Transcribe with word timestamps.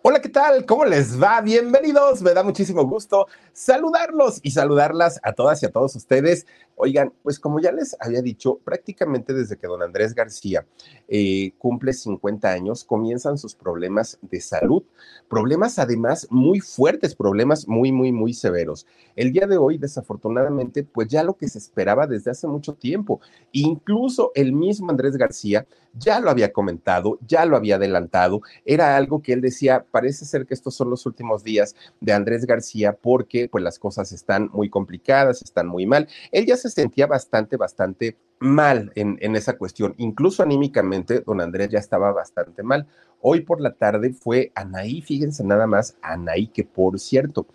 Hola, 0.00 0.20
¿qué 0.20 0.28
tal? 0.28 0.64
¿Cómo 0.64 0.84
les 0.84 1.20
va? 1.20 1.40
Bienvenidos. 1.40 2.22
Me 2.22 2.32
da 2.32 2.44
muchísimo 2.44 2.84
gusto 2.84 3.26
saludarlos 3.52 4.38
y 4.44 4.52
saludarlas 4.52 5.18
a 5.24 5.32
todas 5.32 5.60
y 5.62 5.66
a 5.66 5.72
todos 5.72 5.96
ustedes. 5.96 6.46
Oigan, 6.80 7.12
pues 7.22 7.40
como 7.40 7.60
ya 7.60 7.72
les 7.72 7.96
había 7.98 8.22
dicho, 8.22 8.58
prácticamente 8.64 9.34
desde 9.34 9.56
que 9.56 9.66
don 9.66 9.82
Andrés 9.82 10.14
García 10.14 10.64
eh, 11.08 11.52
cumple 11.58 11.92
50 11.92 12.48
años, 12.48 12.84
comienzan 12.84 13.36
sus 13.36 13.56
problemas 13.56 14.16
de 14.22 14.40
salud. 14.40 14.84
Problemas 15.28 15.80
además 15.80 16.28
muy 16.30 16.60
fuertes, 16.60 17.16
problemas 17.16 17.66
muy, 17.66 17.90
muy, 17.90 18.12
muy 18.12 18.32
severos. 18.32 18.86
El 19.16 19.32
día 19.32 19.48
de 19.48 19.58
hoy, 19.58 19.76
desafortunadamente, 19.76 20.84
pues 20.84 21.08
ya 21.08 21.24
lo 21.24 21.36
que 21.36 21.48
se 21.48 21.58
esperaba 21.58 22.06
desde 22.06 22.30
hace 22.30 22.46
mucho 22.46 22.74
tiempo. 22.74 23.20
Incluso 23.50 24.30
el 24.36 24.52
mismo 24.52 24.90
Andrés 24.90 25.16
García 25.16 25.66
ya 25.94 26.20
lo 26.20 26.30
había 26.30 26.52
comentado, 26.52 27.18
ya 27.26 27.44
lo 27.44 27.56
había 27.56 27.76
adelantado. 27.76 28.42
Era 28.64 28.96
algo 28.96 29.22
que 29.22 29.32
él 29.32 29.40
decía, 29.40 29.84
parece 29.90 30.24
ser 30.24 30.46
que 30.46 30.54
estos 30.54 30.74
son 30.74 30.90
los 30.90 31.06
últimos 31.06 31.42
días 31.42 31.74
de 32.00 32.12
Andrés 32.12 32.46
García 32.46 32.92
porque 32.92 33.48
pues 33.48 33.64
las 33.64 33.78
cosas 33.78 34.12
están 34.12 34.50
muy 34.52 34.70
complicadas, 34.70 35.42
están 35.42 35.66
muy 35.66 35.86
mal. 35.86 36.08
Él 36.30 36.46
ya 36.46 36.56
se 36.56 36.67
sentía 36.70 37.06
bastante, 37.06 37.56
bastante 37.56 38.16
mal 38.38 38.92
en, 38.94 39.18
en 39.20 39.36
esa 39.36 39.56
cuestión. 39.56 39.94
Incluso 39.98 40.42
anímicamente, 40.42 41.20
don 41.20 41.40
Andrés 41.40 41.68
ya 41.70 41.78
estaba 41.78 42.12
bastante 42.12 42.62
mal. 42.62 42.86
Hoy 43.20 43.40
por 43.40 43.60
la 43.60 43.72
tarde 43.72 44.12
fue 44.12 44.52
Anaí, 44.54 45.02
fíjense 45.02 45.42
nada 45.44 45.66
más, 45.66 45.96
Anaí, 46.02 46.46
que 46.48 46.64
por 46.64 47.00
cierto, 47.00 47.46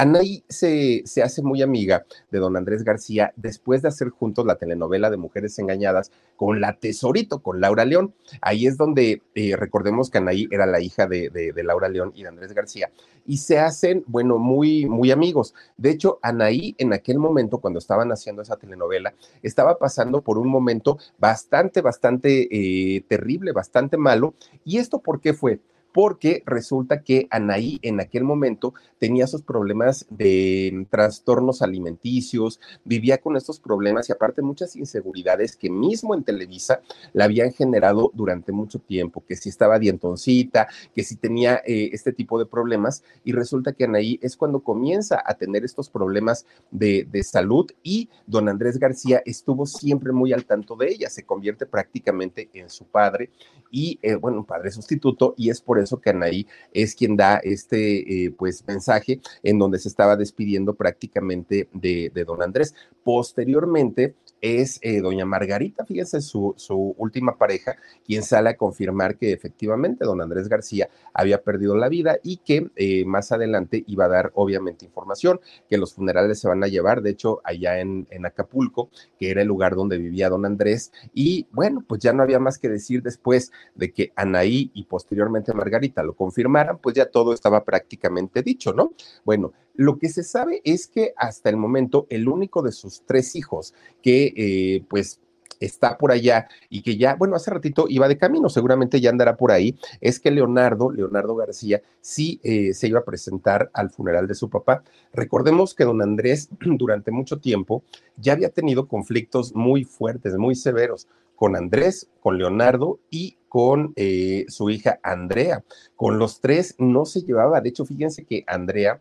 Anaí 0.00 0.42
se, 0.48 1.02
se, 1.04 1.22
hace 1.22 1.42
muy 1.42 1.60
amiga 1.60 2.06
de 2.30 2.38
don 2.38 2.56
Andrés 2.56 2.84
García 2.84 3.34
después 3.36 3.82
de 3.82 3.88
hacer 3.88 4.08
juntos 4.08 4.46
la 4.46 4.56
telenovela 4.56 5.10
de 5.10 5.18
Mujeres 5.18 5.58
Engañadas 5.58 6.10
con 6.36 6.58
la 6.58 6.72
Tesorito, 6.72 7.40
con 7.40 7.60
Laura 7.60 7.84
León. 7.84 8.14
Ahí 8.40 8.66
es 8.66 8.78
donde 8.78 9.20
eh, 9.34 9.56
recordemos 9.56 10.08
que 10.08 10.16
Anaí 10.16 10.48
era 10.50 10.64
la 10.64 10.80
hija 10.80 11.06
de, 11.06 11.28
de, 11.28 11.62
Laura 11.62 11.90
León 11.90 12.12
y 12.14 12.22
de 12.22 12.28
Andrés 12.28 12.54
García. 12.54 12.90
Y 13.26 13.36
se 13.36 13.58
hacen, 13.58 14.02
bueno, 14.06 14.38
muy, 14.38 14.86
muy 14.86 15.10
amigos. 15.10 15.52
De 15.76 15.90
hecho, 15.90 16.18
Anaí 16.22 16.74
en 16.78 16.94
aquel 16.94 17.18
momento, 17.18 17.58
cuando 17.58 17.78
estaban 17.78 18.10
haciendo 18.10 18.40
esa 18.40 18.56
telenovela, 18.56 19.12
estaba 19.42 19.76
pasando 19.76 20.22
por 20.22 20.38
un 20.38 20.48
momento 20.48 20.96
bastante, 21.18 21.82
bastante 21.82 22.48
eh, 22.50 23.02
terrible, 23.02 23.52
bastante 23.52 23.98
malo. 23.98 24.32
¿Y 24.64 24.78
esto 24.78 25.00
por 25.00 25.20
qué 25.20 25.34
fue? 25.34 25.60
Porque 25.92 26.42
resulta 26.46 27.02
que 27.02 27.26
Anaí 27.30 27.78
en 27.82 28.00
aquel 28.00 28.24
momento 28.24 28.74
tenía 28.98 29.26
sus 29.26 29.42
problemas 29.42 30.06
de 30.10 30.86
trastornos 30.90 31.62
alimenticios, 31.62 32.60
vivía 32.84 33.18
con 33.18 33.36
estos 33.36 33.58
problemas 33.58 34.08
y 34.08 34.12
aparte 34.12 34.42
muchas 34.42 34.76
inseguridades 34.76 35.56
que 35.56 35.70
mismo 35.70 36.14
en 36.14 36.22
Televisa 36.22 36.82
la 37.12 37.24
habían 37.24 37.52
generado 37.52 38.10
durante 38.14 38.52
mucho 38.52 38.78
tiempo, 38.78 39.24
que 39.26 39.36
si 39.36 39.48
estaba 39.48 39.78
dientoncita, 39.78 40.68
que 40.94 41.02
si 41.02 41.16
tenía 41.16 41.62
eh, 41.66 41.90
este 41.92 42.12
tipo 42.12 42.38
de 42.38 42.46
problemas. 42.46 43.02
Y 43.24 43.32
resulta 43.32 43.72
que 43.72 43.84
Anaí 43.84 44.18
es 44.22 44.36
cuando 44.36 44.60
comienza 44.60 45.22
a 45.24 45.34
tener 45.34 45.64
estos 45.64 45.88
problemas 45.88 46.46
de, 46.70 47.06
de 47.10 47.22
salud 47.22 47.70
y 47.82 48.08
don 48.26 48.48
Andrés 48.48 48.78
García 48.78 49.22
estuvo 49.24 49.66
siempre 49.66 50.12
muy 50.12 50.32
al 50.32 50.44
tanto 50.44 50.76
de 50.76 50.88
ella, 50.88 51.10
se 51.10 51.24
convierte 51.24 51.66
prácticamente 51.66 52.50
en 52.52 52.68
su 52.70 52.84
padre 52.84 53.30
y, 53.70 53.98
eh, 54.02 54.16
bueno, 54.16 54.38
un 54.38 54.44
padre 54.44 54.70
sustituto 54.70 55.34
y 55.36 55.50
es 55.50 55.60
por 55.60 55.78
eso 55.80 56.00
que 56.00 56.10
Anaí 56.10 56.46
es 56.72 56.94
quien 56.94 57.16
da 57.16 57.36
este 57.38 58.26
eh, 58.26 58.30
pues 58.30 58.64
mensaje 58.66 59.20
en 59.42 59.58
donde 59.58 59.78
se 59.78 59.88
estaba 59.88 60.16
despidiendo 60.16 60.74
prácticamente 60.74 61.68
de 61.72 62.24
don 62.26 62.42
Andrés. 62.42 62.74
Posteriormente, 63.02 64.14
es 64.40 64.78
eh, 64.82 65.00
doña 65.00 65.26
Margarita, 65.26 65.84
fíjense, 65.84 66.20
su, 66.20 66.54
su, 66.56 66.94
última 66.98 67.36
pareja, 67.36 67.76
quien 68.04 68.22
sale 68.22 68.50
a 68.50 68.56
confirmar 68.56 69.16
que 69.16 69.32
efectivamente 69.32 70.04
don 70.04 70.20
Andrés 70.20 70.48
García 70.48 70.88
había 71.12 71.42
perdido 71.42 71.76
la 71.76 71.88
vida 71.88 72.18
y 72.22 72.38
que 72.38 72.70
eh, 72.76 73.04
más 73.04 73.32
adelante 73.32 73.84
iba 73.86 74.06
a 74.06 74.08
dar 74.08 74.32
obviamente 74.34 74.84
información, 74.84 75.40
que 75.68 75.78
los 75.78 75.94
funerales 75.94 76.38
se 76.40 76.48
van 76.48 76.64
a 76.64 76.68
llevar, 76.68 77.02
de 77.02 77.10
hecho, 77.10 77.40
allá 77.44 77.80
en, 77.80 78.06
en 78.10 78.26
Acapulco, 78.26 78.90
que 79.18 79.30
era 79.30 79.42
el 79.42 79.48
lugar 79.48 79.74
donde 79.74 79.98
vivía 79.98 80.28
don 80.28 80.46
Andrés, 80.46 80.92
y 81.12 81.46
bueno, 81.52 81.84
pues 81.86 82.00
ya 82.00 82.12
no 82.12 82.22
había 82.22 82.38
más 82.38 82.58
que 82.58 82.68
decir 82.68 83.02
después 83.02 83.52
de 83.74 83.92
que 83.92 84.12
Anaí 84.16 84.70
y 84.74 84.84
posteriormente 84.84 85.52
Margarita 85.52 86.02
lo 86.02 86.14
confirmaran, 86.14 86.78
pues 86.78 86.94
ya 86.96 87.06
todo 87.06 87.32
estaba 87.32 87.64
prácticamente 87.64 88.42
dicho, 88.42 88.72
¿no? 88.72 88.92
Bueno, 89.24 89.52
lo 89.80 89.98
que 89.98 90.10
se 90.10 90.24
sabe 90.24 90.60
es 90.64 90.86
que 90.86 91.14
hasta 91.16 91.48
el 91.48 91.56
momento 91.56 92.06
el 92.10 92.28
único 92.28 92.60
de 92.60 92.70
sus 92.70 93.00
tres 93.06 93.34
hijos 93.34 93.72
que 94.02 94.34
eh, 94.36 94.84
pues 94.90 95.20
está 95.58 95.96
por 95.96 96.12
allá 96.12 96.48
y 96.68 96.82
que 96.82 96.98
ya, 96.98 97.14
bueno, 97.14 97.34
hace 97.34 97.50
ratito 97.50 97.86
iba 97.88 98.06
de 98.06 98.18
camino, 98.18 98.50
seguramente 98.50 99.00
ya 99.00 99.08
andará 99.08 99.38
por 99.38 99.52
ahí, 99.52 99.78
es 100.02 100.20
que 100.20 100.30
Leonardo, 100.30 100.90
Leonardo 100.90 101.34
García, 101.34 101.80
sí 102.02 102.40
eh, 102.42 102.74
se 102.74 102.88
iba 102.88 103.00
a 103.00 103.04
presentar 103.04 103.70
al 103.72 103.88
funeral 103.88 104.26
de 104.26 104.34
su 104.34 104.50
papá. 104.50 104.82
Recordemos 105.14 105.72
que 105.72 105.84
don 105.84 106.02
Andrés 106.02 106.50
durante 106.60 107.10
mucho 107.10 107.38
tiempo 107.38 107.82
ya 108.18 108.34
había 108.34 108.50
tenido 108.50 108.86
conflictos 108.86 109.54
muy 109.54 109.84
fuertes, 109.84 110.36
muy 110.36 110.56
severos 110.56 111.08
con 111.36 111.56
Andrés, 111.56 112.10
con 112.20 112.36
Leonardo 112.36 113.00
y 113.08 113.38
con 113.48 113.94
eh, 113.96 114.44
su 114.48 114.68
hija 114.68 115.00
Andrea. 115.02 115.64
Con 115.96 116.18
los 116.18 116.42
tres 116.42 116.74
no 116.76 117.06
se 117.06 117.22
llevaba, 117.22 117.62
de 117.62 117.70
hecho, 117.70 117.86
fíjense 117.86 118.26
que 118.26 118.44
Andrea 118.46 119.00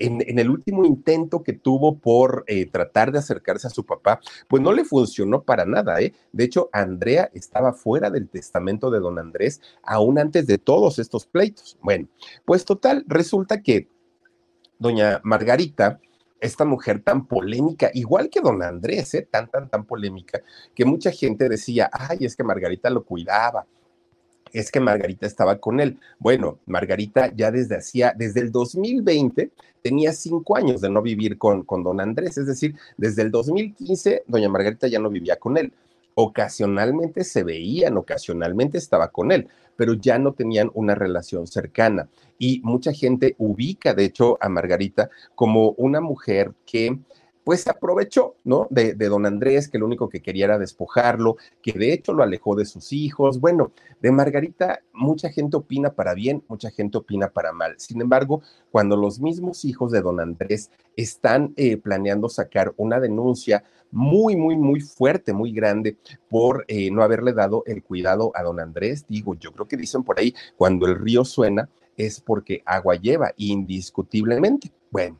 en, 0.00 0.38
el 0.38 0.50
último 0.50 0.84
intento 0.84 1.42
que 1.42 1.52
tuvo 1.52 1.98
por 1.98 2.44
eh, 2.46 2.66
tratar 2.66 3.12
de 3.12 3.18
acercarse 3.18 3.66
a 3.66 3.70
su 3.70 3.84
papá, 3.84 4.20
pues 4.48 4.62
no 4.62 4.72
le 4.72 4.84
funcionó 4.84 5.42
para 5.42 5.64
nada, 5.64 6.00
¿eh? 6.00 6.14
De 6.32 6.44
hecho, 6.44 6.68
Andrea 6.72 7.30
estaba 7.34 7.72
fuera 7.72 8.10
del 8.10 8.28
testamento 8.28 8.90
de 8.90 9.00
don 9.00 9.18
Andrés 9.18 9.60
aún 9.82 10.18
antes 10.18 10.46
de 10.46 10.58
todos 10.58 10.98
estos 10.98 11.26
pleitos. 11.26 11.78
Bueno, 11.82 12.08
pues 12.44 12.64
total, 12.64 13.04
resulta 13.06 13.62
que 13.62 13.88
doña 14.78 15.20
Margarita, 15.22 16.00
esta 16.40 16.64
mujer 16.64 17.02
tan 17.02 17.26
polémica, 17.26 17.90
igual 17.92 18.30
que 18.30 18.40
don 18.40 18.62
Andrés, 18.62 19.12
¿eh? 19.14 19.28
tan, 19.30 19.50
tan, 19.50 19.68
tan 19.68 19.84
polémica, 19.84 20.40
que 20.74 20.86
mucha 20.86 21.10
gente 21.10 21.48
decía, 21.48 21.90
ay, 21.92 22.18
es 22.22 22.34
que 22.34 22.44
Margarita 22.44 22.88
lo 22.88 23.04
cuidaba, 23.04 23.66
es 24.52 24.70
que 24.70 24.80
Margarita 24.80 25.26
estaba 25.26 25.58
con 25.58 25.80
él. 25.80 25.98
Bueno, 26.18 26.58
Margarita 26.66 27.32
ya 27.34 27.50
desde 27.50 27.76
hacía, 27.76 28.14
desde 28.16 28.40
el 28.40 28.52
2020, 28.52 29.50
tenía 29.82 30.12
cinco 30.12 30.56
años 30.56 30.80
de 30.80 30.90
no 30.90 31.02
vivir 31.02 31.38
con, 31.38 31.62
con 31.62 31.82
don 31.82 32.00
Andrés, 32.00 32.38
es 32.38 32.46
decir, 32.46 32.76
desde 32.96 33.22
el 33.22 33.30
2015, 33.30 34.24
doña 34.26 34.48
Margarita 34.48 34.86
ya 34.88 34.98
no 34.98 35.10
vivía 35.10 35.36
con 35.36 35.56
él. 35.56 35.72
Ocasionalmente 36.14 37.24
se 37.24 37.44
veían, 37.44 37.96
ocasionalmente 37.96 38.78
estaba 38.78 39.08
con 39.08 39.32
él, 39.32 39.48
pero 39.76 39.94
ya 39.94 40.18
no 40.18 40.32
tenían 40.32 40.70
una 40.74 40.94
relación 40.94 41.46
cercana. 41.46 42.08
Y 42.38 42.60
mucha 42.62 42.92
gente 42.92 43.36
ubica, 43.38 43.94
de 43.94 44.04
hecho, 44.04 44.36
a 44.40 44.48
Margarita 44.48 45.08
como 45.34 45.70
una 45.72 46.00
mujer 46.00 46.52
que 46.66 46.98
pues 47.44 47.62
se 47.62 47.70
aprovechó, 47.70 48.36
¿no? 48.44 48.66
De, 48.70 48.94
don 48.94 49.26
Andrés, 49.26 49.68
que 49.68 49.78
lo 49.78 49.86
único 49.86 50.08
que 50.08 50.20
quería 50.20 50.46
era 50.46 50.58
despojarlo, 50.58 51.36
que 51.62 51.72
de 51.72 51.92
hecho 51.92 52.12
lo 52.12 52.22
alejó 52.22 52.54
de 52.54 52.64
sus 52.64 52.92
hijos. 52.92 53.40
Bueno, 53.40 53.72
de 54.00 54.10
Margarita 54.12 54.80
mucha 54.92 55.30
gente 55.30 55.56
opina 55.56 55.90
para 55.90 56.14
bien, 56.14 56.44
mucha 56.48 56.70
gente 56.70 56.98
opina 56.98 57.28
para 57.28 57.52
mal. 57.52 57.74
Sin 57.78 58.00
embargo, 58.00 58.42
cuando 58.70 58.96
los 58.96 59.20
mismos 59.20 59.64
hijos 59.64 59.90
de 59.92 60.02
don 60.02 60.20
Andrés 60.20 60.70
están 60.96 61.52
eh, 61.56 61.76
planeando 61.76 62.28
sacar 62.28 62.74
una 62.76 63.00
denuncia 63.00 63.64
muy, 63.90 64.36
muy, 64.36 64.56
muy 64.56 64.80
fuerte, 64.80 65.32
muy 65.32 65.52
grande 65.52 65.96
por 66.28 66.64
eh, 66.68 66.90
no 66.90 67.02
haberle 67.02 67.32
dado 67.32 67.64
el 67.66 67.82
cuidado 67.82 68.30
a 68.34 68.42
don 68.42 68.60
Andrés, 68.60 69.04
digo, 69.08 69.34
yo 69.34 69.52
creo 69.52 69.66
que 69.66 69.76
dicen 69.76 70.04
por 70.04 70.20
ahí, 70.20 70.34
cuando 70.56 70.86
el 70.86 70.96
río 70.96 71.24
suena 71.24 71.68
es 71.96 72.20
porque 72.20 72.62
agua 72.64 72.94
lleva, 72.94 73.32
indiscutiblemente. 73.36 74.72
Bueno 74.90 75.18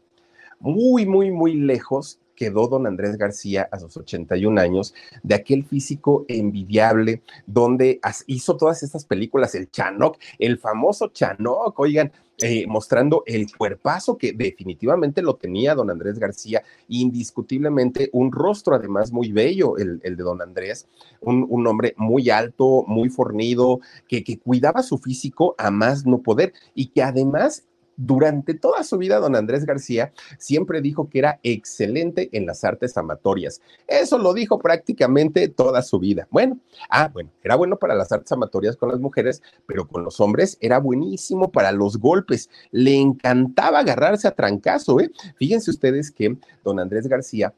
muy, 0.61 1.07
muy, 1.07 1.31
muy 1.31 1.55
lejos 1.55 2.21
quedó 2.41 2.69
don 2.69 2.87
Andrés 2.87 3.19
García 3.19 3.69
a 3.71 3.79
sus 3.79 3.99
81 3.99 4.59
años, 4.59 4.95
de 5.23 5.35
aquel 5.35 5.63
físico 5.63 6.25
envidiable, 6.27 7.21
donde 7.47 8.01
hizo 8.29 8.57
todas 8.57 8.83
estas 8.83 9.05
películas, 9.05 9.55
el 9.55 9.71
Chanoc, 9.71 10.17
el 10.39 10.57
famoso 10.57 11.09
Chanoc, 11.09 11.79
oigan, 11.79 12.11
eh, 12.43 12.67
mostrando 12.67 13.23
el 13.27 13.47
cuerpazo 13.55 14.17
que 14.17 14.33
definitivamente 14.33 15.21
lo 15.21 15.37
tenía 15.37 15.75
don 15.75 15.91
Andrés 15.91 16.19
García, 16.19 16.63
indiscutiblemente 16.89 18.09
un 18.15 18.33
rostro 18.33 18.75
además 18.75 19.13
muy 19.13 19.31
bello, 19.33 19.77
el, 19.77 20.01
de 20.01 20.23
don 20.23 20.41
Andrés, 20.41 20.89
un, 21.21 21.47
un, 21.47 21.67
hombre 21.67 21.93
muy 21.99 22.31
alto, 22.31 22.85
muy 22.87 23.11
fornido, 23.11 23.81
que, 24.09 24.25
que 24.25 24.39
cuidaba 24.39 24.83
su 24.83 24.97
físico 24.97 25.55
a 25.59 25.71
más 25.71 26.07
no 26.07 26.23
poder 26.23 26.55
y 26.75 26.87
que 26.87 27.03
además 27.03 27.67
durante 28.01 28.55
toda 28.55 28.83
su 28.83 28.97
vida, 28.97 29.19
don 29.19 29.37
Andrés 29.37 29.67
García 29.67 30.13
siempre 30.39 30.81
dijo 30.81 31.11
que 31.11 31.19
era 31.19 31.39
excelente 31.43 32.31
en 32.33 32.47
las 32.47 32.65
artes 32.65 32.97
amatorias. 32.97 33.61
Eso 33.87 34.17
lo 34.17 34.33
dijo 34.33 34.59
prácticamente 34.59 35.49
toda 35.49 35.83
su 35.83 35.99
vida. 35.99 36.27
Bueno, 36.31 36.59
ah, 36.89 37.11
bueno, 37.13 37.31
era 37.43 37.57
bueno 37.57 37.77
para 37.77 37.95
las 37.95 38.11
artes 38.11 38.33
amatorias 38.33 38.77
con 38.77 38.89
las 38.89 39.01
mujeres, 39.01 39.43
pero 39.67 39.87
con 39.87 40.03
los 40.03 40.19
hombres 40.19 40.57
era 40.61 40.79
buenísimo 40.79 41.53
para 41.53 41.73
los 41.73 41.99
golpes. 41.99 42.49
Le 42.71 42.97
encantaba 42.97 43.81
agarrarse 43.81 44.27
a 44.27 44.35
trancazo, 44.35 44.99
¿eh? 45.01 45.11
Fíjense 45.37 45.71
ustedes 45.71 46.11
que 46.11 46.39
don 46.65 46.81
Andrés 46.81 47.07
García 47.07 47.55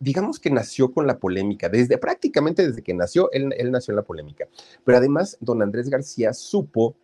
digamos 0.00 0.38
que 0.38 0.48
nació 0.50 0.92
con 0.92 1.08
la 1.08 1.18
polémica, 1.18 1.68
desde 1.68 1.98
prácticamente 1.98 2.64
desde 2.64 2.82
que 2.82 2.94
nació, 2.94 3.32
él, 3.32 3.52
él, 3.58 3.72
nació 3.72 3.90
en 3.90 3.96
la 3.96 4.02
polémica. 4.02 4.46
Pero 4.84 4.96
además, 4.96 5.36
don 5.40 5.60
Andrés 5.60 5.88
García 5.88 6.32
supo 6.32 6.94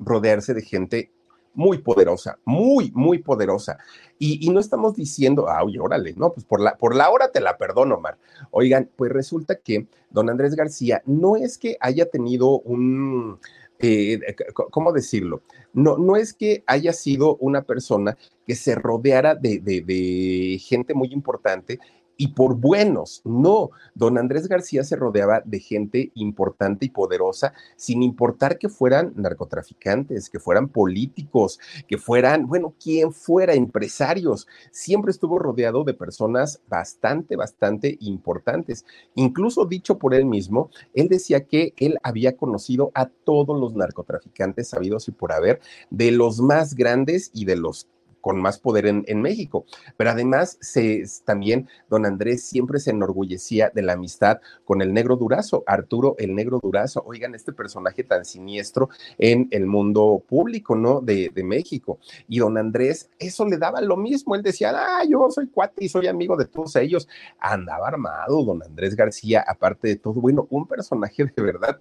rodearse 0.00 0.52
de 0.52 0.62
gente 0.62 1.12
muy 1.54 1.78
poderosa, 1.78 2.38
muy, 2.44 2.90
muy 2.94 3.18
poderosa. 3.18 3.78
Y, 4.18 4.48
no 4.50 4.60
estamos 4.60 4.94
diciendo, 4.94 5.46
oye, 5.62 5.80
órale, 5.80 6.14
no, 6.16 6.32
pues 6.32 6.44
por 6.44 6.60
la, 6.60 6.76
por 6.76 6.94
la 6.94 7.10
hora 7.10 7.30
te 7.30 7.40
la 7.40 7.56
perdono, 7.56 8.00
Mar. 8.00 8.18
Oigan, 8.50 8.90
pues 8.96 9.10
resulta 9.12 9.56
que 9.56 9.86
don 10.10 10.28
Andrés 10.28 10.54
García 10.54 11.02
no 11.06 11.36
es 11.36 11.56
que 11.56 11.76
haya 11.80 12.06
tenido 12.10 12.60
un, 12.60 13.38
eh, 13.78 14.20
¿cómo 14.54 14.92
decirlo? 14.92 15.42
No, 15.72 15.96
no 15.96 16.16
es 16.16 16.34
que 16.34 16.62
haya 16.66 16.92
sido 16.92 17.36
una 17.36 17.62
persona 17.62 18.16
que 18.46 18.54
se 18.56 18.74
rodeara 18.74 19.34
de, 19.34 19.60
de 19.60 20.58
gente 20.58 20.92
muy 20.92 21.12
importante 21.12 21.78
y 22.20 22.28
por 22.28 22.54
buenos. 22.56 23.22
No, 23.24 23.70
don 23.94 24.18
Andrés 24.18 24.46
García 24.46 24.84
se 24.84 24.94
rodeaba 24.94 25.40
de 25.46 25.58
gente 25.58 26.12
importante 26.14 26.84
y 26.84 26.90
poderosa, 26.90 27.54
sin 27.76 28.02
importar 28.02 28.58
que 28.58 28.68
fueran 28.68 29.14
narcotraficantes, 29.16 30.28
que 30.28 30.38
fueran 30.38 30.68
políticos, 30.68 31.58
que 31.88 31.96
fueran, 31.96 32.46
bueno, 32.46 32.74
quien 32.78 33.14
fuera, 33.14 33.54
empresarios. 33.54 34.46
Siempre 34.70 35.12
estuvo 35.12 35.38
rodeado 35.38 35.82
de 35.82 35.94
personas 35.94 36.60
bastante, 36.68 37.36
bastante 37.36 37.96
importantes. 38.00 38.84
Incluso 39.14 39.64
dicho 39.64 39.96
por 39.96 40.12
él 40.12 40.26
mismo, 40.26 40.68
él 40.92 41.08
decía 41.08 41.46
que 41.46 41.72
él 41.78 41.96
había 42.02 42.36
conocido 42.36 42.92
a 42.92 43.06
todos 43.06 43.58
los 43.58 43.74
narcotraficantes 43.74 44.68
sabidos 44.68 45.08
y 45.08 45.12
por 45.12 45.32
haber, 45.32 45.62
de 45.88 46.10
los 46.10 46.42
más 46.42 46.74
grandes 46.74 47.30
y 47.32 47.46
de 47.46 47.56
los 47.56 47.88
con 48.20 48.40
más 48.40 48.58
poder 48.58 48.86
en, 48.86 49.22
México. 49.22 49.64
Pero 49.96 50.10
además, 50.10 50.58
se, 50.60 51.04
también 51.24 51.68
don 51.88 52.06
Andrés 52.06 52.44
siempre 52.44 52.80
se 52.80 52.90
enorgullecía 52.90 53.70
de 53.74 53.82
la 53.82 53.94
amistad 53.94 54.40
con 54.64 54.82
el 54.82 54.92
negro 54.92 55.16
Durazo, 55.16 55.62
Arturo 55.66 56.14
el 56.18 56.34
negro 56.34 56.58
Durazo. 56.62 57.02
Oigan, 57.06 57.34
este 57.34 57.52
personaje 57.52 58.04
tan 58.04 58.24
siniestro 58.24 58.88
en 59.18 59.48
el 59.50 59.66
mundo 59.66 60.22
público, 60.26 60.74
¿no? 60.74 61.00
De, 61.00 61.30
de 61.34 61.44
México. 61.44 61.98
Y 62.28 62.38
don 62.38 62.56
Andrés, 62.56 63.10
eso 63.18 63.46
le 63.46 63.58
daba 63.58 63.80
lo 63.80 63.96
mismo. 63.96 64.34
Él 64.34 64.42
decía, 64.42 64.72
ah, 64.74 65.04
yo 65.08 65.30
soy 65.30 65.48
cuate 65.48 65.84
y 65.84 65.88
soy 65.88 66.06
amigo 66.06 66.36
de 66.36 66.46
todos 66.46 66.76
ellos. 66.76 67.08
Andaba 67.38 67.88
armado, 67.88 68.42
don 68.44 68.62
Andrés 68.62 68.96
García, 68.96 69.44
aparte 69.46 69.88
de 69.88 69.96
todo, 69.96 70.14
bueno, 70.14 70.46
un 70.50 70.66
personaje 70.66 71.24
de 71.24 71.42
verdad 71.42 71.80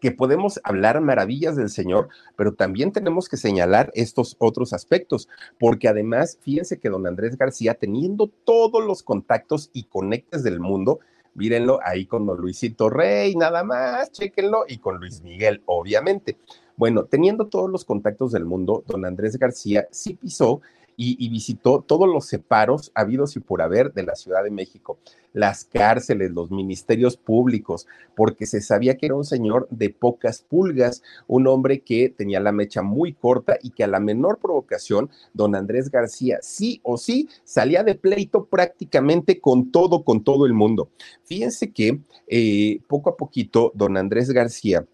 que 0.00 0.10
podemos 0.10 0.60
hablar 0.64 1.00
maravillas 1.00 1.56
del 1.56 1.68
Señor, 1.68 2.08
pero 2.36 2.54
también 2.54 2.92
tenemos 2.92 3.28
que 3.28 3.36
señalar 3.36 3.90
estos 3.94 4.36
otros 4.38 4.72
aspectos, 4.72 5.28
porque 5.58 5.88
además, 5.88 6.38
fíjense 6.40 6.78
que 6.78 6.88
don 6.88 7.06
Andrés 7.06 7.36
García, 7.36 7.74
teniendo 7.74 8.28
todos 8.44 8.84
los 8.84 9.02
contactos 9.02 9.70
y 9.72 9.84
conectes 9.84 10.42
del 10.42 10.60
mundo, 10.60 11.00
mírenlo 11.34 11.80
ahí 11.82 12.06
con 12.06 12.26
don 12.26 12.38
Luisito 12.38 12.90
Rey, 12.90 13.34
nada 13.36 13.64
más, 13.64 14.12
chéquenlo, 14.12 14.64
y 14.68 14.78
con 14.78 14.98
Luis 14.98 15.22
Miguel, 15.22 15.62
obviamente. 15.66 16.36
Bueno, 16.76 17.04
teniendo 17.04 17.46
todos 17.48 17.70
los 17.70 17.84
contactos 17.84 18.32
del 18.32 18.44
mundo, 18.44 18.84
don 18.86 19.04
Andrés 19.04 19.36
García 19.36 19.88
sí 19.90 20.14
pisó 20.14 20.60
y, 21.00 21.28
visitó 21.28 21.84
todos 21.86 22.08
los 22.08 22.26
separos 22.26 22.90
habidos 22.92 23.36
y 23.36 23.40
por 23.40 23.62
haber 23.62 23.92
de 23.92 24.02
la 24.02 24.16
Ciudad 24.16 24.42
de 24.42 24.50
México, 24.50 24.98
las 25.32 25.64
cárceles, 25.64 26.32
los 26.32 26.50
ministerios 26.50 27.16
públicos, 27.16 27.86
porque 28.16 28.46
se 28.46 28.60
sabía 28.60 28.96
que 28.96 29.06
era 29.06 29.14
un 29.14 29.24
señor 29.24 29.68
de 29.70 29.90
pocas 29.90 30.42
pulgas, 30.42 31.04
un 31.28 31.46
hombre 31.46 31.82
que 31.82 32.08
tenía 32.08 32.40
la 32.40 32.50
mecha 32.50 32.82
muy 32.82 33.12
corta 33.12 33.58
y 33.62 33.70
que 33.70 33.84
a 33.84 33.86
la 33.86 34.00
menor 34.00 34.40
provocación, 34.40 35.08
don 35.32 35.54
Andrés 35.54 35.88
García 35.88 36.38
sí 36.42 36.80
o 36.82 36.98
sí 36.98 37.28
salía 37.44 37.84
de 37.84 37.94
pleito 37.94 38.46
prácticamente 38.46 39.40
con 39.40 39.70
todo, 39.70 40.02
con 40.02 40.24
todo 40.24 40.46
el 40.46 40.52
mundo. 40.52 40.90
Fíjense 41.22 41.70
que 41.72 42.00
eh, 42.26 42.80
poco 42.88 43.10
a 43.10 43.16
poquito, 43.16 43.70
don 43.76 43.96
Andrés 43.96 44.30
García, 44.30 44.84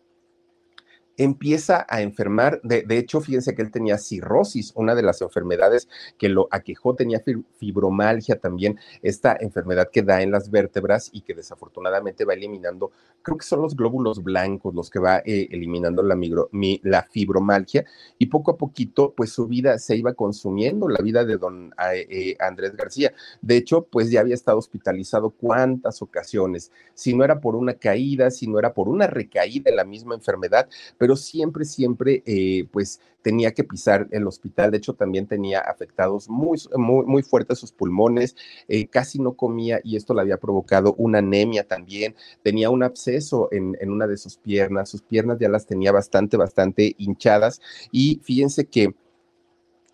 empieza 1.17 1.87
a 1.89 2.03
enfermar. 2.03 2.61
De, 2.63 2.85
hecho, 2.99 3.21
fíjense 3.21 3.55
que 3.55 3.63
él 3.63 3.71
tenía 3.71 3.99
cirrosis, 3.99 4.73
una 4.75 4.95
de 4.95 5.03
las 5.03 5.21
enfermedades 5.23 5.89
que 6.19 6.29
lo 6.29 6.49
aquejó, 6.51 6.95
tenía 6.95 7.23
fibromalgia 7.59 8.39
también, 8.39 8.79
esta 9.03 9.37
enfermedad 9.39 9.91
que 9.93 10.03
da 10.03 10.23
en 10.23 10.31
las 10.31 10.51
vértebras 10.51 11.11
y 11.13 11.23
que 11.23 11.35
desafortunadamente 11.35 12.25
va 12.25 12.35
eliminando, 12.35 12.91
creo 13.23 13.39
que 13.39 13.47
son 13.47 13.63
los 13.63 13.77
glóbulos 13.77 14.23
blancos 14.23 14.75
los 14.75 14.91
que 14.91 14.99
va 14.99 15.19
eh, 15.19 15.49
eliminando 15.51 16.03
la, 16.03 17.03
fibromalgia 17.11 17.85
y 18.19 18.27
poco 18.27 18.53
a 18.53 18.57
poquito, 18.57 19.13
pues 19.17 19.31
su 19.31 19.47
vida 19.47 19.79
se 19.79 19.97
iba 19.97 20.15
consumiendo, 20.15 20.89
la 20.89 21.01
vida 21.03 21.25
de 21.25 21.37
don 21.37 21.75
eh, 21.93 22.37
Andrés 22.41 22.77
García. 22.77 23.13
De 23.41 23.57
hecho, 23.57 23.87
pues 23.91 24.11
ya 24.11 24.21
había 24.21 24.35
estado 24.35 24.59
hospitalizado 24.59 25.31
cuántas 25.31 26.03
ocasiones, 26.03 26.71
si 26.95 27.15
no 27.15 27.25
era 27.25 27.41
por 27.41 27.57
una 27.57 27.75
caída, 27.75 28.31
si 28.31 28.47
no 28.47 28.59
era 28.59 28.75
por 28.75 28.89
una 28.89 29.07
recaída 29.07 29.71
en 29.71 29.77
la 29.77 29.85
misma 29.85 30.15
enfermedad, 30.15 30.69
pero 31.05 31.17
siempre, 31.17 31.67
siempre, 31.67 32.23
eh, 32.25 32.67
pues 32.73 32.99
tenía 33.21 33.53
que 33.53 33.63
pisar 33.63 34.09
el 34.11 34.27
hospital. 34.27 34.71
De 34.71 34.79
hecho, 34.79 34.95
también 34.95 35.27
tenía 35.27 35.59
afectados 35.61 36.31
muy, 36.31 36.59
muy, 36.79 37.05
muy 37.05 37.23
fuertes 37.23 37.59
sus 37.59 37.73
pulmones, 37.73 38.35
eh, 38.69 38.87
casi 38.87 39.19
no 39.19 39.35
comía 39.35 39.81
y 39.85 39.97
esto 39.97 40.15
le 40.15 40.23
había 40.23 40.39
provocado 40.39 40.95
una 40.95 41.19
anemia 41.19 41.69
también. 41.69 42.15
Tenía 42.43 42.71
un 42.71 42.83
absceso 42.83 43.51
en, 43.53 43.77
en 43.83 43.91
una 43.91 44.07
de 44.07 44.17
sus 44.17 44.39
piernas, 44.39 44.89
sus 44.89 45.03
piernas 45.03 45.37
ya 45.39 45.51
las 45.51 45.67
tenía 45.67 45.93
bastante, 45.93 46.39
bastante 46.39 46.95
hinchadas 46.97 47.61
y 47.93 48.23
fíjense 48.25 48.65
que 48.65 48.95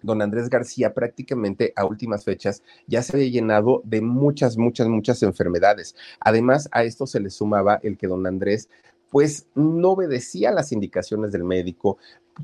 don 0.02 0.22
Andrés 0.22 0.48
García 0.48 0.94
prácticamente 0.94 1.72
a 1.74 1.86
últimas 1.86 2.22
fechas 2.24 2.62
ya 2.86 3.02
se 3.02 3.16
había 3.16 3.30
llenado 3.30 3.82
de 3.84 4.00
muchas, 4.00 4.56
muchas, 4.56 4.86
muchas 4.86 5.24
enfermedades. 5.24 5.96
Además, 6.20 6.68
a 6.70 6.84
esto 6.84 7.08
se 7.08 7.18
le 7.18 7.30
sumaba 7.30 7.80
el 7.82 7.98
que 7.98 8.06
don 8.06 8.28
Andrés 8.28 8.68
pues 9.10 9.46
no 9.54 9.90
obedecía 9.90 10.50
las 10.52 10.72
indicaciones 10.72 11.32
del 11.32 11.44
médico. 11.44 11.98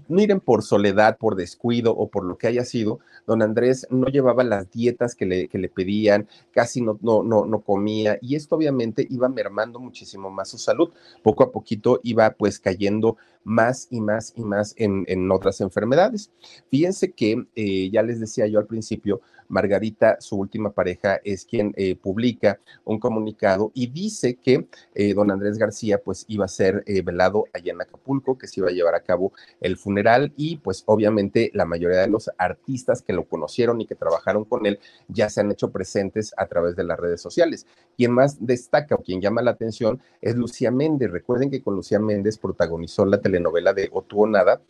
Miren, 0.09 0.41
por 0.41 0.63
soledad, 0.63 1.17
por 1.17 1.37
descuido 1.37 1.97
o 1.97 2.09
por 2.09 2.25
lo 2.25 2.37
que 2.37 2.49
haya 2.49 2.65
sido, 2.65 2.99
don 3.27 3.41
Andrés 3.41 3.87
no 3.89 4.09
llevaba 4.09 4.45
las 4.45 4.71
dietas 4.71 5.15
que 5.15 5.25
le, 5.25 5.49
que 5.49 5.59
le 5.59 5.69
pedían, 5.69 6.29
casi 6.53 6.83
no, 6.83 6.99
no, 7.01 7.23
no, 7.23 7.47
no 7.47 7.61
comía 7.61 8.19
y 8.21 8.37
esto 8.37 8.57
obviamente 8.57 9.07
iba 9.09 9.29
mermando 9.29 9.81
muchísimo 9.81 10.31
más 10.31 10.51
su 10.51 10.59
salud. 10.59 10.91
Poco 11.23 11.45
a 11.45 11.51
poquito 11.51 12.01
iba 12.03 12.31
pues 12.31 12.59
cayendo 12.59 13.17
más 13.47 13.87
y 13.91 14.01
más 14.01 14.33
y 14.37 14.43
más 14.43 14.75
en, 14.77 15.05
en 15.07 15.31
otras 15.31 15.61
enfermedades. 15.61 16.33
Fíjense 16.69 17.13
que 17.13 17.47
eh, 17.55 17.89
ya 17.91 18.03
les 18.03 18.19
decía 18.19 18.47
yo 18.49 18.59
al 18.59 18.67
principio, 18.67 19.21
Margarita, 19.49 20.17
su 20.21 20.37
última 20.37 20.73
pareja, 20.73 21.21
es 21.23 21.45
quien 21.45 21.73
eh, 21.77 21.95
publica 21.95 22.59
un 22.85 22.99
comunicado 22.99 23.71
y 23.75 23.87
dice 23.87 24.35
que 24.35 24.67
eh, 24.97 25.15
don 25.15 25.31
Andrés 25.31 25.57
García 25.57 25.99
pues 25.99 26.25
iba 26.27 26.45
a 26.45 26.49
ser 26.49 26.85
velado 27.05 27.45
allá 27.53 27.73
en 27.73 27.81
Acapulco, 27.81 28.37
que 28.37 28.49
se 28.49 28.59
iba 28.59 28.69
a 28.69 28.73
llevar 28.73 28.97
a 28.97 29.05
cabo 29.05 29.33
el 29.61 29.77
funeral 29.77 30.33
y 30.37 30.57
pues 30.57 30.83
obviamente 30.87 31.53
la 31.55 31.65
mayoría 31.65 32.01
de 32.01 32.09
los 32.09 32.29
artistas 32.39 33.03
que 33.03 33.13
lo 33.13 33.29
conocieron 33.29 33.81
y 33.81 33.87
que 33.87 33.95
trabajaron 33.95 34.45
con 34.45 34.67
él 34.67 34.81
ya 35.07 35.31
se 35.31 35.41
han 35.41 35.53
hecho 35.53 35.71
presentes 35.71 36.35
a 36.37 36.47
través 36.47 36.75
de 36.75 36.83
las 36.83 36.99
redes 36.99 37.21
sociales. 37.21 37.67
Quien 37.97 38.11
más 38.11 38.45
destaca 38.45 38.97
o 38.97 39.03
quien 39.03 39.21
llama 39.21 39.43
la 39.43 39.53
atención 39.53 40.01
es 40.21 40.35
Lucía 40.35 40.73
Méndez. 40.73 41.13
Recuerden 41.13 41.51
que 41.51 41.63
con 41.63 41.77
Lucía 41.77 42.01
Méndez 42.01 42.37
protagonizó 42.39 43.07
la 43.07 43.21
telenovela 43.37 43.73
de 43.75 43.91
O 43.93 44.27
Nada 44.27 44.63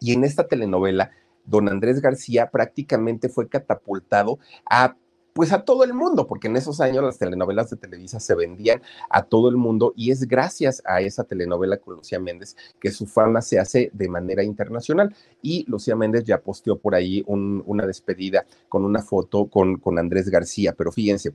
y 0.00 0.12
en 0.12 0.24
esta 0.24 0.46
telenovela 0.46 1.10
don 1.44 1.68
Andrés 1.68 2.00
García 2.00 2.50
prácticamente 2.50 3.28
fue 3.28 3.48
catapultado 3.48 4.38
a 4.68 4.96
pues 5.34 5.52
a 5.52 5.64
todo 5.64 5.82
el 5.82 5.92
mundo, 5.92 6.28
porque 6.28 6.46
en 6.46 6.56
esos 6.56 6.80
años 6.80 7.02
las 7.02 7.18
telenovelas 7.18 7.68
de 7.68 7.76
Televisa 7.76 8.20
se 8.20 8.36
vendían 8.36 8.80
a 9.10 9.24
todo 9.24 9.48
el 9.48 9.56
mundo 9.56 9.92
y 9.96 10.12
es 10.12 10.28
gracias 10.28 10.80
a 10.86 11.00
esa 11.00 11.24
telenovela 11.24 11.78
con 11.78 11.96
Lucía 11.96 12.20
Méndez 12.20 12.54
que 12.78 12.92
su 12.92 13.06
fama 13.06 13.42
se 13.42 13.58
hace 13.58 13.90
de 13.92 14.08
manera 14.08 14.44
internacional. 14.44 15.12
Y 15.42 15.64
Lucía 15.68 15.96
Méndez 15.96 16.22
ya 16.22 16.40
posteó 16.40 16.78
por 16.78 16.94
ahí 16.94 17.24
una 17.26 17.84
despedida 17.84 18.46
con 18.68 18.84
una 18.84 19.02
foto 19.02 19.46
con, 19.46 19.78
con 19.78 19.98
Andrés 19.98 20.30
García, 20.30 20.72
pero 20.72 20.92
fíjense, 20.92 21.34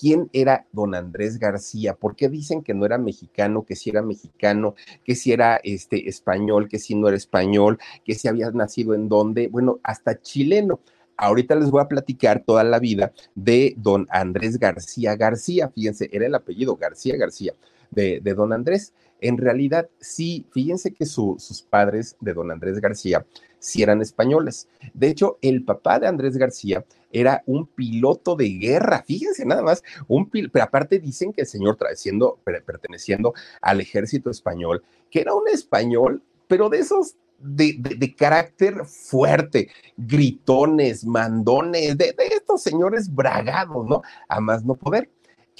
quién 0.00 0.30
era 0.32 0.66
don 0.72 0.94
Andrés 0.94 1.38
García, 1.38 1.94
por 1.94 2.16
qué 2.16 2.30
dicen 2.30 2.62
que 2.62 2.72
no 2.72 2.86
era 2.86 2.96
mexicano, 2.96 3.66
que 3.66 3.76
si 3.76 3.90
era 3.90 4.00
mexicano, 4.00 4.74
que 5.04 5.14
si 5.14 5.30
era 5.32 5.60
este, 5.62 6.08
español, 6.08 6.68
que 6.68 6.78
si 6.78 6.94
no 6.94 7.08
era 7.08 7.18
español, 7.18 7.78
que 8.02 8.14
si 8.14 8.26
había 8.26 8.50
nacido 8.50 8.94
en 8.94 9.10
dónde, 9.10 9.48
bueno, 9.48 9.78
hasta 9.82 10.18
chileno. 10.22 10.80
Ahorita 11.18 11.54
les 11.54 11.70
voy 11.70 11.82
a 11.82 11.88
platicar 11.88 12.42
toda 12.46 12.64
la 12.64 12.78
vida 12.78 13.12
de 13.34 13.74
don 13.76 14.06
Andrés 14.10 14.58
García 14.58 15.16
García. 15.16 15.68
Fíjense, 15.68 16.08
era 16.10 16.24
el 16.24 16.34
apellido 16.34 16.76
García 16.76 17.18
García 17.18 17.54
de, 17.90 18.20
don 18.34 18.54
Andrés. 18.54 18.94
En 19.20 19.38
realidad, 19.38 19.88
sí, 20.00 20.46
fíjense 20.50 20.92
que 20.92 21.06
sus 21.06 21.66
padres 21.68 22.16
de 22.20 22.32
don 22.32 22.50
Andrés 22.50 22.80
García 22.80 23.26
sí 23.58 23.82
eran 23.82 24.00
españoles. 24.00 24.68
De 24.94 25.08
hecho, 25.08 25.38
el 25.42 25.64
papá 25.64 26.00
de 26.00 26.08
Andrés 26.08 26.36
García 26.36 26.84
era 27.12 27.42
un 27.46 27.66
piloto 27.66 28.34
de 28.34 28.48
guerra, 28.50 29.02
fíjense 29.06 29.44
nada 29.44 29.62
más, 29.62 29.82
un 30.08 30.28
pero 30.30 30.64
aparte 30.64 30.98
dicen 30.98 31.32
que 31.32 31.42
el 31.42 31.46
señor 31.46 31.76
siendo, 31.94 32.38
perteneciendo 32.44 33.34
al 33.60 33.80
ejército 33.80 34.30
español, 34.30 34.82
que 35.10 35.20
era 35.20 35.34
un 35.34 35.48
español, 35.48 36.22
pero 36.48 36.68
de 36.68 36.78
esos 36.78 37.16
de, 37.38 38.14
carácter 38.16 38.84
fuerte, 38.84 39.70
gritones, 39.96 41.04
mandones, 41.04 41.96
de, 41.96 42.12
de, 42.12 42.26
estos 42.26 42.62
señores 42.62 43.12
bragados, 43.12 43.86
¿no? 43.86 44.02
A 44.28 44.40
más 44.40 44.64
no 44.64 44.74
poder 44.74 45.10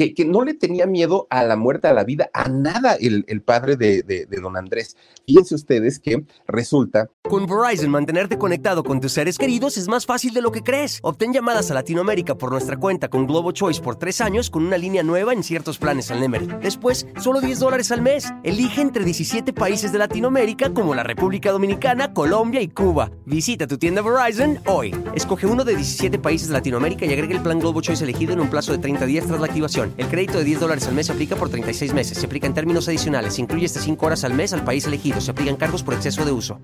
que, 0.08 0.24
no 0.24 0.44
le 0.44 0.54
tenía 0.54 0.86
miedo 0.86 1.26
a 1.28 1.44
la 1.44 1.56
muerte, 1.56 1.88
a 1.88 1.92
la 1.92 2.04
vida, 2.04 2.30
a 2.32 2.48
nada 2.48 2.94
el, 2.94 3.42
padre 3.42 3.76
de, 3.76 4.02
de, 4.02 4.26
don 4.40 4.56
Andrés. 4.56 4.96
Fíjense 5.26 5.54
ustedes 5.54 5.98
que 5.98 6.24
resulta... 6.46 7.10
Con 7.22 7.46
Verizon, 7.46 7.90
mantenerte 7.90 8.38
conectado 8.38 8.82
con 8.82 9.00
tus 9.00 9.12
seres 9.12 9.38
queridos 9.38 9.76
es 9.76 9.88
más 9.88 10.06
fácil 10.06 10.32
de 10.32 10.40
lo 10.40 10.50
que 10.50 10.62
crees. 10.62 10.98
Obtén 11.02 11.32
llamadas 11.32 11.70
a 11.70 11.74
Latinoamérica 11.74 12.34
por 12.36 12.50
nuestra 12.50 12.76
cuenta 12.78 13.08
con 13.08 13.26
Globo 13.26 13.52
Choice 13.52 13.80
por 13.80 13.96
tres 13.96 14.20
años 14.20 14.50
con 14.50 14.64
una 14.64 14.78
línea 14.78 15.02
nueva 15.02 15.32
en 15.32 15.42
ciertos 15.42 15.78
planes 15.78 16.10
al 16.10 16.20
Nemery. 16.20 16.48
Después, 16.62 17.06
solo 17.20 17.40
10 17.40 17.58
dólares 17.58 17.92
al 17.92 18.02
mes. 18.02 18.32
Elige 18.42 18.80
entre 18.80 19.04
17 19.04 19.52
países 19.52 19.92
de 19.92 19.98
Latinoamérica 19.98 20.72
como 20.72 20.94
la 20.94 21.02
República 21.02 21.52
Dominicana, 21.52 22.12
Colombia 22.12 22.60
y 22.60 22.68
Cuba. 22.68 23.10
Visita 23.26 23.66
tu 23.66 23.78
tienda 23.78 24.02
Verizon 24.02 24.58
hoy. 24.66 24.94
Escoge 25.14 25.46
uno 25.46 25.64
de 25.64 25.76
17 25.76 26.18
países 26.18 26.48
de 26.48 26.54
Latinoamérica 26.54 27.06
y 27.06 27.12
agrega 27.12 27.34
el 27.34 27.42
plan 27.42 27.60
Globo 27.60 27.80
Choice 27.80 28.02
elegido 28.02 28.32
en 28.32 28.40
un 28.40 28.50
plazo 28.50 28.72
de 28.72 28.78
30 28.78 29.06
días 29.06 29.26
tras 29.26 29.40
la 29.40 29.46
activación. 29.46 29.89
El 29.96 30.08
crédito 30.08 30.38
de 30.38 30.44
10 30.44 30.60
dólares 30.60 30.86
al 30.86 30.94
mes 30.94 31.06
se 31.06 31.12
aplica 31.12 31.36
por 31.36 31.50
36 31.50 31.92
meses. 31.92 32.18
Se 32.18 32.26
aplica 32.26 32.46
en 32.46 32.54
términos 32.54 32.88
adicionales. 32.88 33.34
Se 33.34 33.42
incluye 33.42 33.66
hasta 33.66 33.80
5 33.80 34.06
horas 34.06 34.24
al 34.24 34.34
mes 34.34 34.52
al 34.52 34.64
país 34.64 34.86
elegido. 34.86 35.20
Se 35.20 35.30
aplican 35.30 35.56
cargos 35.56 35.82
por 35.82 35.94
exceso 35.94 36.24
de 36.24 36.32
uso. 36.32 36.58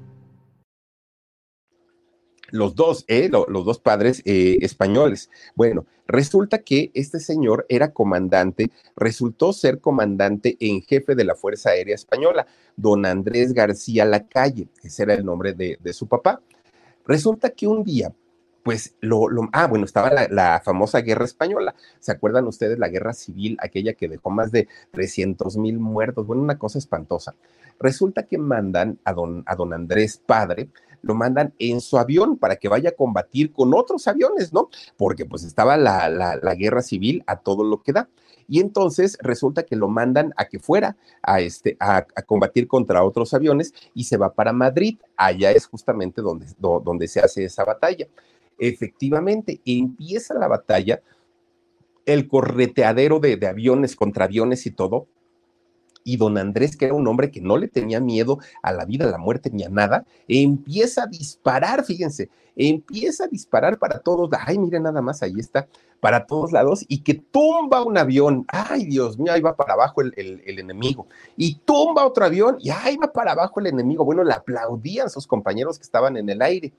Los 2.51 2.77
dos, 2.77 3.05
¿eh? 3.09 3.29
los 3.29 3.65
dos 3.65 3.81
padres 3.81 4.23
eh, 4.25 4.59
españoles. 4.61 5.31
Bueno, 5.57 5.85
resulta 6.07 6.59
que 6.59 6.93
este 6.95 7.19
señor 7.19 7.67
era 7.69 7.93
comandante, 7.93 8.71
resultó 8.95 9.53
ser 9.53 9.81
comandante 9.81 10.57
en 10.61 10.81
jefe 10.81 11.17
de 11.17 11.25
la 11.25 11.35
Fuerza 11.35 11.71
Aérea 11.71 11.97
Española, 11.97 12.47
don 12.77 13.05
Andrés 13.05 13.53
García 13.53 14.05
Lacalle, 14.05 14.69
ese 14.85 15.03
era 15.03 15.15
el 15.15 15.25
nombre 15.25 15.55
de, 15.55 15.77
de 15.83 15.93
su 15.93 16.07
papá. 16.07 16.41
Resulta 17.05 17.51
que 17.51 17.67
un 17.67 17.83
día, 17.83 18.13
pues 18.67 18.97
lo, 19.01 19.29
lo, 19.29 19.49
ah, 19.53 19.69
bueno, 19.69 19.85
estaba 19.85 20.11
la, 20.11 20.61
famosa 20.65 20.99
guerra 20.99 21.25
española. 21.25 21.77
¿Se 22.01 22.11
acuerdan 22.11 22.49
ustedes 22.49 22.81
la 22.81 22.89
guerra 22.89 23.13
civil, 23.13 23.57
aquella 23.61 23.93
que 23.93 24.09
dejó 24.09 24.31
más 24.31 24.51
de 24.51 24.67
300 24.91 25.57
mil 25.57 25.79
muertos? 25.79 26.27
Bueno, 26.27 26.43
una 26.43 26.59
cosa 26.59 26.81
espantosa. 26.81 27.37
Resulta 27.79 28.25
que 28.25 28.39
mandan 28.39 28.99
a 29.05 29.13
don, 29.13 29.45
a 29.47 29.55
don 29.55 29.73
Andrés 29.73 30.17
padre, 30.19 30.69
lo 31.01 31.15
mandan 31.15 31.55
en 31.61 31.81
su 31.81 31.97
avión 31.97 32.39
para 32.39 32.57
que 32.57 32.69
vaya 32.69 32.89
a 32.89 32.97
combatir 32.97 33.53
con 33.53 33.73
otros 33.73 34.09
aviones, 34.09 34.53
¿no? 34.53 34.69
Porque 34.97 35.27
pues 35.27 35.45
estaba 35.45 35.77
la, 35.77 36.09
la, 36.09 36.55
guerra 36.57 36.83
civil 36.83 37.23
a 37.29 37.37
todo 37.37 37.63
lo 37.63 37.85
que 37.85 37.93
da. 37.93 38.09
Y 38.49 38.59
entonces 38.59 39.17
resulta 39.23 39.63
que 39.63 39.77
lo 39.77 39.87
mandan 39.87 40.35
a 40.37 40.47
que 40.47 40.59
fuera 40.59 40.97
a, 41.23 41.41
este, 41.41 41.77
a, 41.79 41.99
a, 41.99 42.23
combatir 42.23 42.67
contra 42.67 43.05
otros 43.05 43.33
aviones 43.33 43.73
y 43.95 44.05
se 44.05 44.17
va 44.17 44.33
para 44.35 44.53
Madrid. 44.53 44.99
Allá 45.17 45.53
es 45.53 45.67
justamente 45.67 46.21
donde, 46.21 46.47
donde 46.59 47.07
se 47.07 47.21
hace 47.21 47.45
esa 47.45 47.65
batalla. 47.65 48.09
Efectivamente, 48.59 49.61
empieza 49.65 50.35
la 50.35 50.49
batalla, 50.49 51.03
el 52.07 52.29
correteadero 52.29 53.19
de, 53.19 53.39
aviones 53.47 53.97
contra 53.97 54.25
aviones 54.25 54.67
y 54.67 54.71
todo, 54.71 55.07
y 56.05 56.17
don 56.17 56.39
Andrés, 56.39 56.77
que 56.77 56.85
era 56.85 56.95
un 56.95 57.09
hombre 57.09 57.33
que 57.33 57.41
no 57.41 57.59
le 57.59 57.67
tenía 57.67 57.99
miedo 57.99 58.39
a 58.63 58.73
la 58.73 58.85
vida, 58.85 59.07
a 59.07 59.11
la 59.11 59.19
muerte 59.19 59.51
ni 59.51 59.65
a 59.65 59.69
nada, 59.69 60.07
empieza 60.29 61.03
a 61.03 61.07
disparar, 61.07 61.85
fíjense, 61.85 62.31
empieza 62.55 63.25
a 63.25 63.29
disparar 63.29 63.79
para 63.79 63.99
todos, 63.99 64.31
ay, 64.47 64.57
miren 64.57 64.85
nada 64.85 65.03
más, 65.03 65.23
ahí 65.25 65.35
está, 65.37 65.67
para 65.99 66.27
todos 66.27 66.53
lados, 66.53 66.85
y 66.87 67.03
que 67.03 67.15
tumba 67.15 67.83
un 67.83 67.99
avión, 67.99 68.47
ay, 68.47 68.85
Dios 68.85 69.19
mío, 69.19 69.33
ahí 69.33 69.41
va 69.41 69.57
para 69.57 69.73
abajo 69.73 70.01
el, 70.01 70.15
el 70.17 70.59
enemigo, 70.61 71.09
y 71.37 71.57
tumba 71.57 72.07
otro 72.07 72.25
avión, 72.25 72.57
y 72.61 72.71
ahí 72.71 72.97
va 72.97 73.13
para 73.13 73.33
abajo 73.33 73.59
el 73.59 73.67
enemigo, 73.67 74.05
bueno, 74.05 74.23
le 74.23 74.33
aplaudían 74.33 75.11
sus 75.11 75.27
compañeros 75.27 75.77
que 75.77 75.83
estaban 75.83 76.17
en 76.17 76.31
el 76.31 76.41
aire 76.41 76.73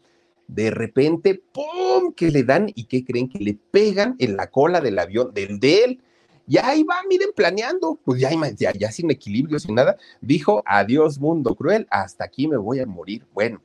de 0.48 0.72
repente, 0.72 1.42
¡pum! 1.52 2.14
que 2.14 2.32
le 2.32 2.44
dan 2.44 2.72
y 2.74 2.86
que 2.86 3.04
creen 3.04 3.30
que 3.30 3.40
le 3.40 3.54
pegan 3.54 4.16
en 4.20 4.38
la 4.38 4.50
cola 4.50 4.82
del 4.82 4.98
avión, 4.98 5.34
del 5.34 5.60
de 5.60 5.84
él. 5.84 6.02
Y 6.48 6.58
ahí 6.58 6.84
va, 6.84 6.96
miren, 7.10 7.30
planeando, 7.36 8.00
pues 8.06 8.22
ya, 8.22 8.32
ya, 8.56 8.72
ya 8.72 8.92
sin 8.92 9.12
equilibrio, 9.12 9.60
sin 9.60 9.76
nada, 9.76 9.98
dijo, 10.22 10.64
adiós 10.66 11.20
mundo 11.20 11.56
cruel, 11.56 11.86
hasta 11.90 12.24
aquí 12.24 12.48
me 12.48 12.56
voy 12.56 12.80
a 12.80 12.86
morir. 12.86 13.26
Bueno, 13.34 13.62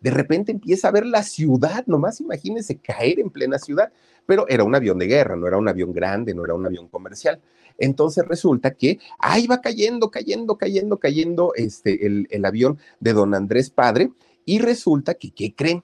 de 0.00 0.10
repente 0.10 0.52
empieza 0.52 0.88
a 0.88 0.90
ver 0.90 1.06
la 1.06 1.22
ciudad, 1.22 1.84
nomás 1.86 2.20
imagínense 2.20 2.76
caer 2.76 3.18
en 3.18 3.30
plena 3.30 3.58
ciudad, 3.58 3.90
pero 4.26 4.46
era 4.48 4.64
un 4.64 4.74
avión 4.74 4.98
de 4.98 5.06
guerra, 5.06 5.34
no 5.36 5.46
era 5.46 5.56
un 5.56 5.68
avión 5.68 5.92
grande, 5.92 6.34
no 6.34 6.44
era 6.44 6.52
un 6.52 6.66
avión 6.66 6.88
comercial. 6.88 7.40
Entonces 7.78 8.24
resulta 8.26 8.72
que 8.72 8.98
ahí 9.18 9.46
va 9.46 9.62
cayendo, 9.62 10.10
cayendo, 10.10 10.58
cayendo, 10.58 10.98
cayendo 10.98 11.52
este, 11.54 12.06
el, 12.06 12.26
el 12.30 12.44
avión 12.44 12.78
de 13.00 13.14
don 13.14 13.34
Andrés 13.34 13.70
Padre, 13.70 14.10
y 14.44 14.58
resulta 14.58 15.14
que, 15.14 15.30
¿qué 15.30 15.54
creen? 15.54 15.82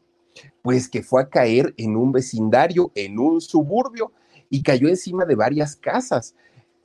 Pues 0.62 0.88
que 0.88 1.02
fue 1.02 1.22
a 1.22 1.28
caer 1.28 1.74
en 1.76 1.96
un 1.96 2.12
vecindario, 2.12 2.92
en 2.94 3.18
un 3.18 3.40
suburbio, 3.40 4.12
y 4.48 4.62
cayó 4.62 4.88
encima 4.88 5.24
de 5.24 5.34
varias 5.34 5.76
casas. 5.76 6.34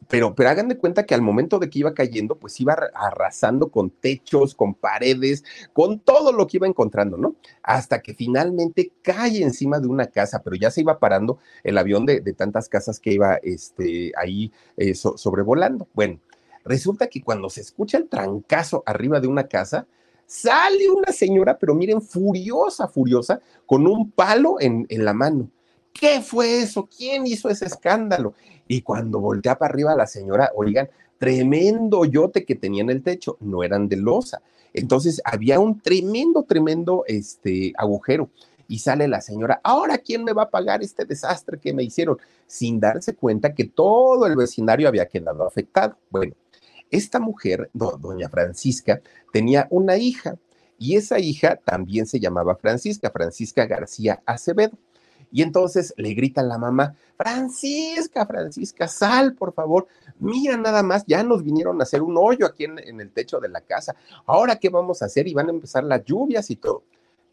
Pero, 0.07 0.35
pero 0.35 0.49
hagan 0.49 0.69
de 0.69 0.77
cuenta 0.77 1.05
que 1.05 1.13
al 1.13 1.21
momento 1.21 1.59
de 1.59 1.69
que 1.69 1.79
iba 1.79 1.93
cayendo, 1.93 2.37
pues 2.37 2.59
iba 2.61 2.73
arrasando 2.93 3.69
con 3.69 3.89
techos, 3.89 4.55
con 4.55 4.73
paredes, 4.73 5.43
con 5.73 5.99
todo 5.99 6.31
lo 6.31 6.47
que 6.47 6.57
iba 6.57 6.67
encontrando, 6.67 7.17
¿no? 7.17 7.35
Hasta 7.61 8.01
que 8.01 8.13
finalmente 8.13 8.93
cae 9.01 9.43
encima 9.43 9.79
de 9.79 9.87
una 9.87 10.07
casa, 10.07 10.41
pero 10.43 10.55
ya 10.55 10.71
se 10.71 10.81
iba 10.81 10.99
parando 10.99 11.39
el 11.63 11.77
avión 11.77 12.05
de, 12.05 12.21
tantas 12.33 12.69
casas 12.69 12.99
que 13.01 13.11
iba 13.13 13.35
este, 13.43 14.13
ahí 14.17 14.51
eh, 14.77 14.93
sobrevolando. 14.95 15.89
Bueno, 15.93 16.19
resulta 16.63 17.07
que 17.07 17.21
cuando 17.21 17.49
se 17.49 17.61
escucha 17.61 17.97
el 17.97 18.07
trancazo 18.07 18.83
arriba 18.85 19.19
de 19.19 19.27
una 19.27 19.47
casa, 19.47 19.87
Sale 20.27 20.89
una 20.89 21.13
señora, 21.13 21.57
pero 21.57 21.73
miren, 21.73 22.01
furiosa, 22.01 22.89
furiosa, 22.89 23.39
con 23.65 23.87
un 23.87 24.11
palo 24.11 24.57
en, 24.59 24.85
la 24.89 25.13
mano. 25.13 25.49
¿Qué 25.93 26.21
fue 26.21 26.61
eso? 26.61 26.85
¿Quién 26.85 27.25
hizo 27.25 27.49
ese 27.49 27.65
escándalo? 27.65 28.33
Y 28.67 28.81
cuando 28.81 29.21
voltea 29.21 29.57
para 29.57 29.73
arriba 29.73 29.95
la 29.95 30.05
señora, 30.05 30.51
oigan, 30.53 30.89
tremendo 31.17 32.03
yote 32.03 32.43
que 32.43 32.55
tenía 32.55 32.83
en 32.83 32.89
el 32.89 33.03
techo, 33.03 33.37
no 33.39 33.63
eran 33.63 33.87
de 33.87 33.95
losa. 33.95 34.41
Entonces 34.73 35.21
había 35.23 35.61
un 35.61 35.79
tremendo, 35.79 36.43
tremendo 36.43 37.05
este, 37.07 37.71
agujero. 37.77 38.29
Y 38.67 38.79
sale 38.79 39.07
la 39.07 39.21
señora, 39.21 39.61
ahora 39.63 39.97
quién 39.97 40.25
me 40.25 40.33
va 40.33 40.43
a 40.43 40.49
pagar 40.49 40.83
este 40.83 41.05
desastre 41.05 41.57
que 41.57 41.73
me 41.73 41.83
hicieron, 41.83 42.17
sin 42.45 42.81
darse 42.81 43.15
cuenta 43.15 43.55
que 43.55 43.63
todo 43.63 44.27
el 44.27 44.35
vecindario 44.35 44.89
había 44.89 45.07
quedado 45.07 45.47
afectado. 45.47 45.95
Bueno, 46.09 46.33
esta 46.91 47.19
mujer, 47.19 47.69
doña 47.73 48.29
Francisca, 48.29 49.01
tenía 49.31 49.67
una 49.69 49.97
hija 49.97 50.37
y 50.79 50.95
esa 50.95 51.19
hija 51.19 51.57
también 51.57 52.05
se 52.05 52.19
llamaba 52.19 52.55
Francisca, 52.55 53.09
Francisca 53.09 53.65
García 53.65 54.21
Acevedo. 54.25 54.77
Y 55.31 55.41
entonces 55.41 55.93
le 55.97 56.13
grita 56.13 56.41
la 56.41 56.57
mamá, 56.57 56.95
Francisca, 57.17 58.25
Francisca, 58.25 58.87
sal, 58.87 59.35
por 59.35 59.53
favor. 59.53 59.87
Mira 60.19 60.55
nada 60.55 60.83
más, 60.83 61.03
ya 61.05 61.21
nos 61.23 61.43
vinieron 61.43 61.81
a 61.81 61.83
hacer 61.83 62.01
un 62.01 62.15
hoyo 62.17 62.45
aquí 62.45 62.63
en, 62.63 62.79
en 62.79 63.01
el 63.01 63.11
techo 63.11 63.39
de 63.39 63.49
la 63.49 63.61
casa. 63.61 63.95
Ahora, 64.25 64.55
¿qué 64.55 64.69
vamos 64.69 65.01
a 65.01 65.05
hacer? 65.05 65.27
Y 65.27 65.33
van 65.33 65.47
a 65.47 65.51
empezar 65.51 65.83
las 65.83 66.05
lluvias 66.05 66.49
y 66.49 66.55
todo. 66.55 66.83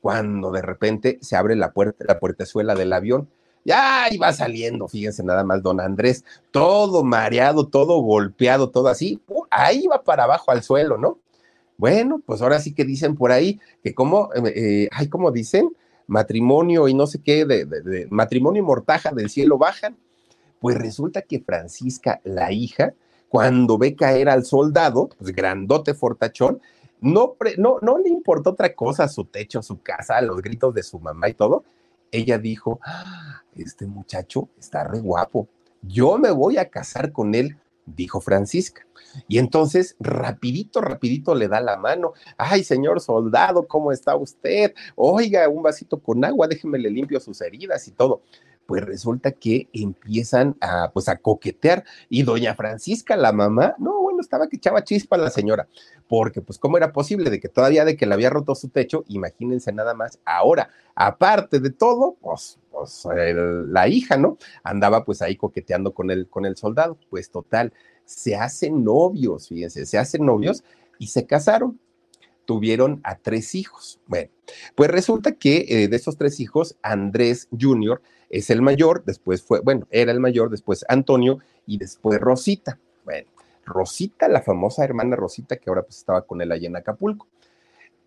Cuando 0.01 0.51
de 0.51 0.63
repente 0.63 1.19
se 1.23 1.37
abre 1.37 1.55
la 1.55 1.73
puerta, 1.73 2.05
la 2.07 2.19
puertezuela 2.19 2.75
del 2.75 2.93
avión. 2.93 3.29
Ya 3.65 4.09
iba 4.11 4.33
saliendo, 4.33 4.89
fíjense 4.89 5.23
nada 5.23 5.43
más, 5.43 5.63
don 5.63 5.81
Andrés, 5.81 6.25
todo 6.51 7.03
mareado, 7.03 7.67
todo 7.67 8.01
golpeado, 8.01 8.71
todo 8.71 8.89
así, 8.89 9.21
ahí 9.51 9.87
va 9.87 10.03
para 10.03 10.25
abajo 10.25 10.51
al 10.51 10.63
suelo, 10.63 10.99
¿no? 10.99 11.19
Bueno, 11.77 12.23
pues 12.25 12.43
ahora 12.43 12.61
sí 12.61 12.75
que 12.75 12.85
dicen 12.85 13.17
por 13.17 13.33
ahí 13.33 13.59
que 13.83 13.95
como, 13.95 14.31
eh, 14.35 14.53
eh, 14.55 14.89
ay, 14.93 15.09
como 15.09 15.31
dicen, 15.31 15.71
matrimonio 16.07 16.89
y 16.89 16.95
no 16.95 17.07
sé 17.07 17.21
qué, 17.23 17.45
de, 17.45 18.07
matrimonio 18.11 18.63
y 18.63 18.67
mortaja 18.67 19.11
del 19.13 19.31
cielo 19.31 19.59
bajan. 19.59 19.97
Pues 20.61 20.77
resulta 20.79 21.23
que 21.23 21.41
Francisca, 21.41 22.21
la 22.25 22.53
hija, 22.53 22.95
cuando 23.29 23.79
ve 23.79 23.97
caer 23.97 24.29
al 24.29 24.45
soldado, 24.45 25.11
pues 25.19 25.35
grandote 25.35 25.95
fortachón, 25.95 26.61
no, 27.01 27.37
no, 27.59 27.79
no 27.83 27.99
le 27.99 28.09
importó 28.09 28.51
otra 28.51 28.75
cosa, 28.75 29.09
su 29.09 29.25
techo, 29.25 29.63
su 29.63 29.83
casa, 29.83 30.21
los 30.23 30.41
gritos 30.41 30.73
de 30.75 30.83
su 30.83 30.99
mamá 30.99 31.29
y 31.29 31.35
todo. 31.35 31.65
Ella 32.11 32.39
dijo, 32.39 32.81
ah, 32.83 33.43
este 33.57 33.87
muchacho 33.87 34.49
está 34.59 34.85
re 34.85 35.01
guapo, 35.01 35.49
yo 35.83 36.19
me 36.19 36.31
voy 36.31 36.59
a 36.59 36.69
casar 36.71 37.13
con 37.13 37.35
él, 37.35 37.57
dijo 37.87 38.21
Francisca. 38.21 38.87
Y 39.29 39.39
entonces, 39.39 39.97
rapidito, 40.01 40.81
rapidito 40.81 41.35
le 41.35 41.49
da 41.49 41.61
la 41.61 41.77
mano. 41.77 42.15
Ay, 42.37 42.65
señor 42.65 43.01
soldado, 43.01 43.67
¿cómo 43.67 43.93
está 43.93 44.17
usted? 44.17 44.75
Oiga, 44.97 45.49
un 45.49 45.63
vasito 45.63 46.01
con 46.01 46.25
agua, 46.25 46.49
déjeme 46.49 46.79
le 46.79 46.91
limpio 46.91 47.21
sus 47.21 47.41
heridas 47.41 47.87
y 47.87 47.93
todo. 47.93 48.23
Pues 48.67 48.83
resulta 48.85 49.33
que 49.33 49.69
empiezan 49.73 50.57
a, 50.61 50.91
pues, 50.93 51.09
a 51.09 51.17
coquetear. 51.19 51.85
Y 52.09 52.23
doña 52.23 52.55
Francisca, 52.55 53.17
la 53.17 53.33
mamá, 53.33 53.75
no, 53.79 54.01
bueno, 54.03 54.21
estaba 54.21 54.49
que 54.49 54.57
echaba 54.57 54.85
chispa 54.85 55.17
la 55.17 55.31
señora. 55.31 55.69
Porque, 56.09 56.41
pues, 56.41 56.59
¿cómo 56.59 56.77
era 56.77 56.93
posible 56.93 57.31
de 57.31 57.41
que 57.41 57.49
todavía 57.49 57.85
de 57.85 57.97
que 57.97 58.07
le 58.07 58.15
había 58.15 58.31
roto 58.31 58.55
su 58.55 58.69
techo? 58.69 59.05
Imagínense 59.09 59.73
nada 59.73 59.95
más. 59.95 60.19
Ahora, 60.25 60.71
aparte 60.95 61.61
de 61.61 61.71
todo, 61.71 62.17
pues, 62.21 62.59
pues 62.71 63.07
la 63.69 63.89
hija, 63.89 64.17
¿no? 64.17 64.39
Andaba 64.63 65.05
pues 65.05 65.23
ahí 65.23 65.37
coqueteando 65.37 65.93
con 65.95 66.11
el, 66.11 66.29
con 66.29 66.45
el 66.45 66.57
soldado. 66.57 66.99
Pues 67.11 67.31
total, 67.31 67.73
se 68.05 68.37
hacen 68.37 68.85
novios, 68.85 69.49
fíjense, 69.49 69.87
se 69.87 69.99
hacen 69.99 70.27
novios 70.27 70.65
y 70.99 71.09
se 71.09 71.27
casaron. 71.27 71.79
Tuvieron 72.45 73.01
a 73.05 73.17
tres 73.17 73.55
hijos. 73.55 74.01
Bueno, 74.07 74.31
pues 74.75 74.91
resulta 74.91 75.33
que 75.33 75.67
eh, 75.69 75.89
de 75.89 75.97
esos 75.97 76.17
tres 76.17 76.41
hijos, 76.41 76.77
Andrés 76.83 77.49
Jr. 77.59 78.01
es 78.31 78.51
el 78.51 78.63
mayor, 78.63 79.05
después 79.05 79.43
fue, 79.43 79.61
bueno, 79.61 79.87
era 79.91 80.13
el 80.13 80.21
mayor, 80.21 80.51
después 80.51 80.85
Antonio 80.89 81.39
y 81.67 81.79
después 81.79 82.21
Rosita. 82.21 82.79
Bueno, 83.05 83.29
Rosita, 83.65 84.29
la 84.29 84.43
famosa 84.43 84.85
hermana 84.85 85.17
Rosita 85.17 85.57
que 85.57 85.71
ahora 85.71 85.83
pues 85.83 85.99
estaba 85.99 86.23
con 86.23 86.41
él 86.41 86.53
allá 86.53 86.69
en 86.69 86.77
Acapulco. 86.77 87.29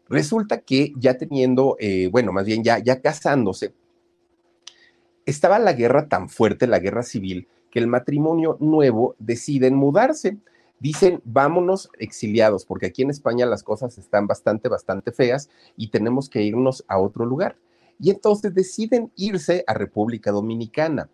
Resulta 0.10 0.62
que 0.62 0.94
ya 0.98 1.18
teniendo, 1.18 1.76
eh, 1.80 2.08
bueno, 2.12 2.32
más 2.32 2.46
bien 2.46 2.64
ya, 2.64 2.80
ya 2.80 3.02
casándose, 3.02 3.74
estaba 5.26 5.60
la 5.60 5.74
guerra 5.74 6.08
tan 6.08 6.30
fuerte, 6.30 6.68
la 6.68 6.80
guerra 6.80 7.04
civil, 7.04 7.48
que 7.70 7.80
el 7.80 7.88
matrimonio 7.88 8.58
nuevo 8.62 9.16
deciden 9.20 9.76
mudarse. 9.76 10.38
Dicen, 10.80 11.22
vámonos 11.24 11.90
exiliados, 11.98 12.66
porque 12.66 12.88
aquí 12.88 13.02
en 13.02 13.10
España 13.10 13.46
las 13.46 13.64
cosas 13.64 13.98
están 13.98 14.28
bastante, 14.28 14.70
bastante 14.70 15.12
feas 15.12 15.50
y 15.76 15.90
tenemos 15.90 16.30
que 16.30 16.44
irnos 16.44 16.86
a 16.88 17.00
otro 17.00 17.26
lugar. 17.26 17.58
Y 18.00 18.12
entonces 18.12 18.54
deciden 18.54 19.12
irse 19.16 19.64
a 19.66 19.74
República 19.74 20.32
Dominicana. 20.32 21.10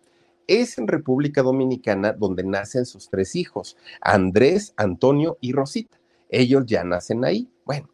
Es 0.46 0.76
en 0.76 0.86
República 0.86 1.42
Dominicana 1.42 2.12
donde 2.12 2.44
nacen 2.44 2.84
sus 2.84 3.08
tres 3.08 3.34
hijos, 3.34 3.78
Andrés, 4.02 4.74
Antonio 4.76 5.38
y 5.40 5.52
Rosita. 5.52 5.98
Ellos 6.28 6.64
ya 6.66 6.84
nacen 6.84 7.24
ahí. 7.24 7.48
Bueno, 7.64 7.88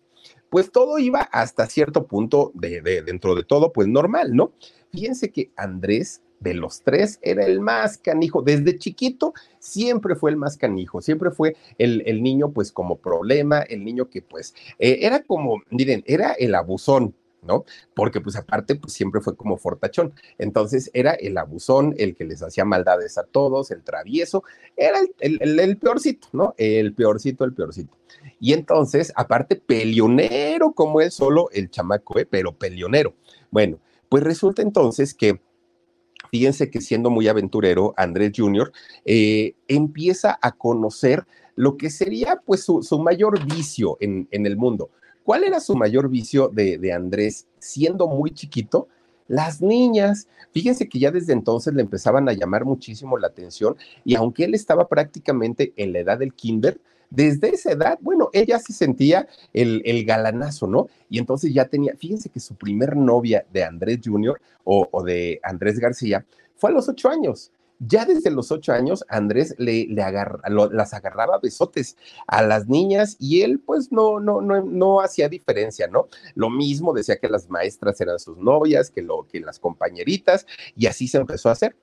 pues 0.51 0.73
todo 0.73 0.99
iba 0.99 1.21
hasta 1.21 1.67
cierto 1.67 2.07
punto 2.07 2.51
de, 2.55 2.83
dentro 3.07 3.37
de 3.37 3.45
todo, 3.45 3.73
pues 3.73 3.87
normal, 3.87 4.35
¿no? 4.35 4.53
Fíjense 4.91 5.31
que 5.31 5.53
Andrés 5.55 6.23
de 6.41 6.55
los 6.55 6.81
tres 6.83 7.19
era 7.23 7.45
el 7.45 7.61
más 7.61 7.99
canijo. 7.99 8.43
Desde 8.43 8.79
chiquito 8.79 9.35
siempre 9.59 10.17
fue 10.17 10.31
el 10.31 10.37
más 10.37 10.57
canijo, 10.57 11.01
siempre 11.01 11.31
fue 11.31 11.57
el, 11.79 12.23
niño 12.23 12.51
pues 12.51 12.73
como 12.73 12.97
problema, 12.97 13.61
el 13.61 13.85
niño 13.85 14.09
que 14.09 14.23
pues 14.23 14.55
eh, 14.79 14.99
era 15.03 15.23
como, 15.23 15.63
miren, 15.71 16.03
era 16.07 16.33
el 16.33 16.55
abusón, 16.55 17.15
¿no? 17.43 17.65
Porque 17.95 18.21
pues 18.21 18.37
aparte 18.37 18.75
pues 18.75 18.93
siempre 18.93 19.21
fue 19.21 19.37
como 19.37 19.57
fortachón. 19.59 20.13
Entonces 20.39 20.91
era 20.95 21.13
el 21.13 21.37
abusón, 21.39 21.95
el 21.99 22.17
que 22.17 22.25
les 22.25 22.43
hacía 22.43 22.65
maldades 22.65 23.19
a 23.19 23.25
todos, 23.25 23.71
el 23.71 23.83
travieso, 23.83 24.43
era 24.77 24.99
el, 25.21 25.77
peorcito, 25.79 26.29
¿no? 26.33 26.55
El 26.57 26.95
peorcito, 26.95 27.45
el 27.45 27.53
peorcito. 27.53 27.97
Y 28.39 28.55
entonces, 28.55 29.13
aparte, 29.15 29.57
pelionero 29.57 30.73
como 30.73 31.01
él 31.01 31.11
solo, 31.11 31.49
el 31.53 31.71
chamaco, 31.71 32.19
¿eh? 32.19 32.27
pero 32.29 32.53
pelionero. 32.53 33.15
Bueno, 33.51 33.79
pues 34.09 34.25
resulta 34.25 34.63
entonces 34.63 35.15
que 35.15 35.41
fíjense 36.31 36.71
que 36.71 36.81
siendo 36.81 37.11
muy 37.11 37.29
aventurero, 37.29 37.95
Andrés 37.97 38.33
Jr. 38.37 38.73
Eh, 39.05 39.55
empieza 39.69 40.39
a 40.41 40.53
conocer 40.53 41.27
lo 41.57 41.77
que 41.77 41.91
sería 41.91 42.41
pues 42.45 42.65
su, 42.65 42.99
mayor 43.03 43.45
vicio 43.47 43.97
en, 44.01 44.27
el 44.31 44.57
mundo. 44.57 44.91
¿Cuál 45.25 45.45
era 45.45 45.61
su 45.61 45.77
mayor 45.77 46.09
vicio 46.09 46.49
de, 46.49 46.79
de 46.79 46.93
Andrés 46.93 47.47
siendo 47.59 48.07
muy 48.07 48.31
chiquito? 48.31 48.89
Las 49.29 49.61
niñas, 49.61 50.27
fíjense 50.53 50.89
que 50.89 50.99
ya 50.99 51.11
desde 51.11 51.33
entonces 51.33 51.73
le 51.75 51.83
empezaban 51.83 52.29
a 52.29 52.33
llamar 52.33 52.65
muchísimo 52.65 53.17
la 53.17 53.29
atención 53.29 53.77
y 54.05 54.17
aunque 54.17 54.45
él 54.45 54.55
estaba 54.55 54.89
prácticamente 54.89 55.73
en 55.77 55.93
la 55.93 56.01
edad 56.01 56.19
del 56.19 56.35
kinder, 56.35 56.81
desde 57.11 57.51
esa 57.51 57.73
edad, 57.73 57.99
bueno, 58.01 58.31
ella 58.33 58.59
se 58.59 58.73
sentía 58.73 59.29
el, 59.53 60.05
galanazo, 60.05 60.67
¿no? 60.67 60.89
Y 61.09 61.19
entonces 61.19 61.53
ya 61.53 61.67
tenía, 61.67 61.95
fíjense 61.97 62.31
que 62.31 62.41
su 62.41 62.55
primer 62.55 62.97
novia 62.97 63.45
de 63.53 63.65
Andrés 63.65 64.01
Jr. 64.05 64.41
o, 64.65 65.03
de 65.03 65.41
Andrés 65.43 65.79
García 65.79 66.25
fue 66.57 66.71
a 66.71 66.73
los 66.73 66.89
ocho 66.89 67.09
años. 67.09 67.51
Ya 67.83 68.05
desde 68.05 68.31
los 68.31 68.53
ocho 68.53 68.73
años, 68.73 69.05
Andrés 69.09 69.55
le, 69.57 69.87
le 69.87 70.05
las 70.71 70.93
agarraba 70.93 71.39
besotes 71.39 71.97
a 72.27 72.43
las 72.43 72.69
niñas 72.69 73.17
y 73.19 73.41
él, 73.41 73.59
pues, 73.59 73.91
no, 73.91 74.21
no, 74.21 74.43
no, 74.43 74.63
no 74.63 75.01
hacía 75.01 75.31
diferencia, 75.31 75.89
¿no? 75.89 76.09
Lo 76.35 76.51
mismo 76.51 76.93
decía 76.93 77.17
que 77.17 77.31
las 77.31 77.49
maestras 77.49 77.99
eran 78.03 78.19
sus 78.19 78.37
novias, 78.37 78.91
que, 78.91 79.01
lo, 79.01 79.27
que 79.27 79.41
las 79.41 79.59
compañeritas, 79.59 80.47
y 80.77 80.87
así 80.87 81.09
se 81.09 81.19
empezó 81.19 81.49
a 81.49 81.53
hacer 81.53 81.75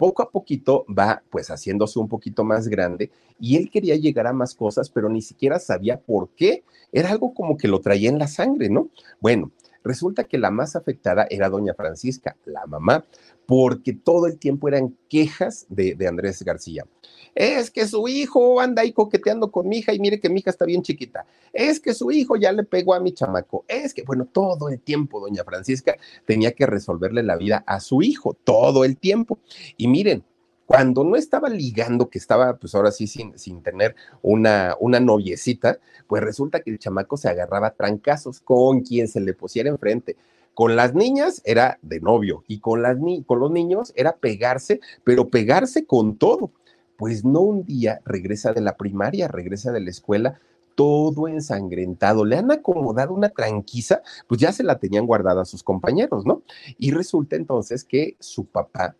poco 0.00 0.22
a 0.22 0.30
poquito 0.30 0.86
va 0.88 1.22
pues 1.28 1.50
haciéndose 1.50 1.98
un 1.98 2.08
poquito 2.08 2.42
más 2.42 2.68
grande 2.68 3.10
y 3.38 3.58
él 3.58 3.70
quería 3.70 3.96
llegar 3.96 4.26
a 4.26 4.32
más 4.32 4.54
cosas, 4.54 4.88
pero 4.88 5.10
ni 5.10 5.20
siquiera 5.20 5.58
sabía 5.58 6.00
por 6.00 6.30
qué. 6.30 6.64
Era 6.90 7.10
algo 7.10 7.34
como 7.34 7.58
que 7.58 7.68
lo 7.68 7.82
traía 7.82 8.08
en 8.08 8.18
la 8.18 8.26
sangre, 8.26 8.70
¿no? 8.70 8.88
Bueno, 9.20 9.52
resulta 9.84 10.24
que 10.24 10.38
la 10.38 10.50
más 10.50 10.74
afectada 10.74 11.26
era 11.28 11.50
doña 11.50 11.74
Francisca, 11.74 12.34
la 12.46 12.64
mamá, 12.66 13.04
porque 13.44 13.92
todo 13.92 14.26
el 14.26 14.38
tiempo 14.38 14.68
eran 14.68 14.96
quejas 15.10 15.66
de, 15.68 15.94
de 15.94 16.08
Andrés 16.08 16.42
García 16.42 16.86
es 17.34 17.70
que 17.70 17.86
su 17.86 18.08
hijo 18.08 18.60
anda 18.60 18.82
ahí 18.82 18.92
coqueteando 18.92 19.50
con 19.50 19.68
mi 19.68 19.78
hija 19.78 19.92
y 19.92 19.98
mire 19.98 20.20
que 20.20 20.28
mi 20.28 20.40
hija 20.40 20.50
está 20.50 20.64
bien 20.64 20.82
chiquita, 20.82 21.26
es 21.52 21.80
que 21.80 21.94
su 21.94 22.10
hijo 22.10 22.36
ya 22.36 22.52
le 22.52 22.64
pegó 22.64 22.94
a 22.94 23.00
mi 23.00 23.12
chamaco, 23.12 23.64
es 23.68 23.94
que, 23.94 24.02
bueno, 24.02 24.26
todo 24.30 24.68
el 24.68 24.80
tiempo 24.80 25.20
doña 25.20 25.44
Francisca 25.44 25.96
tenía 26.24 26.52
que 26.52 26.66
resolverle 26.66 27.22
la 27.22 27.36
vida 27.36 27.62
a 27.66 27.80
su 27.80 28.02
hijo, 28.02 28.36
todo 28.44 28.84
el 28.84 28.96
tiempo. 28.96 29.38
Y 29.76 29.88
miren, 29.88 30.24
cuando 30.70 31.02
no 31.02 31.16
estaba 31.16 31.48
ligando, 31.48 32.08
que 32.08 32.18
estaba 32.18 32.56
pues 32.56 32.76
ahora 32.76 32.92
sí 32.92 33.08
sin, 33.08 33.36
sin 33.36 33.60
tener 33.60 33.96
una, 34.22 34.76
una 34.78 35.00
noviecita, 35.00 35.80
pues 36.06 36.22
resulta 36.22 36.60
que 36.60 36.70
el 36.70 36.78
chamaco 36.78 37.16
se 37.16 37.28
agarraba 37.28 37.72
trancazos 37.72 38.40
con 38.40 38.82
quien 38.82 39.08
se 39.08 39.20
le 39.20 39.34
pusiera 39.34 39.68
enfrente. 39.68 40.16
Con 40.54 40.76
las 40.76 40.94
niñas 40.94 41.42
era 41.44 41.78
de 41.82 42.00
novio 42.00 42.44
y 42.46 42.60
con, 42.60 42.82
las 42.82 42.96
con 43.26 43.40
los 43.40 43.50
niños 43.50 43.92
era 43.96 44.16
pegarse, 44.16 44.78
pero 45.02 45.28
pegarse 45.28 45.86
con 45.86 46.16
todo 46.16 46.52
pues 47.00 47.24
no 47.24 47.40
un 47.40 47.64
día 47.64 48.02
regresa 48.04 48.52
de 48.52 48.60
la 48.60 48.76
primaria, 48.76 49.26
regresa 49.26 49.72
de 49.72 49.80
la 49.80 49.88
escuela 49.88 50.38
todo 50.74 51.28
ensangrentado, 51.28 52.26
le 52.26 52.36
han 52.36 52.50
acomodado 52.50 53.14
una 53.14 53.30
tranquiza, 53.30 54.02
pues 54.28 54.38
ya 54.38 54.52
se 54.52 54.62
la 54.62 54.78
tenían 54.78 55.06
guardada 55.06 55.40
a 55.40 55.46
sus 55.46 55.62
compañeros, 55.62 56.26
¿no? 56.26 56.42
Y 56.76 56.90
resulta 56.90 57.36
entonces 57.36 57.84
que 57.84 58.16
su 58.20 58.44
papá, 58.44 58.96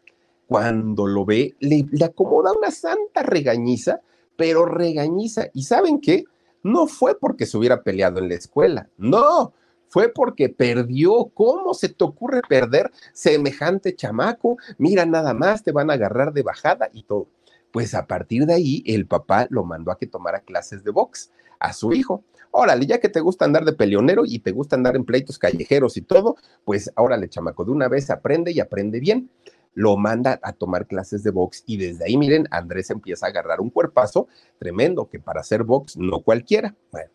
cuando 0.49 1.07
lo 1.07 1.27
ve, 1.27 1.55
le, 1.61 1.87
le 1.91 2.05
acomoda 2.07 2.53
una 2.57 2.71
santa 2.71 3.23
regañiza, 3.23 4.01
pero 4.35 4.65
regañiza. 4.65 5.49
¿Y 5.53 5.65
saben 5.65 6.01
qué? 6.01 6.25
No 6.63 6.87
fue 6.87 7.19
porque 7.19 7.45
se 7.45 7.59
hubiera 7.59 7.83
peleado 7.83 8.19
en 8.19 8.31
la 8.31 8.35
escuela, 8.37 8.89
no, 8.97 9.53
fue 9.91 10.09
porque 10.09 10.49
perdió. 10.49 11.31
¿Cómo 11.35 11.75
se 11.75 11.91
te 11.91 12.03
ocurre 12.05 12.41
perder 12.49 12.91
semejante 13.13 13.95
chamaco? 13.95 14.57
Mira, 14.79 15.05
nada 15.05 15.35
más, 15.35 15.63
te 15.63 15.73
van 15.73 15.91
a 15.91 15.95
agarrar 15.95 16.33
de 16.33 16.43
bajada 16.43 16.89
y 16.95 17.03
todo. 17.03 17.27
Pues 17.73 17.95
a 17.95 18.07
partir 18.07 18.47
de 18.47 18.55
ahí, 18.55 18.83
el 18.87 19.07
papá 19.07 19.47
lo 19.51 19.65
mandó 19.65 19.91
a 19.91 19.99
que 19.99 20.07
tomara 20.07 20.41
clases 20.41 20.83
de 20.85 20.91
box 20.91 21.31
a 21.59 21.73
su 21.73 21.93
hijo. 21.93 22.25
Órale, 22.51 22.85
ya 22.87 22.99
que 22.99 23.09
te 23.09 23.21
gusta 23.21 23.45
andar 23.45 23.65
de 23.65 23.73
peleonero 23.73 24.25
y 24.27 24.41
te 24.41 24.51
gusta 24.51 24.75
andar 24.75 24.97
en 24.97 25.05
pleitos 25.05 25.39
callejeros 25.39 25.97
y 25.97 26.03
todo, 26.03 26.37
pues 26.65 26.91
órale, 26.97 27.29
chamaco, 27.29 27.65
de 27.65 27.71
una 27.71 27.87
vez 27.89 28.11
aprende 28.11 28.51
y 28.51 28.59
aprende 28.59 28.99
bien. 28.99 29.31
lo 29.75 29.97
manda 29.97 30.41
a 30.43 30.53
tomar 30.53 30.87
clases 30.87 31.23
de 31.23 31.31
box 31.31 31.63
y 31.67 31.77
desde 31.77 32.05
ahí, 32.05 32.17
miren, 32.17 32.49
Andrés 32.51 32.91
empieza 32.91 33.27
a 33.27 33.29
agarrar 33.29 33.61
un 33.61 33.71
cuerpazo 33.71 34.29
tremendo, 34.59 35.09
que 35.09 35.21
para 35.21 35.41
hacer 35.41 35.63
box 35.65 35.97
no 35.97 36.21
cualquiera. 36.21 36.75
Bueno, 36.91 37.11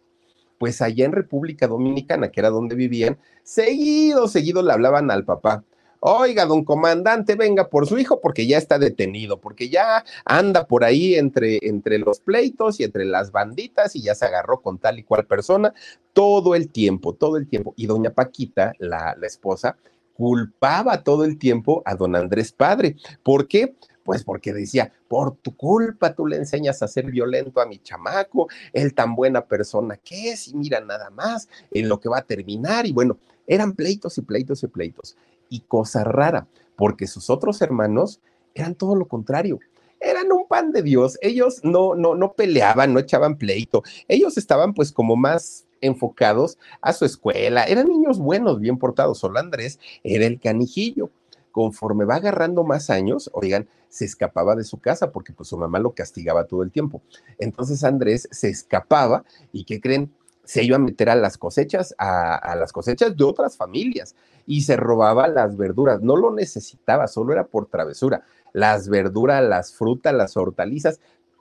pues 0.58 0.82
allá 0.82 1.06
en 1.06 1.12
República 1.12 1.68
Dominicana, 1.68 2.32
que 2.32 2.40
era 2.40 2.50
donde 2.50 2.76
vivían, 2.76 3.18
seguido, 3.44 4.28
seguido 4.28 4.62
le 4.62 4.72
hablaban 4.72 5.12
al 5.12 5.26
papá. 5.26 5.64
Oiga, 6.08 6.46
don 6.46 6.64
comandante, 6.64 7.34
venga 7.34 7.68
por 7.68 7.88
su 7.88 7.98
hijo 7.98 8.22
porque 8.22 8.46
ya 8.46 8.60
está 8.60 8.78
detenido, 8.78 9.42
porque 9.42 9.70
ya 9.70 10.06
anda 10.24 10.68
por 10.68 10.84
ahí 10.84 11.16
entre, 11.16 11.58
entre 11.64 11.98
los 11.98 12.20
pleitos 12.20 12.80
y 12.80 12.84
entre 12.84 13.06
las 13.06 13.32
banditas 13.32 13.96
y 13.96 14.04
ya 14.04 14.14
se 14.14 14.26
agarró 14.26 14.62
con 14.62 14.78
tal 14.78 15.00
y 15.00 15.04
cual 15.04 15.26
persona 15.26 15.74
todo 16.14 16.54
el 16.54 16.70
tiempo, 16.70 17.14
todo 17.16 17.38
el 17.38 17.48
tiempo. 17.48 17.74
Y 17.76 17.88
doña 17.88 18.12
Paquita, 18.12 18.74
la, 18.78 19.16
la 19.20 19.26
esposa, 19.26 19.78
culpaba 20.14 21.02
todo 21.04 21.26
el 21.26 21.40
tiempo 21.40 21.82
a 21.86 21.96
don 21.96 22.16
Andrés 22.16 22.52
padre. 22.52 22.98
¿Por 23.24 23.48
qué? 23.48 23.76
Pues 24.04 24.24
porque 24.24 24.54
decía, 24.54 24.94
por 25.08 25.36
tu 25.38 25.58
culpa 25.58 26.14
tú 26.14 26.28
le 26.28 26.36
enseñas 26.36 26.84
a 26.84 26.88
ser 26.88 27.10
violento 27.10 27.60
a 27.62 27.66
mi 27.66 27.80
chamaco, 27.80 28.48
él 28.74 28.94
tan 28.94 29.16
buena 29.16 29.44
persona 29.44 29.98
que 29.98 30.30
es, 30.30 30.50
y 30.50 30.54
mira 30.54 30.80
nada 30.82 31.10
más 31.10 31.50
en 31.72 31.90
lo 31.90 32.00
que 32.00 32.10
va 32.10 32.20
a 32.20 32.28
terminar. 32.28 32.86
Y 32.86 32.92
bueno, 32.92 33.18
eran 33.48 33.74
pleitos 33.74 34.20
y 34.20 34.22
pleitos 34.22 34.62
y 34.62 34.68
pleitos. 34.68 35.18
Y 35.50 35.62
cosa 35.62 36.04
rara, 36.04 36.48
porque 36.76 37.08
sus 37.08 37.30
otros 37.30 37.62
hermanos 37.62 38.22
eran 38.54 38.76
todo 38.76 38.96
lo 38.96 39.08
contrario. 39.08 39.60
Eran 40.00 40.32
un 40.32 40.48
pan 40.48 40.72
de 40.72 40.82
Dios. 40.82 41.18
Ellos 41.22 41.62
no, 41.64 41.96
no, 41.96 42.16
no 42.16 42.34
peleaban, 42.34 42.94
no 42.94 43.00
echaban 43.00 43.38
pleito. 43.38 43.84
Ellos 44.08 44.38
estaban 44.38 44.74
pues 44.74 44.92
como 44.92 45.16
más 45.16 45.66
enfocados 45.82 46.58
a 46.82 46.94
su 46.94 47.06
escuela. 47.06 47.64
Eran 47.64 47.88
niños 47.88 48.20
buenos, 48.20 48.60
bien 48.60 48.78
portados. 48.78 49.20
Solo 49.20 49.40
Andrés 49.40 49.80
era 50.04 50.26
el 50.26 50.40
canijillo. 50.40 51.10
Conforme 51.52 52.04
va 52.06 52.16
agarrando 52.16 52.64
más 52.64 52.90
años, 52.90 53.30
oigan, 53.34 53.68
se 53.88 54.04
escapaba 54.04 54.56
de 54.56 54.66
su 54.66 54.80
casa 54.80 55.12
porque 55.12 55.32
pues 55.32 55.48
su 55.48 55.58
mamá 55.58 55.80
lo 55.80 55.92
castigaba 55.92 56.46
todo 56.46 56.64
el 56.64 56.72
tiempo. 56.72 57.02
Entonces 57.40 57.84
Andrés 57.84 58.28
se 58.32 58.50
escapaba 58.50 59.24
y 59.54 59.64
¿qué 59.64 59.80
creen? 59.80 60.12
se 60.44 60.64
iba 60.64 60.76
a 60.76 60.80
meter 60.80 61.10
a 61.10 61.16
las 61.16 61.40
cosechas, 61.40 61.96
a, 61.98 62.36
a, 62.36 62.56
las 62.56 62.72
cosechas 62.72 63.18
de 63.18 63.24
otras 63.24 63.58
familias 63.58 64.16
y 64.46 64.62
se 64.62 64.76
robaba 64.76 65.28
las 65.28 65.58
verduras. 65.58 66.02
No 66.02 66.16
lo 66.16 66.34
necesitaba, 66.34 67.08
solo 67.08 67.34
era 67.34 67.48
por 67.48 67.68
travesura. 67.68 68.24
Las 68.54 68.90
verduras, 68.90 69.44
las 69.44 69.74
frutas, 69.74 70.14
las 70.14 70.38
hortalizas, 70.38 71.00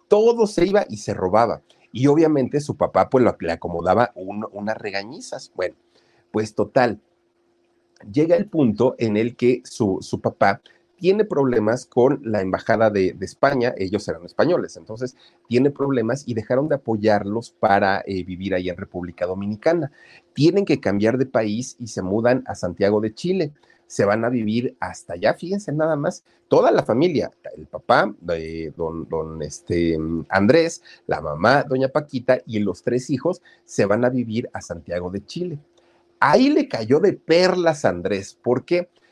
todo 0.08 0.46
se 0.46 0.66
iba 0.66 0.84
y 0.88 0.98
se 0.98 1.14
robaba. 1.14 1.62
Y 1.92 2.06
obviamente 2.08 2.60
su 2.60 2.76
papá 2.76 3.08
pues 3.08 3.24
lo, 3.24 3.36
le 3.38 3.52
acomodaba 3.52 4.12
un, 4.14 4.46
unas 4.52 4.76
regañizas. 4.76 5.52
Bueno, 5.54 5.76
pues 6.30 6.54
total, 6.54 7.00
llega 8.10 8.36
el 8.36 8.48
punto 8.48 8.96
en 8.98 9.16
el 9.16 9.36
que 9.36 9.62
su, 9.64 9.98
su 10.00 10.20
papá 10.20 10.60
tiene 10.96 11.24
problemas 11.24 11.86
con 11.86 12.20
la 12.24 12.40
embajada 12.40 12.90
de, 12.90 13.16
España, 13.20 13.74
ellos 13.76 14.06
eran 14.08 14.24
españoles, 14.24 14.76
entonces 14.76 15.16
tiene 15.48 15.70
problemas 15.70 16.24
y 16.26 16.34
dejaron 16.34 16.68
de 16.68 16.76
apoyarlos 16.76 17.50
para 17.50 18.02
eh, 18.06 18.24
vivir 18.24 18.54
ahí 18.54 18.68
en 18.68 18.76
República 18.76 19.26
Dominicana. 19.26 19.90
Tienen 20.32 20.64
que 20.64 20.80
cambiar 20.80 21.18
de 21.18 21.26
país 21.26 21.76
y 21.78 21.88
se 21.88 22.02
mudan 22.02 22.44
a 22.46 22.54
Santiago 22.54 23.00
de 23.00 23.14
Chile. 23.14 23.52
Se 23.86 24.04
van 24.04 24.24
a 24.24 24.30
vivir 24.30 24.76
hasta 24.80 25.14
allá, 25.14 25.34
fíjense 25.34 25.70
nada 25.70 25.94
más, 25.94 26.24
toda 26.48 26.70
la 26.70 26.82
familia, 26.82 27.30
el 27.56 27.66
papá, 27.66 28.14
eh, 28.32 28.72
don, 28.76 29.06
don 29.08 29.42
este, 29.42 29.98
Andrés, 30.30 30.82
la 31.06 31.20
mamá, 31.20 31.64
doña 31.64 31.88
Paquita 31.88 32.38
y 32.46 32.60
los 32.60 32.82
tres 32.82 33.10
hijos 33.10 33.42
se 33.64 33.84
van 33.84 34.04
a 34.04 34.08
vivir 34.08 34.48
a 34.54 34.62
Santiago 34.62 35.10
de 35.10 35.24
Chile. 35.24 35.58
Ahí 36.18 36.48
le 36.48 36.66
cayó 36.66 36.98
de 36.98 37.12
perlas 37.12 37.84
a 37.84 37.90
Andrés, 37.90 38.38
¿por 38.40 38.64
qué? 38.64 38.88
porque 38.88 39.03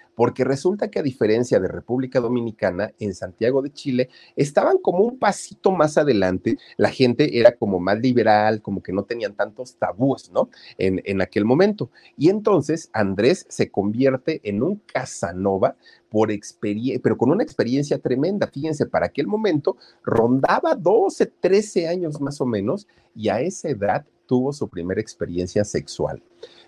resulta 0.44 0.90
que 0.90 0.98
a 0.98 1.02
diferencia 1.02 1.58
de 1.58 1.68
República 1.68 2.20
Dominicana, 2.20 2.92
en 2.98 3.14
Santiago 3.14 3.62
de 3.62 3.72
Chile 3.72 4.08
estaban 4.36 4.78
como 4.78 5.04
un 5.04 5.18
pasito 5.18 5.72
más 5.72 5.98
adelante, 5.98 6.58
la 6.76 6.90
gente 6.90 7.38
era 7.38 7.56
como 7.56 7.80
más 7.80 7.98
liberal, 8.00 8.62
como 8.62 8.82
que 8.82 8.92
no 8.92 9.04
tenían 9.04 9.34
tantos 9.34 9.76
tabúes, 9.76 10.30
¿no? 10.30 10.50
En, 10.78 11.00
en 11.04 11.22
aquel 11.22 11.44
momento. 11.44 11.90
Y 12.16 12.28
entonces 12.28 12.90
Andrés 12.92 13.46
se 13.48 13.70
convierte 13.70 14.40
en 14.44 14.62
un 14.62 14.76
Casanova 14.86 15.76
por 16.10 16.30
experiencia, 16.30 17.00
pero 17.02 17.16
con 17.16 17.30
una 17.30 17.42
experiencia 17.42 17.98
tremenda. 17.98 18.46
Fíjense, 18.46 18.86
para 18.86 19.06
aquel 19.06 19.26
momento 19.26 19.76
rondaba 20.04 20.74
12, 20.74 21.26
13 21.40 21.88
años 21.88 22.20
más 22.20 22.40
o 22.40 22.46
menos 22.46 22.86
y 23.14 23.30
a 23.30 23.40
esa 23.40 23.70
edad 23.70 24.04
tuvo 24.26 24.52
su 24.52 24.68
primera 24.68 25.00
experiencia 25.00 25.64
sexual. 25.64 26.22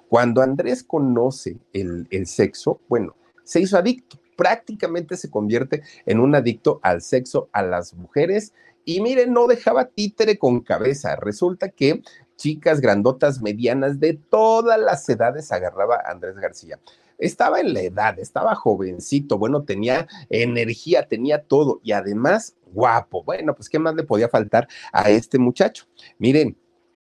Cuando 0.09 0.43
Andrés 0.43 0.83
conoce 0.83 1.59
el, 1.73 2.07
el 2.11 2.27
sexo, 2.27 2.81
bueno, 2.89 3.17
se 3.45 3.61
hizo 3.61 3.79
adicto, 3.79 4.19
prácticamente 4.37 5.17
se 5.17 5.31
convierte 5.31 5.83
en 6.07 6.21
un 6.21 6.35
adicto 6.35 6.81
al 6.83 7.03
sexo, 7.03 7.49
a 7.53 7.63
las 7.63 7.95
mujeres. 7.95 8.53
Y 8.85 9.01
miren, 9.01 9.33
no 9.33 9.47
dejaba 9.47 9.87
títere 9.87 10.39
con 10.39 10.61
cabeza. 10.61 11.17
Resulta 11.17 11.71
que 11.71 12.03
chicas 12.37 12.81
grandotas, 12.81 13.41
medianas, 13.41 14.01
de 14.01 14.15
todas 14.15 14.79
las 14.79 15.09
edades 15.09 15.53
agarraba 15.53 15.97
a 15.97 16.11
Andrés 16.11 16.37
García. 16.37 16.79
Estaba 17.17 17.61
en 17.61 17.73
la 17.73 17.81
edad, 17.81 18.19
estaba 18.19 18.57
jovencito, 18.57 19.39
bueno, 19.39 19.63
tenía 19.63 20.09
energía, 20.31 21.07
tenía 21.07 21.43
todo 21.45 21.81
y 21.85 21.93
además 21.93 22.57
guapo. 22.67 23.23
Bueno, 23.23 23.55
pues, 23.55 23.69
¿qué 23.69 23.79
más 23.79 23.95
le 23.95 24.03
podía 24.03 24.29
faltar 24.29 24.67
a 24.93 25.11
este 25.11 25.39
muchacho? 25.39 25.87
Miren, 26.19 26.57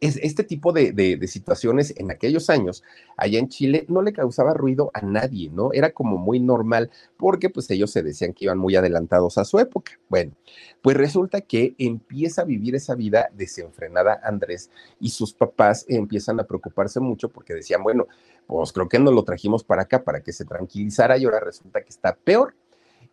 es, 0.00 0.16
este 0.22 0.44
tipo 0.44 0.72
de, 0.72 0.92
de, 0.92 1.26
situaciones 1.28 1.94
en 1.96 2.10
aquellos 2.10 2.48
años, 2.48 2.82
allá 3.16 3.38
en 3.38 3.48
Chile, 3.48 3.84
no 3.88 4.00
le 4.00 4.14
causaba 4.14 4.54
ruido 4.54 4.90
a 4.94 5.02
nadie, 5.02 5.50
¿no? 5.50 5.72
Era 5.74 5.92
como 5.92 6.16
muy 6.16 6.40
normal, 6.40 6.90
porque 7.18 7.50
pues 7.50 7.70
ellos 7.70 7.90
se 7.90 8.02
decían 8.02 8.32
que 8.32 8.46
iban 8.46 8.58
muy 8.58 8.76
adelantados 8.76 9.36
a 9.36 9.44
su 9.44 9.58
época. 9.58 9.92
Bueno, 10.08 10.32
pues 10.80 10.96
resulta 10.96 11.42
que 11.42 11.74
empieza 11.78 12.42
a 12.42 12.46
vivir 12.46 12.74
esa 12.74 12.94
vida 12.94 13.28
desenfrenada 13.34 14.20
Andrés 14.24 14.70
y 14.98 15.10
sus 15.10 15.34
papás 15.34 15.84
empiezan 15.86 16.40
a 16.40 16.44
preocuparse 16.44 16.98
mucho 16.98 17.28
porque 17.28 17.54
decían, 17.54 17.82
bueno, 17.82 18.06
pues 18.46 18.72
creo 18.72 18.88
que 18.88 18.98
nos 18.98 19.12
lo 19.12 19.22
trajimos 19.22 19.64
para 19.64 19.82
acá 19.82 20.02
para 20.02 20.22
que 20.22 20.32
se 20.32 20.46
tranquilizara 20.46 21.18
y 21.18 21.26
ahora 21.26 21.40
resulta 21.40 21.82
que 21.82 21.90
está 21.90 22.14
peor. 22.16 22.54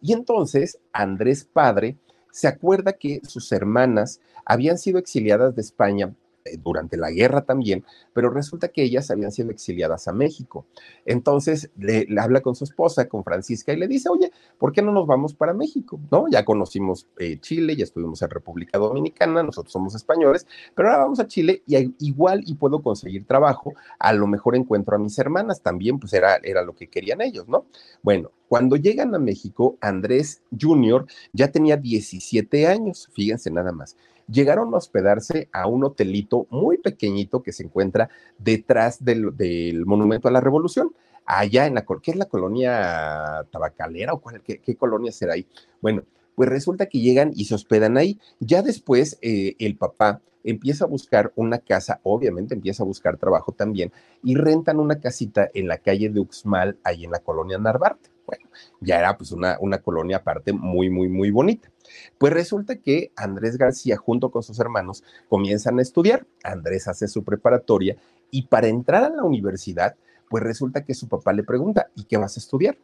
Y 0.01 0.13
entonces 0.13 0.79
Andrés 0.93 1.43
padre 1.43 1.97
se 2.31 2.47
acuerda 2.47 2.93
que 2.93 3.19
sus 3.27 3.51
hermanas 3.51 4.21
habían 4.45 4.77
sido 4.77 4.99
exiliadas 4.99 5.55
de 5.55 5.61
España 5.61 6.13
durante 6.61 6.97
la 6.97 7.11
guerra 7.11 7.41
también, 7.41 7.83
pero 8.13 8.29
resulta 8.29 8.69
que 8.69 8.83
ellas 8.83 9.11
habían 9.11 9.31
sido 9.31 9.51
exiliadas 9.51 10.07
a 10.07 10.13
México. 10.13 10.65
Entonces 11.05 11.69
le, 11.77 12.07
habla 12.19 12.41
con 12.41 12.55
su 12.55 12.63
esposa, 12.63 13.07
con 13.07 13.23
Francisca, 13.23 13.73
y 13.73 13.77
le 13.77 13.87
dice, 13.87 14.09
oye, 14.09 14.31
¿por 14.57 14.71
qué 14.71 14.81
no 14.81 14.91
nos 14.91 15.07
vamos 15.07 15.33
para 15.33 15.53
México? 15.53 15.99
¿No? 16.11 16.25
Ya 16.29 16.45
conocimos 16.45 17.07
eh, 17.17 17.39
Chile, 17.39 17.75
ya 17.75 17.83
estuvimos 17.83 18.21
en 18.21 18.29
República 18.29 18.77
Dominicana, 18.77 19.43
nosotros 19.43 19.71
somos 19.71 19.95
españoles, 19.95 20.47
pero 20.75 20.89
ahora 20.89 21.03
vamos 21.03 21.19
a 21.19 21.27
Chile 21.27 21.63
y 21.65 21.93
igual 21.99 22.43
y 22.45 22.55
puedo 22.55 22.81
conseguir 22.81 23.25
trabajo, 23.25 23.73
a 23.99 24.13
lo 24.13 24.27
mejor 24.27 24.55
encuentro 24.55 24.95
a 24.95 24.99
mis 24.99 25.17
hermanas, 25.19 25.61
también 25.61 25.99
pues 25.99 26.13
era, 26.13 26.37
era 26.43 26.63
lo 26.63 26.73
que 26.73 26.87
querían 26.87 27.21
ellos, 27.21 27.47
¿no? 27.47 27.65
Bueno, 28.01 28.31
cuando 28.47 28.75
llegan 28.77 29.13
a 29.13 29.19
México, 29.19 29.77
Andrés 29.81 30.41
Jr. 30.57 31.05
ya 31.33 31.51
tenía 31.51 31.77
17 31.77 32.67
años, 32.67 33.09
fíjense 33.13 33.51
nada 33.51 33.71
más 33.71 33.95
llegaron 34.27 34.73
a 34.73 34.77
hospedarse 34.77 35.49
a 35.51 35.67
un 35.67 35.83
hotelito 35.83 36.47
muy 36.49 36.77
pequeñito 36.77 37.41
que 37.41 37.51
se 37.51 37.63
encuentra 37.63 38.09
detrás 38.37 39.03
del, 39.03 39.85
Monumento 39.85 40.27
a 40.27 40.31
la 40.31 40.41
Revolución, 40.41 40.93
allá 41.25 41.65
en 41.65 41.75
la, 41.75 41.85
¿qué 42.01 42.11
es 42.11 42.17
la 42.17 42.25
colonia 42.25 43.45
tabacalera 43.51 44.13
o 44.13 44.21
cuál, 44.21 44.41
qué, 44.41 44.59
qué 44.59 44.75
colonia 44.75 45.11
será 45.11 45.33
ahí? 45.33 45.47
Bueno, 45.81 46.03
pues 46.35 46.49
resulta 46.49 46.85
que 46.85 46.99
llegan 46.99 47.31
y 47.35 47.45
se 47.45 47.55
hospedan 47.55 47.97
ahí. 47.97 48.19
Ya 48.39 48.61
después 48.61 49.17
eh, 49.21 49.55
el 49.57 49.75
papá 49.75 50.21
empieza 50.43 50.85
a 50.85 50.87
buscar 50.87 51.33
una 51.35 51.57
casa, 51.57 51.99
obviamente 52.03 52.53
empieza 52.53 52.83
a 52.83 52.85
buscar 52.85 53.17
trabajo 53.17 53.51
también, 53.53 53.91
y 54.23 54.35
rentan 54.35 54.79
una 54.79 54.99
casita 54.99 55.49
en 55.53 55.67
la 55.67 55.79
calle 55.79 56.09
de 56.09 56.19
Uxmal, 56.19 56.77
ahí 56.83 57.05
en 57.05 57.11
la 57.11 57.19
colonia 57.19 57.57
Narvarte. 57.57 58.11
Bueno, 58.25 58.49
ya 58.81 58.99
era 58.99 59.17
pues 59.17 59.31
una, 59.31 59.57
una 59.59 59.79
colonia 59.79 60.17
aparte 60.17 60.53
muy, 60.53 60.89
muy, 60.89 61.09
muy 61.09 61.31
bonita. 61.31 61.71
Pues 62.17 62.33
resulta 62.33 62.77
que 62.77 63.11
Andrés 63.15 63.57
García 63.57 63.97
junto 63.97 64.31
con 64.31 64.43
sus 64.43 64.59
hermanos 64.59 65.03
comienzan 65.29 65.79
a 65.79 65.81
estudiar. 65.81 66.25
Andrés 66.43 66.87
hace 66.87 67.07
su 67.07 67.23
preparatoria 67.23 67.97
y 68.31 68.43
para 68.43 68.67
entrar 68.67 69.03
a 69.03 69.09
la 69.09 69.23
universidad, 69.23 69.95
pues 70.29 70.43
resulta 70.43 70.83
que 70.83 70.93
su 70.93 71.07
papá 71.07 71.33
le 71.33 71.43
pregunta, 71.43 71.89
¿y 71.95 72.03
qué 72.03 72.17
vas 72.17 72.37
a 72.37 72.39
estudiar? 72.39 72.77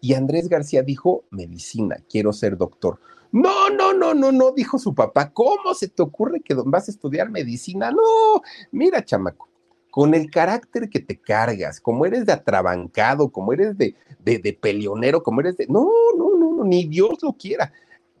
Y 0.00 0.14
Andrés 0.14 0.48
García 0.48 0.82
dijo, 0.82 1.24
medicina, 1.30 1.96
quiero 2.10 2.32
ser 2.32 2.56
doctor. 2.56 2.98
No, 3.30 3.70
no, 3.70 3.94
no, 3.94 4.12
no, 4.12 4.30
no, 4.30 4.52
dijo 4.52 4.78
su 4.78 4.94
papá, 4.94 5.30
¿cómo 5.30 5.72
se 5.74 5.88
te 5.88 6.02
ocurre 6.02 6.40
que 6.40 6.54
vas 6.54 6.88
a 6.88 6.90
estudiar 6.90 7.30
medicina? 7.30 7.90
No, 7.90 8.42
mira, 8.72 9.02
chamaco, 9.02 9.48
con 9.90 10.12
el 10.12 10.30
carácter 10.30 10.90
que 10.90 11.00
te 11.00 11.18
cargas, 11.18 11.80
como 11.80 12.04
eres 12.04 12.26
de 12.26 12.32
atrabancado, 12.32 13.30
como 13.30 13.54
eres 13.54 13.78
de, 13.78 13.94
de, 14.18 14.38
de 14.38 14.52
peleonero, 14.52 15.22
como 15.22 15.40
eres 15.40 15.56
de... 15.56 15.66
No, 15.66 15.88
no, 16.16 16.36
no, 16.36 16.56
no, 16.56 16.64
ni 16.64 16.84
Dios 16.84 17.22
lo 17.22 17.32
quiera 17.32 17.72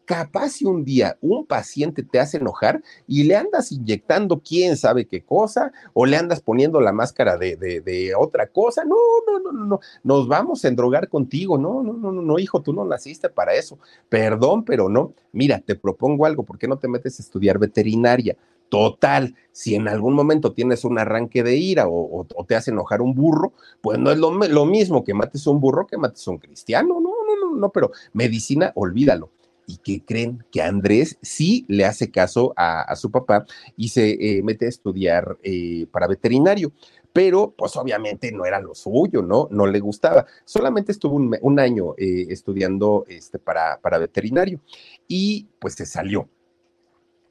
capaz 0.04 0.50
si 0.50 0.64
un 0.64 0.84
día 0.84 1.16
un 1.20 1.46
paciente 1.46 2.02
te 2.02 2.18
hace 2.18 2.38
enojar 2.38 2.82
y 3.06 3.24
le 3.24 3.36
andas 3.36 3.72
inyectando 3.72 4.40
quién 4.40 4.76
sabe 4.76 5.06
qué 5.06 5.22
cosa 5.22 5.72
o 5.92 6.06
le 6.06 6.16
andas 6.16 6.40
poniendo 6.40 6.80
la 6.80 6.92
máscara 6.92 7.36
de, 7.36 7.56
de, 7.56 8.12
otra 8.16 8.46
cosa, 8.46 8.84
no, 8.84 8.96
no, 9.26 9.38
no, 9.38 9.52
no, 9.52 9.64
no, 9.64 9.80
nos 10.02 10.28
vamos 10.28 10.64
a 10.64 10.68
endrogar 10.68 11.08
contigo, 11.08 11.56
no, 11.58 11.82
no, 11.82 11.92
no, 11.92 12.12
no, 12.12 12.22
no, 12.22 12.38
hijo, 12.38 12.62
tú 12.62 12.72
no 12.72 12.84
naciste 12.84 13.28
para 13.28 13.54
eso, 13.54 13.78
perdón, 14.08 14.64
pero 14.64 14.88
no, 14.88 15.14
mira, 15.32 15.60
te 15.60 15.74
propongo 15.74 16.26
algo, 16.26 16.42
¿por 16.42 16.58
qué 16.58 16.68
no 16.68 16.78
te 16.78 16.88
metes 16.88 17.18
a 17.18 17.22
estudiar 17.22 17.58
veterinaria? 17.58 18.36
Total, 18.68 19.34
si 19.50 19.74
en 19.74 19.86
algún 19.86 20.14
momento 20.14 20.52
tienes 20.52 20.84
un 20.84 20.98
arranque 20.98 21.42
de 21.42 21.56
ira 21.56 21.86
o, 21.88 22.26
te 22.48 22.54
hace 22.54 22.70
enojar 22.70 23.02
un 23.02 23.14
burro, 23.14 23.52
pues 23.82 23.98
no 23.98 24.10
es 24.10 24.16
lo, 24.16 24.32
lo 24.32 24.64
mismo 24.64 25.04
que 25.04 25.12
mates 25.12 25.46
a 25.46 25.50
un 25.50 25.60
burro 25.60 25.86
que 25.86 25.98
mates 25.98 26.26
a 26.26 26.30
un 26.30 26.38
cristiano, 26.38 26.98
no, 27.00 27.10
no, 27.10 27.50
no, 27.50 27.56
no, 27.56 27.68
pero 27.68 27.92
medicina, 28.14 28.72
olvídalo 28.74 29.30
y 29.66 29.78
que 29.78 30.04
creen 30.04 30.44
que 30.50 30.62
Andrés 30.62 31.18
sí 31.22 31.64
le 31.68 31.84
hace 31.84 32.10
caso 32.10 32.52
a, 32.56 32.94
su 32.96 33.10
papá 33.10 33.44
y 33.76 33.88
se 33.88 34.10
eh, 34.10 34.42
mete 34.42 34.66
a 34.66 34.68
estudiar 34.68 35.38
eh, 35.42 35.86
para 35.90 36.06
veterinario. 36.06 36.72
Pero, 37.12 37.54
pues 37.56 37.76
obviamente 37.76 38.32
no 38.32 38.46
era 38.46 38.58
lo 38.58 38.74
suyo, 38.74 39.20
¿no? 39.20 39.46
No 39.50 39.66
le 39.66 39.80
gustaba. 39.80 40.26
Solamente 40.46 40.92
estuvo 40.92 41.16
un, 41.16 41.60
año 41.60 41.94
eh, 41.98 42.26
estudiando 42.30 43.04
este, 43.06 43.38
para, 43.38 43.78
para 43.80 43.98
veterinario 43.98 44.60
y 45.06 45.46
pues 45.58 45.74
se 45.74 45.84
salió. 45.84 46.28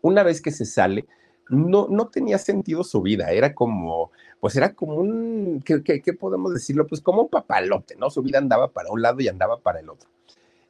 Una 0.01 0.21
vez 0.21 0.39
que 0.39 0.51
se 0.51 0.65
sale, 0.65 1.07
no, 1.49 1.87
no 1.89 2.07
tenía 2.09 2.37
sentido 2.37 2.83
su 2.83 3.01
vida, 3.01 3.31
era 3.31 3.53
como, 3.53 4.11
pues 4.39 4.55
era 4.55 4.73
como 4.73 4.95
un, 4.95 5.61
¿qué, 5.65 5.81
qué 5.83 6.13
podemos 6.13 6.53
decirlo? 6.53 6.87
Pues 6.87 7.01
como 7.01 7.23
un 7.23 7.29
papalote, 7.29 7.95
¿no? 7.95 8.09
Su 8.09 8.21
vida 8.21 8.37
andaba 8.37 8.71
para 8.71 8.91
un 8.91 9.01
lado 9.01 9.19
y 9.19 9.27
andaba 9.27 9.59
para 9.59 9.79
el 9.79 9.89
otro. 9.89 10.09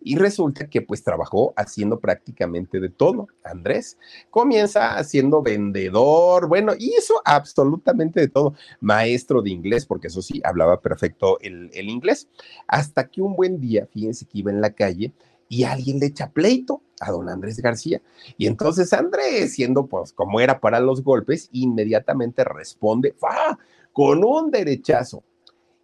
Y 0.02 0.18
resulta 0.18 0.68
que 0.68 0.82
pues 0.82 1.04
trabajó 1.04 1.54
haciendo 1.56 2.00
prácticamente 2.00 2.80
de 2.80 2.90
todo. 2.90 3.28
Andrés 3.44 3.98
comienza 4.30 4.98
haciendo 4.98 5.42
vendedor, 5.42 6.48
bueno, 6.48 6.74
hizo 6.78 7.22
absolutamente 7.24 8.20
de 8.20 8.28
todo. 8.28 8.56
Maestro 8.80 9.42
de 9.42 9.52
inglés, 9.52 9.86
porque 9.86 10.08
eso 10.08 10.22
sí, 10.22 10.42
hablaba 10.44 10.82
perfecto 10.82 11.40
el, 11.42 11.70
el 11.74 11.90
inglés. 11.90 12.28
Hasta 12.68 13.08
que 13.08 13.22
un 13.22 13.36
buen 13.36 13.60
día, 13.60 13.88
fíjense 13.92 14.26
que 14.26 14.40
iba 14.40 14.52
en 14.52 14.62
la 14.62 14.72
calle 14.72 15.14
y 15.52 15.66
alguien 15.66 16.00
le 16.00 16.06
echa 16.06 16.32
pleito 16.32 16.82
a 17.02 17.12
don 17.12 17.28
Andrés 17.28 17.60
García. 17.60 18.02
Y 18.38 18.48
entonces 18.48 18.94
Andrés, 18.94 19.54
siendo 19.54 19.86
pues 19.86 20.14
como 20.14 20.40
era 20.40 20.62
para 20.62 20.80
los 20.80 21.04
golpes, 21.04 21.50
inmediatamente 21.52 22.46
responde, 22.46 23.16
con 23.92 24.24
un 24.24 24.50
derechazo. 24.50 25.24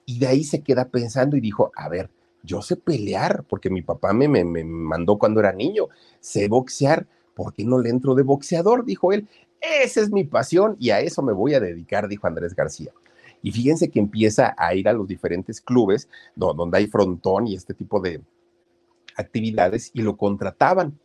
Y 0.05 0.19
de 0.19 0.27
ahí 0.27 0.45
se 0.45 0.61
queda 0.61 0.87
pensando 0.87 1.35
y 1.35 1.41
dijo, 1.41 1.69
a 1.75 1.89
ver, 1.89 2.09
yo 2.43 2.61
sé 2.61 2.75
pelear, 2.75 3.43
porque 3.47 3.69
mi 3.69 3.81
papá 3.81 4.13
me, 4.13 4.27
me, 4.27 4.63
mandó 4.63 5.17
cuando 5.17 5.39
era 5.39 5.53
niño, 5.53 5.87
sé 6.19 6.47
boxear, 6.47 7.05
¿por 7.33 7.53
qué 7.53 7.63
no 7.63 7.79
le 7.79 7.89
entro 7.89 8.15
de 8.15 8.23
boxeador? 8.23 8.85
Dijo 8.85 9.11
él, 9.11 9.27
esa 9.61 10.01
es 10.01 10.11
mi 10.11 10.23
pasión 10.23 10.75
y 10.79 10.91
a 10.91 10.99
eso 11.01 11.21
me 11.21 11.33
voy 11.33 11.53
a 11.53 11.59
dedicar, 11.59 12.07
dijo 12.07 12.27
Andrés 12.27 12.55
García. 12.55 12.91
Y 13.41 13.51
fíjense 13.51 13.89
que 13.89 13.99
empieza 13.99 14.55
a 14.57 14.73
ir 14.73 14.87
a 14.89 14.93
los 14.93 15.07
diferentes 15.07 15.61
clubes 15.61 16.09
donde 16.35 16.77
hay 16.77 16.87
frontón 16.87 17.47
y 17.47 17.55
este 17.55 17.73
tipo 17.73 17.99
de 17.99 18.21
actividades 19.15 19.91
y 19.93 20.01
lo 20.01 20.17
contrataban. 20.17 20.97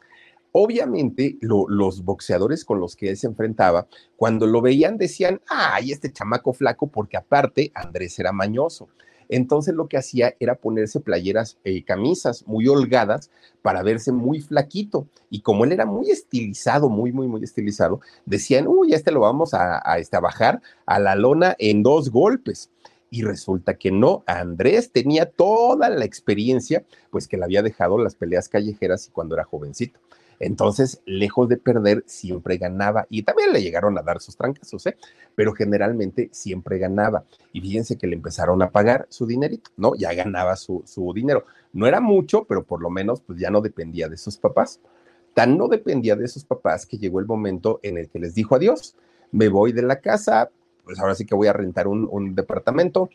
Obviamente, 0.53 1.39
los 1.41 2.05
boxeadores 2.05 2.65
con 2.65 2.79
los 2.79 2.95
que 2.95 3.09
él 3.09 3.17
se 3.17 3.27
enfrentaba, 3.27 3.87
cuando 4.17 4.47
lo 4.47 4.61
veían 4.61 4.99
decían, 4.99 5.41
ay, 5.49 5.93
este 5.93 6.13
chamaco 6.13 6.53
flaco, 6.53 6.89
porque 6.89 7.17
aparte 7.17 7.73
Andrés 7.75 8.19
era 8.19 8.33
mañoso. 8.33 8.89
Entonces 9.29 9.75
lo 9.75 9.89
que 9.89 9.97
hacía 9.97 10.35
era 10.41 10.55
ponerse 10.55 11.01
playeras, 11.01 11.59
eh, 11.65 11.85
camisas 11.85 12.47
muy 12.47 12.69
holgadas 12.69 13.31
para 13.63 13.83
verse 13.83 14.13
muy 14.13 14.41
flaquito. 14.41 15.07
Y 15.31 15.41
como 15.41 15.65
él 15.65 15.73
era 15.73 15.87
muy 15.87 16.11
estilizado, 16.11 16.89
muy, 16.89 17.13
muy, 17.13 17.29
muy 17.29 17.43
estilizado, 17.43 18.01
decían, 18.27 18.67
uy, 18.67 18.93
este 18.93 19.13
lo 19.13 19.21
vamos 19.21 19.55
a, 19.55 19.81
este, 19.99 20.17
a 20.17 20.21
bajar 20.21 20.61
a 20.87 20.99
la 20.99 21.15
lona 21.15 21.55
en 21.59 21.83
dos 21.83 22.11
golpes. 22.11 22.71
Y 23.11 23.23
resulta 23.23 23.75
que 23.75 23.91
no, 23.91 24.25
Andrés 24.27 24.91
tenía 24.91 25.27
toda 25.27 25.91
la 25.91 26.05
experiencia, 26.05 26.85
pues 27.11 27.29
que 27.29 27.37
le 27.37 27.45
había 27.45 27.63
dejado 27.63 27.99
las 27.99 28.15
peleas 28.15 28.49
callejeras 28.49 29.07
y 29.07 29.11
cuando 29.11 29.35
era 29.35 29.45
jovencito. 29.45 30.01
Entonces, 30.43 31.01
lejos 31.07 31.49
de 31.49 31.57
perder, 31.57 32.03
siempre 32.05 32.57
ganaba. 32.57 33.07
Y 33.09 33.23
también 33.23 33.53
le 33.53 33.63
llegaron 33.63 33.97
a 33.97 34.03
dar 34.03 34.21
sus 34.21 34.37
trancazos, 34.37 34.85
¿eh? 34.87 34.97
Pero 35.37 35.53
generalmente 35.53 36.31
siempre 36.33 36.79
ganaba. 36.79 37.25
Y 37.53 37.61
fíjense 37.61 37.97
que 37.97 38.09
le 38.09 38.17
empezaron 38.17 38.61
a 38.61 38.71
pagar 38.71 39.07
su 39.09 39.25
dinerito, 39.25 39.71
¿no? 39.77 39.95
Ya 39.95 40.13
ganaba 40.15 40.57
su, 40.57 40.83
su 40.85 41.13
dinero. 41.15 41.45
No 41.73 41.87
era 41.87 42.01
mucho, 42.01 42.45
pero 42.45 42.65
por 42.65 42.83
lo 42.83 42.91
menos 42.91 43.21
pues 43.21 43.39
ya 43.39 43.51
no 43.51 43.61
dependía 43.61 44.09
de 44.09 44.17
sus 44.17 44.37
papás. 44.37 44.81
Tan 45.33 45.57
no 45.57 45.69
dependía 45.69 46.17
de 46.17 46.27
sus 46.27 46.45
papás 46.45 46.87
que 46.87 46.99
llegó 46.99 47.21
el 47.21 47.27
momento 47.27 47.79
en 47.85 47.97
el 47.97 48.09
que 48.09 48.19
les 48.19 48.35
dijo 48.35 48.57
adiós. 48.57 48.97
Me 49.31 49.49
voy 49.49 49.71
de 49.71 49.83
la 49.83 50.01
casa, 50.01 50.51
pues 50.83 50.99
ahora 50.99 51.15
sí 51.15 51.25
que 51.25 51.37
voy 51.37 51.47
a 51.47 51.53
rentar 51.53 51.87
un, 51.87 52.09
un 52.11 52.35
departamento, 52.35 53.11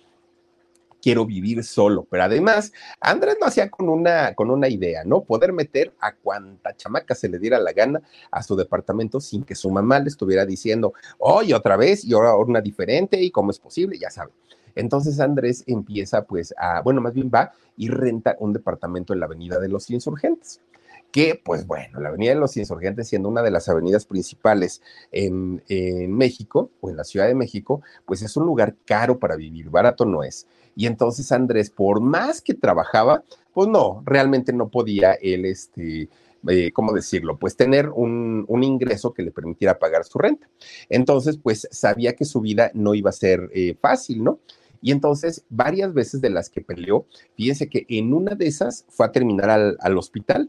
quiero 1.01 1.25
vivir 1.25 1.63
solo. 1.63 2.05
Pero 2.09 2.23
además, 2.23 2.71
Andrés 2.99 3.37
lo 3.39 3.47
hacía 3.47 3.69
con 3.69 3.89
una, 3.89 4.33
con 4.33 4.49
una 4.49 4.67
idea, 4.67 5.03
¿no? 5.03 5.23
Poder 5.23 5.53
meter 5.53 5.93
a 5.99 6.13
cuanta 6.15 6.75
chamaca 6.75 7.15
se 7.15 7.29
le 7.29 7.39
diera 7.39 7.59
la 7.59 7.73
gana 7.73 8.01
a 8.31 8.43
su 8.43 8.55
departamento 8.55 9.19
sin 9.19 9.43
que 9.43 9.55
su 9.55 9.69
mamá 9.69 9.99
le 9.99 10.09
estuviera 10.09 10.45
diciendo, 10.45 10.93
oye, 11.17 11.53
otra 11.53 11.77
vez, 11.77 12.03
y 12.05 12.13
ahora 12.13 12.35
una 12.35 12.61
diferente, 12.61 13.21
y 13.21 13.31
cómo 13.31 13.51
es 13.51 13.59
posible, 13.59 13.97
ya 13.97 14.09
sabe. 14.09 14.31
Entonces 14.75 15.19
Andrés 15.19 15.63
empieza 15.65 16.25
pues 16.25 16.53
a, 16.57 16.81
bueno, 16.81 17.01
más 17.01 17.13
bien 17.13 17.31
va 17.33 17.51
y 17.75 17.89
renta 17.89 18.35
un 18.39 18.53
departamento 18.53 19.11
en 19.11 19.19
la 19.19 19.25
Avenida 19.25 19.59
de 19.59 19.69
los 19.69 19.89
Insurgentes 19.89 20.61
que 21.11 21.39
pues 21.43 21.65
bueno, 21.65 21.99
la 21.99 22.09
Avenida 22.09 22.33
de 22.33 22.39
los 22.39 22.57
Insurgentes 22.57 23.07
siendo 23.07 23.29
una 23.29 23.41
de 23.41 23.51
las 23.51 23.69
avenidas 23.69 24.05
principales 24.05 24.81
en, 25.11 25.63
en, 25.67 26.11
México 26.13 26.69
o 26.81 26.89
en 26.89 26.97
la 26.97 27.03
Ciudad 27.03 27.27
de 27.27 27.35
México, 27.35 27.81
pues 28.05 28.21
es 28.21 28.35
un 28.37 28.45
lugar 28.45 28.75
caro 28.85 29.17
para 29.17 29.35
vivir, 29.35 29.69
barato 29.69 30.05
no 30.05 30.23
es. 30.23 30.47
Y 30.77 30.85
entonces 30.85 31.31
Andrés, 31.31 31.71
por 31.71 32.01
más 32.01 32.39
que 32.39 32.53
trabajaba, 32.53 33.23
pues 33.51 33.67
no, 33.67 34.03
realmente 34.05 34.53
no 34.53 34.69
podía 34.69 35.13
él, 35.13 35.45
este, 35.45 36.07
eh, 36.47 36.71
¿cómo 36.71 36.93
decirlo? 36.93 37.39
Pues 37.39 37.57
tener 37.57 37.89
un, 37.89 38.45
un, 38.47 38.63
ingreso 38.63 39.11
que 39.11 39.23
le 39.23 39.31
permitiera 39.31 39.79
pagar 39.79 40.05
su 40.05 40.19
renta. 40.19 40.47
Entonces, 40.87 41.39
pues 41.41 41.67
sabía 41.71 42.13
que 42.15 42.25
su 42.25 42.41
vida 42.41 42.69
no 42.75 42.93
iba 42.93 43.09
a 43.09 43.13
ser 43.13 43.49
eh, 43.55 43.75
fácil, 43.81 44.23
¿no? 44.23 44.39
Y 44.79 44.91
entonces, 44.91 45.43
varias 45.49 45.95
veces 45.95 46.21
de 46.21 46.29
las 46.29 46.51
que 46.51 46.61
peleó, 46.61 47.07
fíjense 47.35 47.69
que 47.69 47.87
en 47.89 48.13
una 48.13 48.35
de 48.35 48.45
esas 48.45 48.85
fue 48.87 49.07
a 49.07 49.11
terminar 49.11 49.49
al, 49.49 49.77
al 49.79 49.97
hospital 49.97 50.47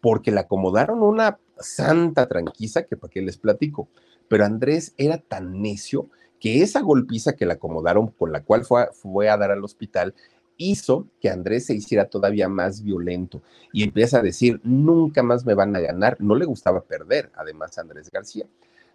porque 0.00 0.30
le 0.30 0.40
acomodaron 0.40 1.02
una 1.02 1.38
santa 1.58 2.26
tranquisa 2.26 2.86
que 2.86 2.96
para 2.96 3.10
qué 3.10 3.20
les 3.20 3.36
platico. 3.36 3.90
Pero 4.28 4.46
Andrés 4.46 4.94
era 4.96 5.18
tan 5.18 5.60
necio 5.60 6.08
que 6.40 6.62
esa 6.62 6.80
golpiza 6.80 7.34
que 7.34 7.46
le 7.46 7.54
acomodaron, 7.54 8.08
con 8.08 8.32
la 8.32 8.42
cual 8.42 8.64
fue, 8.64 8.88
fue 8.92 9.28
a 9.28 9.36
dar 9.36 9.50
al 9.50 9.64
hospital, 9.64 10.14
hizo 10.56 11.06
que 11.20 11.30
Andrés 11.30 11.66
se 11.66 11.74
hiciera 11.74 12.06
todavía 12.06 12.48
más 12.48 12.82
violento 12.82 13.42
y 13.72 13.84
empieza 13.84 14.18
a 14.18 14.22
decir, 14.22 14.60
nunca 14.64 15.22
más 15.22 15.46
me 15.46 15.54
van 15.54 15.74
a 15.74 15.80
ganar. 15.80 16.16
No 16.20 16.34
le 16.34 16.44
gustaba 16.44 16.82
perder, 16.82 17.30
además, 17.36 17.78
a 17.78 17.82
Andrés 17.82 18.10
García. 18.10 18.46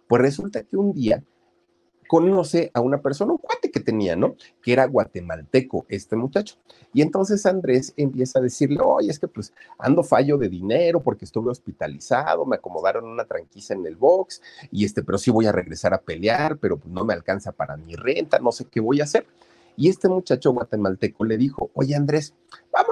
Pues 0.06 0.22
resulta 0.22 0.62
que 0.62 0.76
un 0.76 0.92
día 0.92 1.22
conoce 2.06 2.70
a 2.74 2.80
una 2.80 3.00
persona, 3.00 3.32
un 3.32 3.38
cuate 3.38 3.70
que 3.70 3.80
tenía, 3.80 4.16
¿no? 4.16 4.36
Que 4.62 4.72
era 4.72 4.86
guatemalteco, 4.86 5.86
este 5.88 6.16
muchacho. 6.16 6.56
Y 6.92 7.02
entonces 7.02 7.44
Andrés 7.46 7.92
empieza 7.96 8.38
a 8.38 8.42
decirle, 8.42 8.80
oye, 8.82 9.10
es 9.10 9.18
que 9.18 9.28
pues 9.28 9.52
ando 9.78 10.02
fallo 10.02 10.38
de 10.38 10.48
dinero 10.48 11.00
porque 11.00 11.24
estuve 11.24 11.50
hospitalizado, 11.50 12.46
me 12.46 12.56
acomodaron 12.56 13.04
una 13.04 13.24
tranquisa 13.24 13.74
en 13.74 13.86
el 13.86 13.96
box, 13.96 14.42
y 14.70 14.84
este, 14.84 15.02
pero 15.02 15.18
sí 15.18 15.30
voy 15.30 15.46
a 15.46 15.52
regresar 15.52 15.94
a 15.94 16.00
pelear, 16.00 16.58
pero 16.58 16.80
no 16.86 17.04
me 17.04 17.14
alcanza 17.14 17.52
para 17.52 17.76
mi 17.76 17.94
renta, 17.96 18.38
no 18.38 18.52
sé 18.52 18.66
qué 18.66 18.80
voy 18.80 19.00
a 19.00 19.04
hacer. 19.04 19.26
Y 19.76 19.88
este 19.88 20.08
muchacho 20.08 20.52
guatemalteco 20.52 21.24
le 21.24 21.36
dijo, 21.36 21.70
oye 21.74 21.96
Andrés, 21.96 22.34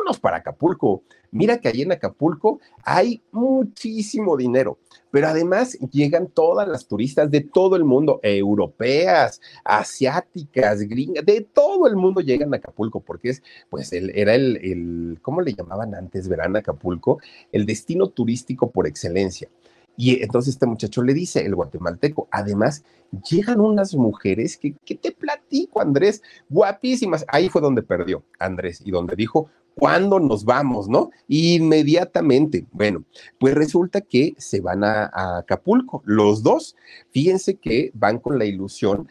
vámonos 0.02 0.18
para 0.18 0.38
Acapulco. 0.38 1.02
Mira 1.30 1.58
que 1.58 1.68
ahí 1.68 1.82
en 1.82 1.92
Acapulco 1.92 2.60
hay 2.84 3.22
muchísimo 3.30 4.36
dinero, 4.36 4.78
pero 5.10 5.28
además 5.28 5.78
llegan 5.90 6.26
todas 6.26 6.68
las 6.68 6.86
turistas 6.86 7.30
de 7.30 7.40
todo 7.40 7.76
el 7.76 7.84
mundo, 7.84 8.20
europeas, 8.22 9.40
asiáticas, 9.64 10.80
gringas, 10.82 11.24
de 11.24 11.40
todo 11.40 11.86
el 11.86 11.96
mundo 11.96 12.20
llegan 12.20 12.52
a 12.52 12.58
Acapulco, 12.58 13.00
porque 13.00 13.30
es, 13.30 13.42
pues, 13.70 13.92
el, 13.92 14.10
era 14.14 14.34
el, 14.34 14.58
el, 14.58 15.18
¿cómo 15.22 15.40
le 15.40 15.54
llamaban 15.54 15.94
antes, 15.94 16.28
verán 16.28 16.56
Acapulco? 16.56 17.18
El 17.50 17.64
destino 17.64 18.08
turístico 18.08 18.70
por 18.70 18.86
excelencia. 18.86 19.48
Y 19.96 20.22
entonces 20.22 20.54
este 20.54 20.66
muchacho 20.66 21.02
le 21.02 21.14
dice, 21.14 21.44
el 21.44 21.54
guatemalteco, 21.54 22.28
además, 22.30 22.84
llegan 23.30 23.60
unas 23.60 23.94
mujeres 23.94 24.56
que, 24.56 24.74
te 24.96 25.12
platico, 25.12 25.80
Andrés, 25.80 26.22
guapísimas. 26.48 27.24
Ahí 27.28 27.48
fue 27.48 27.60
donde 27.60 27.82
perdió 27.82 28.24
Andrés 28.38 28.80
y 28.84 28.90
donde 28.90 29.16
dijo, 29.16 29.50
¿cuándo 29.74 30.18
nos 30.18 30.44
vamos, 30.44 30.88
no? 30.88 31.10
Inmediatamente. 31.28 32.66
Bueno, 32.72 33.04
pues 33.38 33.54
resulta 33.54 34.00
que 34.00 34.34
se 34.38 34.60
van 34.60 34.82
a, 34.84 35.10
a, 35.12 35.38
Acapulco, 35.38 36.02
los 36.06 36.42
dos. 36.42 36.74
Fíjense 37.10 37.56
que 37.56 37.90
van 37.94 38.18
con 38.18 38.38
la 38.38 38.46
ilusión. 38.46 39.08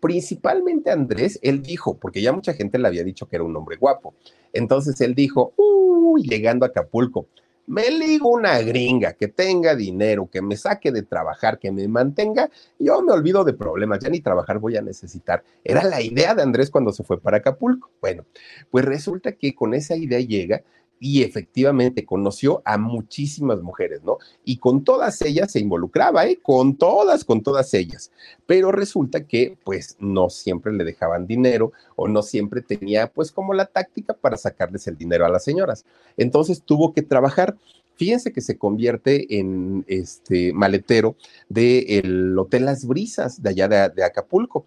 Principalmente 0.00 0.90
Andrés, 0.90 1.38
él 1.42 1.62
dijo, 1.62 1.98
porque 1.98 2.22
ya 2.22 2.32
mucha 2.32 2.54
gente 2.54 2.78
le 2.78 2.88
había 2.88 3.04
dicho 3.04 3.26
que 3.26 3.36
era 3.36 3.44
un 3.44 3.56
hombre 3.56 3.76
guapo. 3.76 4.14
Entonces 4.52 5.00
él 5.00 5.14
dijo, 5.14 5.52
uy, 5.56 6.22
llegando 6.22 6.64
a 6.64 6.68
Acapulco, 6.68 7.26
me 7.66 7.90
ligo 7.90 8.28
una 8.28 8.60
gringa 8.60 9.14
que 9.14 9.28
tenga 9.28 9.74
dinero, 9.74 10.28
que 10.30 10.42
me 10.42 10.56
saque 10.56 10.92
de 10.92 11.02
trabajar, 11.02 11.58
que 11.58 11.72
me 11.72 11.86
mantenga, 11.88 12.50
yo 12.78 13.02
me 13.02 13.12
olvido 13.12 13.44
de 13.44 13.54
problemas, 13.54 14.00
ya 14.00 14.08
ni 14.08 14.20
trabajar 14.20 14.58
voy 14.58 14.76
a 14.76 14.82
necesitar. 14.82 15.42
Era 15.62 15.84
la 15.84 16.00
idea 16.02 16.34
de 16.34 16.42
Andrés 16.42 16.70
cuando 16.70 16.92
se 16.92 17.04
fue 17.04 17.20
para 17.20 17.38
Acapulco. 17.38 17.90
Bueno, 18.00 18.24
pues 18.70 18.84
resulta 18.84 19.32
que 19.32 19.54
con 19.54 19.74
esa 19.74 19.96
idea 19.96 20.20
llega 20.20 20.62
y 21.00 21.22
efectivamente 21.22 22.04
conoció 22.04 22.62
a 22.64 22.78
muchísimas 22.78 23.60
mujeres, 23.60 24.02
¿no? 24.04 24.18
Y 24.44 24.58
con 24.58 24.84
todas 24.84 25.20
ellas 25.22 25.52
se 25.52 25.60
involucraba, 25.60 26.26
¿eh? 26.26 26.38
Con 26.42 26.76
todas, 26.76 27.24
con 27.24 27.42
todas 27.42 27.74
ellas. 27.74 28.10
Pero 28.46 28.72
resulta 28.72 29.26
que, 29.26 29.58
pues, 29.64 29.96
no 29.98 30.30
siempre 30.30 30.72
le 30.72 30.84
dejaban 30.84 31.26
dinero 31.26 31.72
o 31.96 32.08
no 32.08 32.22
siempre 32.22 32.62
tenía, 32.62 33.08
pues, 33.08 33.32
como 33.32 33.54
la 33.54 33.66
táctica 33.66 34.14
para 34.14 34.36
sacarles 34.36 34.86
el 34.86 34.96
dinero 34.96 35.26
a 35.26 35.30
las 35.30 35.44
señoras. 35.44 35.84
Entonces 36.16 36.62
tuvo 36.62 36.92
que 36.92 37.02
trabajar. 37.02 37.56
Fíjense 37.96 38.32
que 38.32 38.40
se 38.40 38.58
convierte 38.58 39.38
en 39.38 39.84
este 39.86 40.52
maletero 40.52 41.16
del 41.48 42.36
Hotel 42.38 42.64
Las 42.64 42.86
Brisas 42.86 43.40
de 43.40 43.50
allá 43.50 43.68
de, 43.68 43.88
de 43.90 44.04
Acapulco 44.04 44.66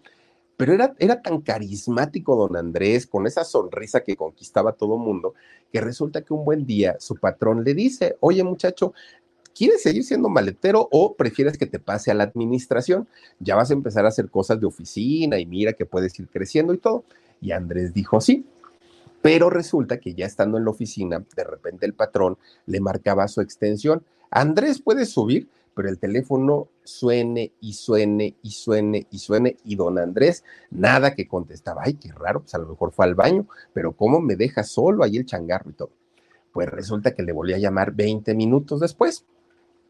pero 0.58 0.74
era, 0.74 0.92
era, 0.98 1.22
tan 1.22 1.40
carismático 1.40 2.34
don 2.34 2.56
Andrés, 2.56 3.06
con 3.06 3.28
esa 3.28 3.44
sonrisa 3.44 4.00
que 4.00 4.16
conquistaba 4.16 4.70
a 4.70 4.72
todo 4.72 4.98
mundo, 4.98 5.34
que 5.72 5.80
resulta 5.80 6.22
que 6.22 6.34
un 6.34 6.44
buen 6.44 6.66
día 6.66 6.96
su 6.98 7.14
patrón 7.14 7.62
le 7.62 7.74
dice, 7.74 8.16
oye 8.18 8.42
muchacho, 8.42 8.92
¿quieres 9.54 9.82
seguir 9.82 10.02
siendo 10.02 10.28
maletero 10.28 10.88
o 10.90 11.14
prefieres 11.14 11.56
que 11.56 11.66
te 11.66 11.78
pase 11.78 12.10
a 12.10 12.14
la 12.14 12.24
administración? 12.24 13.06
Ya 13.38 13.54
vas 13.54 13.70
a 13.70 13.74
empezar 13.74 14.04
a 14.04 14.08
hacer 14.08 14.30
cosas 14.30 14.58
de 14.58 14.66
oficina 14.66 15.38
y 15.38 15.46
mira 15.46 15.74
que 15.74 15.86
puedes 15.86 16.18
ir 16.18 16.26
creciendo 16.26 16.74
y 16.74 16.78
todo. 16.78 17.04
Y 17.40 17.52
Andrés 17.52 17.94
dijo 17.94 18.20
sí. 18.20 18.44
Pero 19.22 19.50
resulta 19.50 20.00
que 20.00 20.14
ya 20.14 20.26
estando 20.26 20.58
en 20.58 20.64
la 20.64 20.70
oficina, 20.70 21.24
de 21.36 21.44
repente 21.44 21.86
el 21.86 21.94
patrón 21.94 22.36
le 22.66 22.80
marcaba 22.80 23.28
su 23.28 23.40
extensión. 23.40 24.02
Andrés, 24.28 24.82
¿puedes 24.82 25.10
subir? 25.10 25.48
Pero 25.78 25.90
el 25.90 26.00
teléfono 26.00 26.70
suene 26.82 27.52
y 27.60 27.74
suene 27.74 28.34
y 28.42 28.50
suene 28.50 29.06
y 29.12 29.18
suene 29.20 29.58
y 29.62 29.76
don 29.76 29.96
Andrés 30.00 30.42
nada 30.72 31.14
que 31.14 31.28
contestaba. 31.28 31.82
Ay, 31.84 31.94
qué 31.94 32.10
raro, 32.10 32.40
pues 32.40 32.52
a 32.56 32.58
lo 32.58 32.66
mejor 32.66 32.90
fue 32.90 33.04
al 33.04 33.14
baño, 33.14 33.46
pero 33.72 33.92
¿cómo 33.92 34.20
me 34.20 34.34
deja 34.34 34.64
solo 34.64 35.04
ahí 35.04 35.18
el 35.18 35.24
changarro 35.24 35.70
y 35.70 35.74
todo? 35.74 35.90
Pues 36.52 36.68
resulta 36.68 37.14
que 37.14 37.22
le 37.22 37.30
volví 37.30 37.52
a 37.52 37.58
llamar 37.58 37.92
20 37.92 38.34
minutos 38.34 38.80
después. 38.80 39.24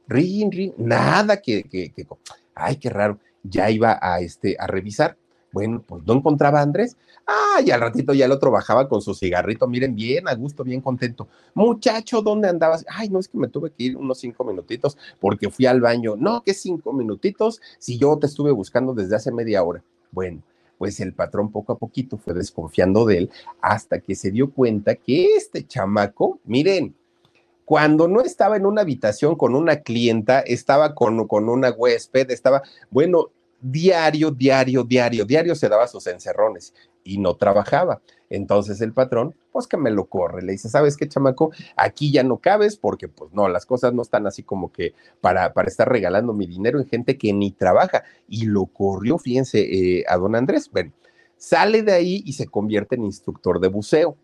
Rin, 0.09 0.53
rin, 0.53 0.75
nada 0.77 1.41
que, 1.41 1.63
que, 1.63 1.91
que, 1.91 2.07
ay, 2.55 2.77
qué 2.77 2.91
raro, 2.91 3.19
ya 3.43 3.71
iba 3.71 3.99
a, 3.99 4.21
este, 4.21 4.57
a 4.59 4.67
revisar 4.67 5.17
bueno, 5.53 5.83
pues 5.87 6.03
no 6.07 6.15
encontraba 6.15 6.61
a 6.61 6.63
Andrés. 6.63 6.97
Ah, 7.27 7.61
y 7.65 7.71
al 7.71 7.81
ratito 7.81 8.15
ya 8.15 8.25
el 8.25 8.33
otro 8.33 8.51
bajaba 8.51 8.89
con 8.89 9.03
su 9.03 9.15
cigarrito, 9.15 9.67
miren, 9.67 9.95
bien 9.95 10.29
a 10.29 10.35
gusto, 10.35 10.65
bien 10.65 10.81
contento. 10.81 11.29
Muchacho, 11.55 12.23
¿dónde 12.23 12.49
andabas? 12.49 12.85
Ay, 12.89 13.11
no 13.11 13.19
es 13.19 13.29
que 13.29 13.37
me 13.37 13.49
tuve 13.49 13.71
que 13.71 13.85
ir 13.85 13.97
unos 13.97 14.19
cinco 14.19 14.45
minutitos 14.45 14.97
porque 15.21 15.51
fui 15.51 15.67
al 15.67 15.81
baño. 15.81 16.17
No, 16.17 16.43
¿qué 16.43 16.55
cinco 16.55 16.93
minutitos? 16.93 17.61
Si 17.79 17.99
yo 17.99 18.17
te 18.19 18.27
estuve 18.27 18.51
buscando 18.53 18.95
desde 18.95 19.17
hace 19.17 19.31
media 19.31 19.63
hora. 19.63 19.83
Bueno, 20.11 20.43
pues 20.79 21.01
el 21.01 21.13
patrón 21.13 21.51
poco 21.51 21.73
a 21.73 21.79
poquito 21.79 22.17
fue 22.17 22.33
desconfiando 22.33 23.05
de 23.05 23.19
él 23.19 23.31
hasta 23.61 24.01
que 24.01 24.15
se 24.15 24.31
dio 24.31 24.51
cuenta 24.51 24.95
que 24.95 25.37
este 25.37 25.67
chamaco, 25.67 26.39
miren, 26.45 26.95
cuando 27.65 28.09
no 28.09 28.23
estaba 28.23 28.57
en 28.57 28.65
una 28.65 28.81
habitación 28.81 29.37
con 29.37 29.55
una 29.55 29.83
clienta, 29.83 30.41
estaba 30.41 30.95
con, 30.95 31.29
con 31.29 31.51
una 31.51 31.71
huésped, 31.71 32.31
estaba, 32.31 32.63
bueno, 32.91 33.27
diario, 33.61 34.31
diario, 34.31 34.85
diario, 34.85 35.25
diario 35.25 35.55
se 35.55 35.69
daba 35.69 35.87
sus 35.89 36.07
encerrones 36.07 36.75
y 37.05 37.19
no 37.19 37.37
trabajaba. 37.37 38.03
Entonces 38.31 38.81
el 38.81 38.93
patrón, 38.93 39.35
pues 39.51 39.67
que 39.67 39.77
me 39.77 39.91
lo 39.91 40.07
corre, 40.07 40.43
le 40.43 40.53
dice, 40.53 40.69
¿sabes 40.69 40.97
qué, 40.97 41.09
chamaco? 41.09 41.51
Aquí 41.77 42.13
ya 42.13 42.23
no 42.23 42.39
cabes 42.39 42.77
porque 42.77 43.09
pues 43.09 43.33
no, 43.33 43.49
las 43.49 43.65
cosas 43.65 43.95
no 43.95 44.03
están 44.03 44.27
así 44.27 44.43
como 44.43 44.71
que 44.71 44.95
para, 45.21 45.55
para 45.55 45.69
estar 45.69 45.89
regalando 45.89 46.35
mi 46.35 46.47
dinero 46.47 46.79
en 46.79 46.87
gente 46.87 47.17
que 47.17 47.33
ni 47.33 47.51
trabaja. 47.51 48.05
Y 48.29 48.45
lo 48.45 48.67
corrió, 48.67 49.19
fíjense, 49.19 49.61
eh, 49.61 50.05
a 50.07 50.17
don 50.19 50.37
Andrés. 50.37 50.71
Bueno, 50.71 50.93
sale 51.37 51.83
de 51.83 51.93
ahí 51.93 52.23
y 52.27 52.35
se 52.35 52.47
convierte 52.47 52.97
en 52.97 53.05
instructor 53.05 53.61
de 53.61 53.69
buceo. 53.69 54.17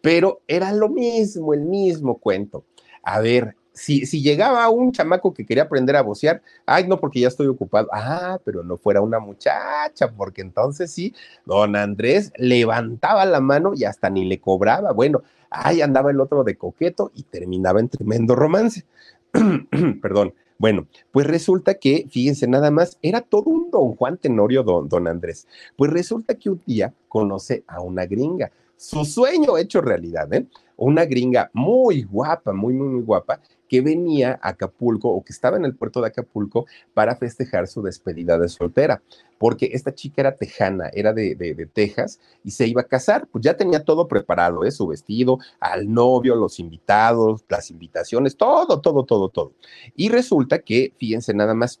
Pero 0.00 0.40
era 0.48 0.72
lo 0.72 0.88
mismo, 0.88 1.54
el 1.54 1.60
mismo 1.60 2.18
cuento. 2.18 2.64
A 3.02 3.20
ver, 3.20 3.56
si, 3.72 4.06
si, 4.06 4.22
llegaba 4.22 4.68
un 4.68 4.92
chamaco 4.92 5.32
que 5.32 5.46
quería 5.46 5.64
aprender 5.64 5.96
a 5.96 6.02
bocear, 6.02 6.42
ay, 6.66 6.86
no, 6.86 7.00
porque 7.00 7.20
ya 7.20 7.28
estoy 7.28 7.46
ocupado. 7.46 7.88
Ah, 7.92 8.38
pero 8.44 8.62
no 8.62 8.76
fuera 8.76 9.00
una 9.00 9.18
muchacha, 9.18 10.10
porque 10.16 10.42
entonces 10.42 10.90
sí, 10.90 11.14
don 11.44 11.76
Andrés 11.76 12.32
levantaba 12.36 13.24
la 13.24 13.40
mano 13.40 13.72
y 13.74 13.84
hasta 13.84 14.10
ni 14.10 14.24
le 14.24 14.40
cobraba. 14.40 14.92
Bueno, 14.92 15.22
ahí 15.50 15.80
andaba 15.80 16.10
el 16.10 16.20
otro 16.20 16.44
de 16.44 16.56
coqueto 16.56 17.10
y 17.14 17.22
terminaba 17.24 17.80
en 17.80 17.88
tremendo 17.88 18.34
romance. 18.34 18.84
Perdón. 20.02 20.34
Bueno, 20.58 20.86
pues 21.10 21.26
resulta 21.26 21.74
que, 21.74 22.06
fíjense 22.08 22.46
nada 22.46 22.70
más, 22.70 22.96
era 23.02 23.20
todo 23.20 23.50
un 23.50 23.68
don 23.72 23.96
Juan 23.96 24.16
Tenorio, 24.16 24.62
don, 24.62 24.88
don 24.88 25.08
Andrés. 25.08 25.48
Pues 25.74 25.90
resulta 25.90 26.34
que 26.36 26.50
un 26.50 26.62
día 26.64 26.94
conoce 27.08 27.64
a 27.66 27.80
una 27.80 28.06
gringa, 28.06 28.52
su 28.76 29.04
sueño 29.04 29.58
hecho 29.58 29.80
realidad, 29.80 30.32
¿eh? 30.32 30.46
Una 30.76 31.04
gringa 31.04 31.50
muy 31.52 32.02
guapa, 32.02 32.52
muy, 32.52 32.74
muy, 32.74 32.88
muy 32.88 33.02
guapa, 33.02 33.40
que 33.72 33.80
venía 33.80 34.38
a 34.42 34.50
Acapulco 34.50 35.08
o 35.08 35.24
que 35.24 35.32
estaba 35.32 35.56
en 35.56 35.64
el 35.64 35.74
puerto 35.74 36.02
de 36.02 36.08
Acapulco 36.08 36.66
para 36.92 37.16
festejar 37.16 37.66
su 37.68 37.80
despedida 37.80 38.36
de 38.36 38.50
soltera, 38.50 39.00
porque 39.38 39.70
esta 39.72 39.94
chica 39.94 40.20
era 40.20 40.36
tejana, 40.36 40.90
era 40.92 41.14
de, 41.14 41.34
de, 41.34 41.64
Texas 41.64 42.20
y 42.44 42.50
se 42.50 42.66
iba 42.66 42.82
a 42.82 42.86
casar, 42.86 43.26
pues 43.28 43.42
ya 43.42 43.56
tenía 43.56 43.82
todo 43.82 44.08
preparado, 44.08 44.64
¿eh? 44.64 44.70
su 44.70 44.86
vestido, 44.86 45.38
al 45.58 45.90
novio, 45.90 46.36
los 46.36 46.60
invitados, 46.60 47.46
las 47.48 47.70
invitaciones, 47.70 48.36
todo, 48.36 48.82
todo, 48.82 49.06
todo, 49.06 49.30
todo. 49.30 49.52
Y 49.96 50.10
resulta 50.10 50.58
que, 50.58 50.92
fíjense 50.98 51.32
nada 51.32 51.54
más, 51.54 51.80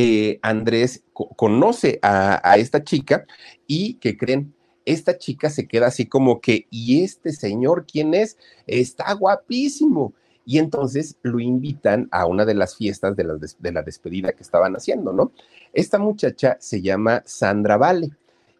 Eh, 0.00 0.38
Andrés 0.42 1.02
conoce 1.12 1.98
a, 2.02 2.56
esta 2.56 2.84
chica 2.84 3.26
y 3.66 3.94
que 3.94 4.16
creen, 4.16 4.54
esta 4.84 5.18
chica 5.18 5.50
se 5.50 5.66
queda 5.66 5.88
así 5.88 6.06
como 6.06 6.40
que, 6.40 6.68
¿y 6.70 7.02
este 7.02 7.32
señor 7.32 7.84
quién 7.84 8.14
es? 8.14 8.38
Está 8.68 9.12
guapísimo. 9.14 10.14
Y 10.46 10.58
entonces 10.58 11.16
lo 11.22 11.40
invitan 11.40 12.06
a 12.12 12.26
una 12.26 12.44
de 12.44 12.54
las 12.54 12.76
fiestas 12.76 13.16
de 13.16 13.24
la, 13.24 13.34
de 13.34 13.72
la 13.72 13.82
despedida 13.82 14.34
que 14.34 14.44
estaban 14.44 14.76
haciendo, 14.76 15.12
¿no? 15.12 15.32
Esta 15.72 15.98
muchacha 15.98 16.56
se 16.60 16.80
llama 16.80 17.24
Sandra 17.26 17.76
Vale. 17.76 18.10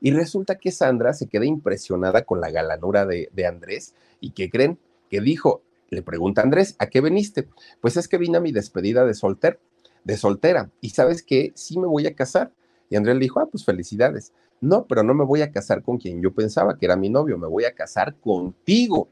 Y 0.00 0.10
resulta 0.10 0.56
que 0.56 0.72
Sandra 0.72 1.12
se 1.12 1.28
queda 1.28 1.44
impresionada 1.44 2.24
con 2.24 2.40
la 2.40 2.50
galanura 2.50 3.06
de, 3.06 3.46
Andrés. 3.46 3.94
¿Y 4.20 4.30
qué 4.30 4.50
creen? 4.50 4.76
Que 5.08 5.20
dijo, 5.20 5.62
le 5.88 6.02
pregunta 6.02 6.42
Andrés, 6.42 6.74
¿a 6.80 6.88
qué 6.88 7.00
viniste? 7.00 7.46
Pues 7.80 7.96
es 7.96 8.08
que 8.08 8.18
vine 8.18 8.38
a 8.38 8.40
mi 8.40 8.50
despedida 8.50 9.04
de 9.04 9.14
soltero 9.14 9.60
de 10.04 10.16
soltera. 10.16 10.70
Y 10.80 10.90
sabes 10.90 11.22
que 11.22 11.52
sí 11.54 11.78
me 11.78 11.86
voy 11.86 12.06
a 12.06 12.14
casar. 12.14 12.52
Y 12.90 12.96
Andrea 12.96 13.14
le 13.14 13.20
dijo, 13.20 13.40
ah, 13.40 13.46
pues 13.50 13.64
felicidades. 13.64 14.32
No, 14.60 14.86
pero 14.86 15.02
no 15.02 15.14
me 15.14 15.24
voy 15.24 15.42
a 15.42 15.52
casar 15.52 15.82
con 15.82 15.98
quien 15.98 16.20
yo 16.20 16.32
pensaba 16.32 16.78
que 16.78 16.86
era 16.86 16.96
mi 16.96 17.10
novio, 17.10 17.38
me 17.38 17.46
voy 17.46 17.64
a 17.64 17.74
casar 17.74 18.16
contigo. 18.16 19.08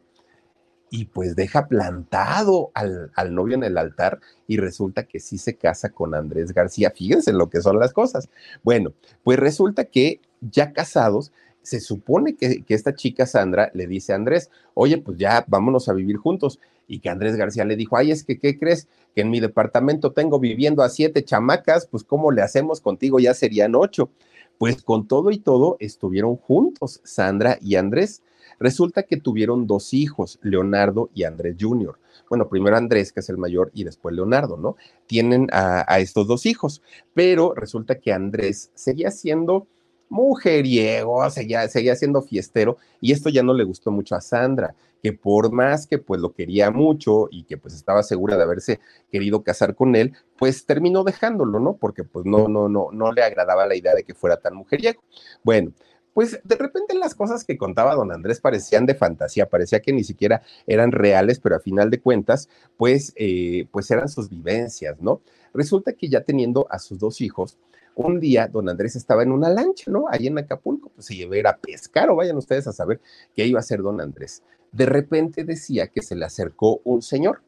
Y 0.90 1.06
pues 1.06 1.34
deja 1.34 1.66
plantado 1.66 2.70
al, 2.74 3.10
al 3.14 3.34
novio 3.34 3.56
en 3.56 3.64
el 3.64 3.76
altar 3.76 4.20
y 4.46 4.56
resulta 4.56 5.04
que 5.04 5.18
sí 5.18 5.36
se 5.36 5.56
casa 5.56 5.90
con 5.90 6.14
Andrés 6.14 6.52
García. 6.52 6.92
Fíjense 6.94 7.32
lo 7.32 7.50
que 7.50 7.60
son 7.60 7.78
las 7.78 7.92
cosas. 7.92 8.28
Bueno, 8.62 8.92
pues 9.24 9.38
resulta 9.38 9.84
que 9.84 10.20
ya 10.40 10.72
casados, 10.72 11.32
se 11.66 11.80
supone 11.80 12.36
que, 12.36 12.62
esta 12.68 12.94
chica 12.94 13.26
Sandra 13.26 13.72
le 13.74 13.88
dice 13.88 14.12
a 14.12 14.16
Andrés, 14.16 14.50
oye, 14.74 14.98
pues 14.98 15.18
ya 15.18 15.44
vámonos 15.48 15.88
a 15.88 15.94
vivir 15.94 16.16
juntos. 16.16 16.60
Y 16.86 17.00
que 17.00 17.08
Andrés 17.08 17.34
García 17.34 17.64
le 17.64 17.74
dijo, 17.74 17.96
ay, 17.96 18.12
es 18.12 18.22
que, 18.22 18.38
¿qué 18.38 18.56
crees? 18.56 18.86
Que 19.16 19.22
en 19.22 19.30
mi 19.30 19.40
departamento 19.40 20.12
tengo 20.12 20.38
viviendo 20.38 20.84
a 20.84 20.88
siete 20.88 21.24
chamacas, 21.24 21.88
pues 21.88 22.04
¿cómo 22.04 22.30
le 22.30 22.42
hacemos 22.42 22.80
contigo? 22.80 23.18
Ya 23.18 23.34
serían 23.34 23.74
ocho. 23.74 24.10
Pues 24.58 24.80
con 24.84 25.08
todo 25.08 25.32
y 25.32 25.38
todo 25.38 25.76
estuvieron 25.80 26.36
juntos, 26.36 27.00
Sandra 27.02 27.58
y 27.60 27.74
Andrés. 27.74 28.22
Resulta 28.60 29.02
que 29.02 29.16
tuvieron 29.16 29.66
dos 29.66 29.92
hijos, 29.92 30.38
Leonardo 30.42 31.10
y 31.14 31.24
Andrés 31.24 31.56
Jr. 31.60 31.98
Bueno, 32.30 32.48
primero 32.48 32.76
Andrés, 32.76 33.12
que 33.12 33.20
es 33.20 33.28
el 33.28 33.38
mayor, 33.38 33.72
y 33.74 33.82
después 33.82 34.14
Leonardo, 34.14 34.56
¿no? 34.56 34.76
Tienen 35.06 35.48
a, 35.50 35.84
a 35.92 35.98
estos 35.98 36.28
dos 36.28 36.46
hijos, 36.46 36.80
pero 37.12 37.54
resulta 37.54 37.98
que 37.98 38.12
Andrés 38.12 38.70
seguía 38.74 39.10
siendo 39.10 39.66
mujeriego, 40.08 41.28
seguía, 41.30 41.68
seguía 41.68 41.96
siendo 41.96 42.22
fiestero 42.22 42.76
y 43.00 43.12
esto 43.12 43.28
ya 43.28 43.42
no 43.42 43.54
le 43.54 43.64
gustó 43.64 43.90
mucho 43.90 44.14
a 44.14 44.20
Sandra, 44.20 44.74
que 45.02 45.12
por 45.12 45.52
más 45.52 45.86
que 45.86 45.98
pues 45.98 46.20
lo 46.20 46.32
quería 46.32 46.70
mucho 46.70 47.28
y 47.30 47.44
que 47.44 47.58
pues 47.58 47.74
estaba 47.74 48.02
segura 48.02 48.36
de 48.36 48.42
haberse 48.42 48.80
querido 49.10 49.42
casar 49.42 49.74
con 49.74 49.96
él, 49.96 50.12
pues 50.38 50.66
terminó 50.66 51.04
dejándolo, 51.04 51.60
¿no? 51.60 51.76
Porque 51.76 52.04
pues 52.04 52.24
no, 52.24 52.48
no, 52.48 52.68
no, 52.68 52.88
no 52.92 53.12
le 53.12 53.22
agradaba 53.22 53.66
la 53.66 53.76
idea 53.76 53.94
de 53.94 54.04
que 54.04 54.14
fuera 54.14 54.38
tan 54.38 54.54
mujeriego. 54.54 55.02
Bueno, 55.42 55.72
pues 56.16 56.40
de 56.44 56.56
repente 56.56 56.94
las 56.98 57.14
cosas 57.14 57.44
que 57.44 57.58
contaba 57.58 57.94
don 57.94 58.10
Andrés 58.10 58.40
parecían 58.40 58.86
de 58.86 58.94
fantasía, 58.94 59.50
parecía 59.50 59.80
que 59.80 59.92
ni 59.92 60.02
siquiera 60.02 60.40
eran 60.66 60.90
reales, 60.90 61.40
pero 61.40 61.56
a 61.56 61.60
final 61.60 61.90
de 61.90 62.00
cuentas, 62.00 62.48
pues, 62.78 63.12
eh, 63.16 63.66
pues 63.70 63.90
eran 63.90 64.08
sus 64.08 64.30
vivencias, 64.30 64.98
¿no? 64.98 65.20
Resulta 65.52 65.92
que 65.92 66.08
ya 66.08 66.22
teniendo 66.22 66.66
a 66.70 66.78
sus 66.78 66.98
dos 66.98 67.20
hijos, 67.20 67.58
un 67.96 68.20
día 68.20 68.46
don 68.46 68.68
Andrés 68.68 68.94
estaba 68.94 69.22
en 69.22 69.32
una 69.32 69.48
lancha, 69.48 69.90
¿no? 69.90 70.04
Ahí 70.08 70.26
en 70.26 70.38
Acapulco, 70.38 70.90
pues 70.90 71.06
se 71.06 71.16
llevó 71.16 71.32
a 71.32 71.38
ir 71.38 71.46
a 71.46 71.56
pescar 71.56 72.10
o 72.10 72.16
vayan 72.16 72.36
ustedes 72.36 72.66
a 72.66 72.72
saber 72.72 73.00
qué 73.34 73.46
iba 73.46 73.58
a 73.58 73.60
hacer 73.60 73.80
don 73.82 74.00
Andrés. 74.00 74.42
De 74.70 74.84
repente 74.84 75.44
decía 75.44 75.88
que 75.88 76.02
se 76.02 76.14
le 76.14 76.26
acercó 76.26 76.80
un 76.84 77.00
señor 77.00 77.42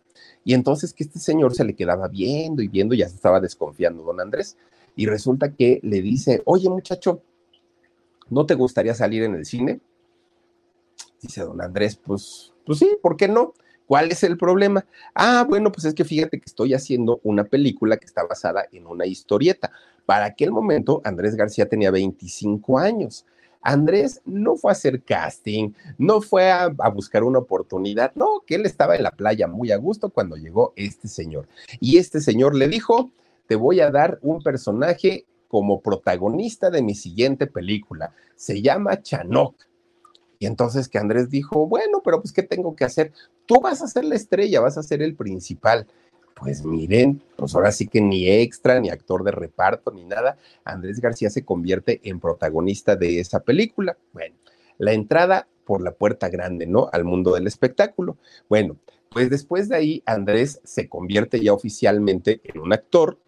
y 0.45 0.55
entonces 0.55 0.95
que 0.95 1.05
este 1.05 1.19
señor 1.19 1.55
se 1.55 1.65
le 1.65 1.75
quedaba 1.75 2.09
viendo 2.09 2.63
y 2.63 2.69
viendo, 2.69 2.95
ya 2.95 3.09
se 3.09 3.15
estaba 3.15 3.41
desconfiando 3.41 4.03
don 4.03 4.21
Andrés 4.21 4.57
y 4.97 5.07
resulta 5.07 5.53
que 5.53 5.81
le 5.83 6.01
dice, 6.01 6.41
oye 6.47 6.71
muchacho, 6.71 7.23
¿no 8.31 8.47
te 8.47 8.55
gustaría 8.55 8.95
salir 8.95 9.25
en 9.25 9.35
el 9.35 9.45
cine? 9.45 9.81
Dice 11.21 11.43
don 11.43 11.61
Andrés, 11.61 11.97
pues, 11.97 12.55
pues 12.65 12.79
sí, 12.79 12.97
¿por 13.03 13.19
qué 13.19 13.29
no? 13.29 13.53
¿Cuál 13.89 14.13
es 14.13 14.23
el 14.23 14.37
problema? 14.37 14.85
Ah, 15.15 15.47
bueno, 15.49 15.73
pues 15.73 15.87
es 15.87 15.95
que 15.95 16.05
fíjate 16.05 16.39
que 16.39 16.45
estoy 16.45 16.75
haciendo 16.75 17.21
una 17.23 17.45
película 17.45 17.97
que 17.97 18.05
está 18.05 18.23
basada 18.23 18.67
en 18.71 18.87
una 18.87 19.07
historieta. 19.07 19.73
Para 20.05 20.27
aquel 20.27 20.53
momento, 20.53 21.01
Andrés 21.05 21.35
García 21.35 21.67
tenía 21.71 21.91
25 21.91 22.79
años. 22.79 23.25
Andrés 23.63 24.21
no 24.27 24.57
fue 24.57 24.71
a 24.71 24.73
hacer 24.73 25.03
casting, 25.03 25.73
no 25.97 26.21
fue 26.21 26.51
a, 26.51 26.69
buscar 26.69 27.25
una 27.25 27.39
oportunidad, 27.39 28.13
no, 28.15 28.43
que 28.47 28.57
él 28.57 28.67
estaba 28.67 28.95
en 28.95 29.05
la 29.05 29.11
playa 29.13 29.49
muy 29.49 29.73
a 29.73 29.79
gusto 29.79 30.11
cuando 30.11 30.37
llegó 30.37 30.75
este 30.77 31.09
señor. 31.09 31.49
Y 31.81 31.97
este 31.97 32.21
señor 32.21 32.55
le 32.55 32.69
dijo, 32.69 33.11
te 33.47 33.57
voy 33.57 33.81
a 33.81 33.91
dar 33.91 34.19
un 34.21 34.43
personaje 34.43 35.25
como 35.49 35.81
protagonista 35.81 36.69
de 36.69 36.83
mi 36.83 36.95
siguiente 36.95 37.47
película. 37.47 38.13
Se 38.37 38.61
llama 38.61 39.01
Chanok. 39.01 39.55
Y 40.39 40.45
entonces 40.45 40.89
que 40.89 40.99
Andrés 40.99 41.31
dijo, 41.31 41.67
bueno, 41.67 42.03
pero 42.05 42.21
pues, 42.21 42.35
¿qué 42.35 42.43
tengo 42.43 42.77
que 42.77 42.85
hacer? 42.85 43.13
Tú 43.49 43.63
vas 43.63 43.81
a 43.81 43.87
ser 43.87 44.05
la 44.05 44.15
estrella, 44.15 44.61
vas 44.61 44.77
a 44.77 44.83
ser 44.83 45.01
el 45.01 45.15
principal. 45.15 45.87
Pues 46.35 46.67
miren, 46.67 47.23
pues 47.35 47.55
ahora 47.55 47.73
sí 47.73 47.89
que 47.89 48.03
ni 48.03 48.29
extra, 48.29 48.79
ni 48.79 48.91
actor 48.91 49.25
de 49.25 49.31
reparto, 49.31 49.91
ni 49.91 50.05
nada. 50.05 50.37
Andrés 50.65 51.01
García 51.01 51.31
se 51.31 51.47
convierte 51.47 51.99
en 52.05 52.21
protagonista 52.21 52.95
de 52.95 53.21
esa 53.21 53.41
película. 53.41 53.97
Bueno, 54.13 54.37
la 54.77 54.93
entrada 54.93 55.49
por 55.65 55.81
la 55.81 55.93
puerta 55.93 56.29
grande, 56.29 56.67
¿no? 56.67 56.91
Al 56.93 57.05
mundo 57.05 57.33
del 57.33 57.47
espectáculo. 57.47 58.19
Bueno, 58.51 58.77
pues 59.11 59.31
después 59.31 59.71
de 59.71 59.77
ahí, 59.77 60.03
Andrés 60.05 60.61
se 60.63 60.87
convierte 60.87 61.41
ya 61.41 61.55
oficialmente 61.55 62.43
en 62.45 62.61
un 62.61 62.75
actor, 62.75 63.19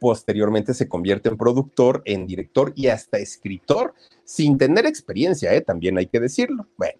posteriormente 0.00 0.72
se 0.72 0.88
convierte 0.88 1.28
en 1.28 1.36
productor, 1.36 2.00
en 2.06 2.26
director 2.26 2.72
y 2.74 2.86
hasta 2.86 3.18
escritor, 3.18 3.92
sin 4.24 4.56
tener 4.56 4.86
experiencia, 4.86 5.52
¿eh? 5.52 5.60
también 5.60 5.98
hay 5.98 6.06
que 6.06 6.20
decirlo. 6.20 6.66
Bueno, 6.78 6.98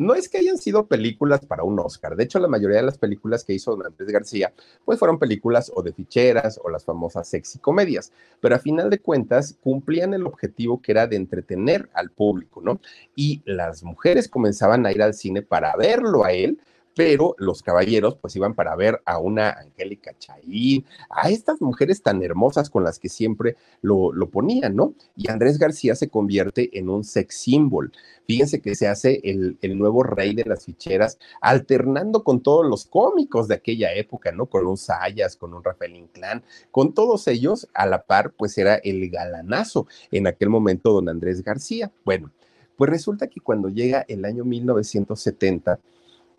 no 0.00 0.14
es 0.14 0.30
que 0.30 0.38
hayan 0.38 0.56
sido 0.56 0.86
películas 0.86 1.44
para 1.44 1.62
un 1.62 1.78
Oscar. 1.78 2.16
De 2.16 2.24
hecho, 2.24 2.38
la 2.38 2.48
mayoría 2.48 2.78
de 2.78 2.84
las 2.84 2.96
películas 2.96 3.44
que 3.44 3.52
hizo 3.52 3.76
Don 3.76 3.84
Andrés 3.84 4.10
García, 4.10 4.50
pues 4.86 4.98
fueron 4.98 5.18
películas 5.18 5.70
o 5.74 5.82
de 5.82 5.92
ficheras 5.92 6.58
o 6.64 6.70
las 6.70 6.86
famosas 6.86 7.28
sexy 7.28 7.58
comedias. 7.58 8.10
Pero 8.40 8.54
a 8.54 8.58
final 8.58 8.88
de 8.88 9.00
cuentas, 9.00 9.58
cumplían 9.60 10.14
el 10.14 10.26
objetivo 10.26 10.80
que 10.80 10.92
era 10.92 11.06
de 11.06 11.16
entretener 11.16 11.90
al 11.92 12.10
público, 12.12 12.62
¿no? 12.62 12.80
Y 13.14 13.42
las 13.44 13.82
mujeres 13.82 14.26
comenzaban 14.26 14.86
a 14.86 14.92
ir 14.92 15.02
al 15.02 15.12
cine 15.12 15.42
para 15.42 15.76
verlo 15.76 16.24
a 16.24 16.32
él, 16.32 16.58
pero 17.00 17.34
los 17.38 17.62
caballeros 17.62 18.16
pues 18.16 18.36
iban 18.36 18.52
para 18.52 18.76
ver 18.76 19.00
a 19.06 19.18
una 19.18 19.52
Angélica 19.52 20.12
Chaín, 20.18 20.84
a 21.08 21.30
estas 21.30 21.62
mujeres 21.62 22.02
tan 22.02 22.22
hermosas 22.22 22.68
con 22.68 22.84
las 22.84 22.98
que 22.98 23.08
siempre 23.08 23.56
lo, 23.80 24.12
lo, 24.12 24.28
ponían, 24.28 24.76
¿no? 24.76 24.92
Y 25.16 25.30
Andrés 25.30 25.58
García 25.58 25.94
se 25.94 26.10
convierte 26.10 26.78
en 26.78 26.90
un 26.90 27.02
sex 27.02 27.36
symbol. 27.36 27.90
Fíjense 28.26 28.60
que 28.60 28.74
se 28.74 28.86
hace 28.86 29.18
el, 29.24 29.56
el 29.62 29.78
nuevo 29.78 30.02
rey 30.02 30.34
de 30.34 30.44
las 30.44 30.66
ficheras, 30.66 31.18
alternando 31.40 32.22
con 32.22 32.42
todos 32.42 32.66
los 32.66 32.84
cómicos 32.84 33.48
de 33.48 33.54
aquella 33.54 33.94
época, 33.94 34.30
¿no? 34.30 34.44
Con 34.44 34.66
un 34.66 34.76
Sayas, 34.76 35.36
con 35.36 35.54
un 35.54 35.64
Rafael 35.64 35.96
Inclán, 35.96 36.42
con 36.70 36.92
todos 36.92 37.28
ellos 37.28 37.66
a 37.72 37.86
la 37.86 38.02
par, 38.02 38.32
pues 38.32 38.58
era 38.58 38.74
el 38.74 39.08
galanazo 39.08 39.86
en 40.10 40.26
aquel 40.26 40.50
momento 40.50 40.92
don 40.92 41.08
Andrés 41.08 41.42
García. 41.42 41.90
Bueno, 42.04 42.30
pues 42.76 42.90
resulta 42.90 43.26
que 43.28 43.40
cuando 43.40 43.70
llega 43.70 44.04
el 44.06 44.26
año 44.26 44.44
1970, 44.44 45.80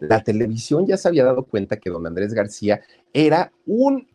la 0.01 0.23
televisión 0.23 0.87
ya 0.87 0.97
se 0.97 1.07
había 1.07 1.23
dado 1.23 1.43
cuenta 1.43 1.77
que 1.77 1.89
don 1.89 2.05
Andrés 2.07 2.33
García 2.33 2.81
era 3.13 3.51
un 3.65 4.07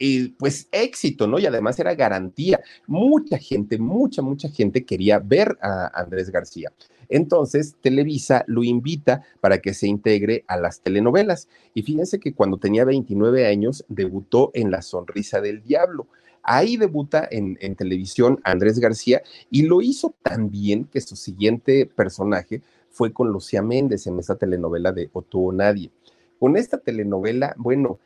eh, 0.00 0.32
pues 0.38 0.68
éxito, 0.72 1.26
¿no? 1.26 1.38
Y 1.38 1.46
además 1.46 1.78
era 1.78 1.94
garantía. 1.94 2.60
Mucha 2.86 3.38
gente, 3.38 3.78
mucha, 3.78 4.22
mucha 4.22 4.48
gente 4.48 4.84
quería 4.84 5.18
ver 5.18 5.56
a 5.60 5.90
Andrés 5.94 6.30
García. 6.30 6.72
Entonces, 7.08 7.76
Televisa 7.80 8.44
lo 8.48 8.64
invita 8.64 9.22
para 9.40 9.58
que 9.58 9.74
se 9.74 9.86
integre 9.86 10.44
a 10.48 10.56
las 10.56 10.80
telenovelas. 10.80 11.48
Y 11.74 11.82
fíjense 11.82 12.18
que 12.18 12.32
cuando 12.32 12.56
tenía 12.56 12.84
29 12.84 13.46
años, 13.46 13.84
debutó 13.88 14.50
en 14.54 14.70
La 14.70 14.82
Sonrisa 14.82 15.40
del 15.40 15.62
Diablo. 15.62 16.06
Ahí 16.42 16.76
debuta 16.76 17.28
en, 17.30 17.56
en 17.60 17.76
televisión 17.76 18.40
Andrés 18.44 18.78
García 18.78 19.22
y 19.50 19.62
lo 19.62 19.80
hizo 19.80 20.14
tan 20.22 20.50
bien 20.50 20.84
que 20.84 21.00
su 21.00 21.16
siguiente 21.16 21.86
personaje 21.86 22.62
fue 22.94 23.12
con 23.12 23.28
Lucía 23.28 23.60
Méndez 23.60 24.06
en 24.06 24.18
esta 24.20 24.36
telenovela 24.36 24.92
de 24.92 25.10
O 25.12 25.22
tú 25.22 25.48
o 25.48 25.52
nadie. 25.52 25.90
Con 26.38 26.56
esta 26.56 26.78
telenovela, 26.78 27.54
bueno, 27.58 27.98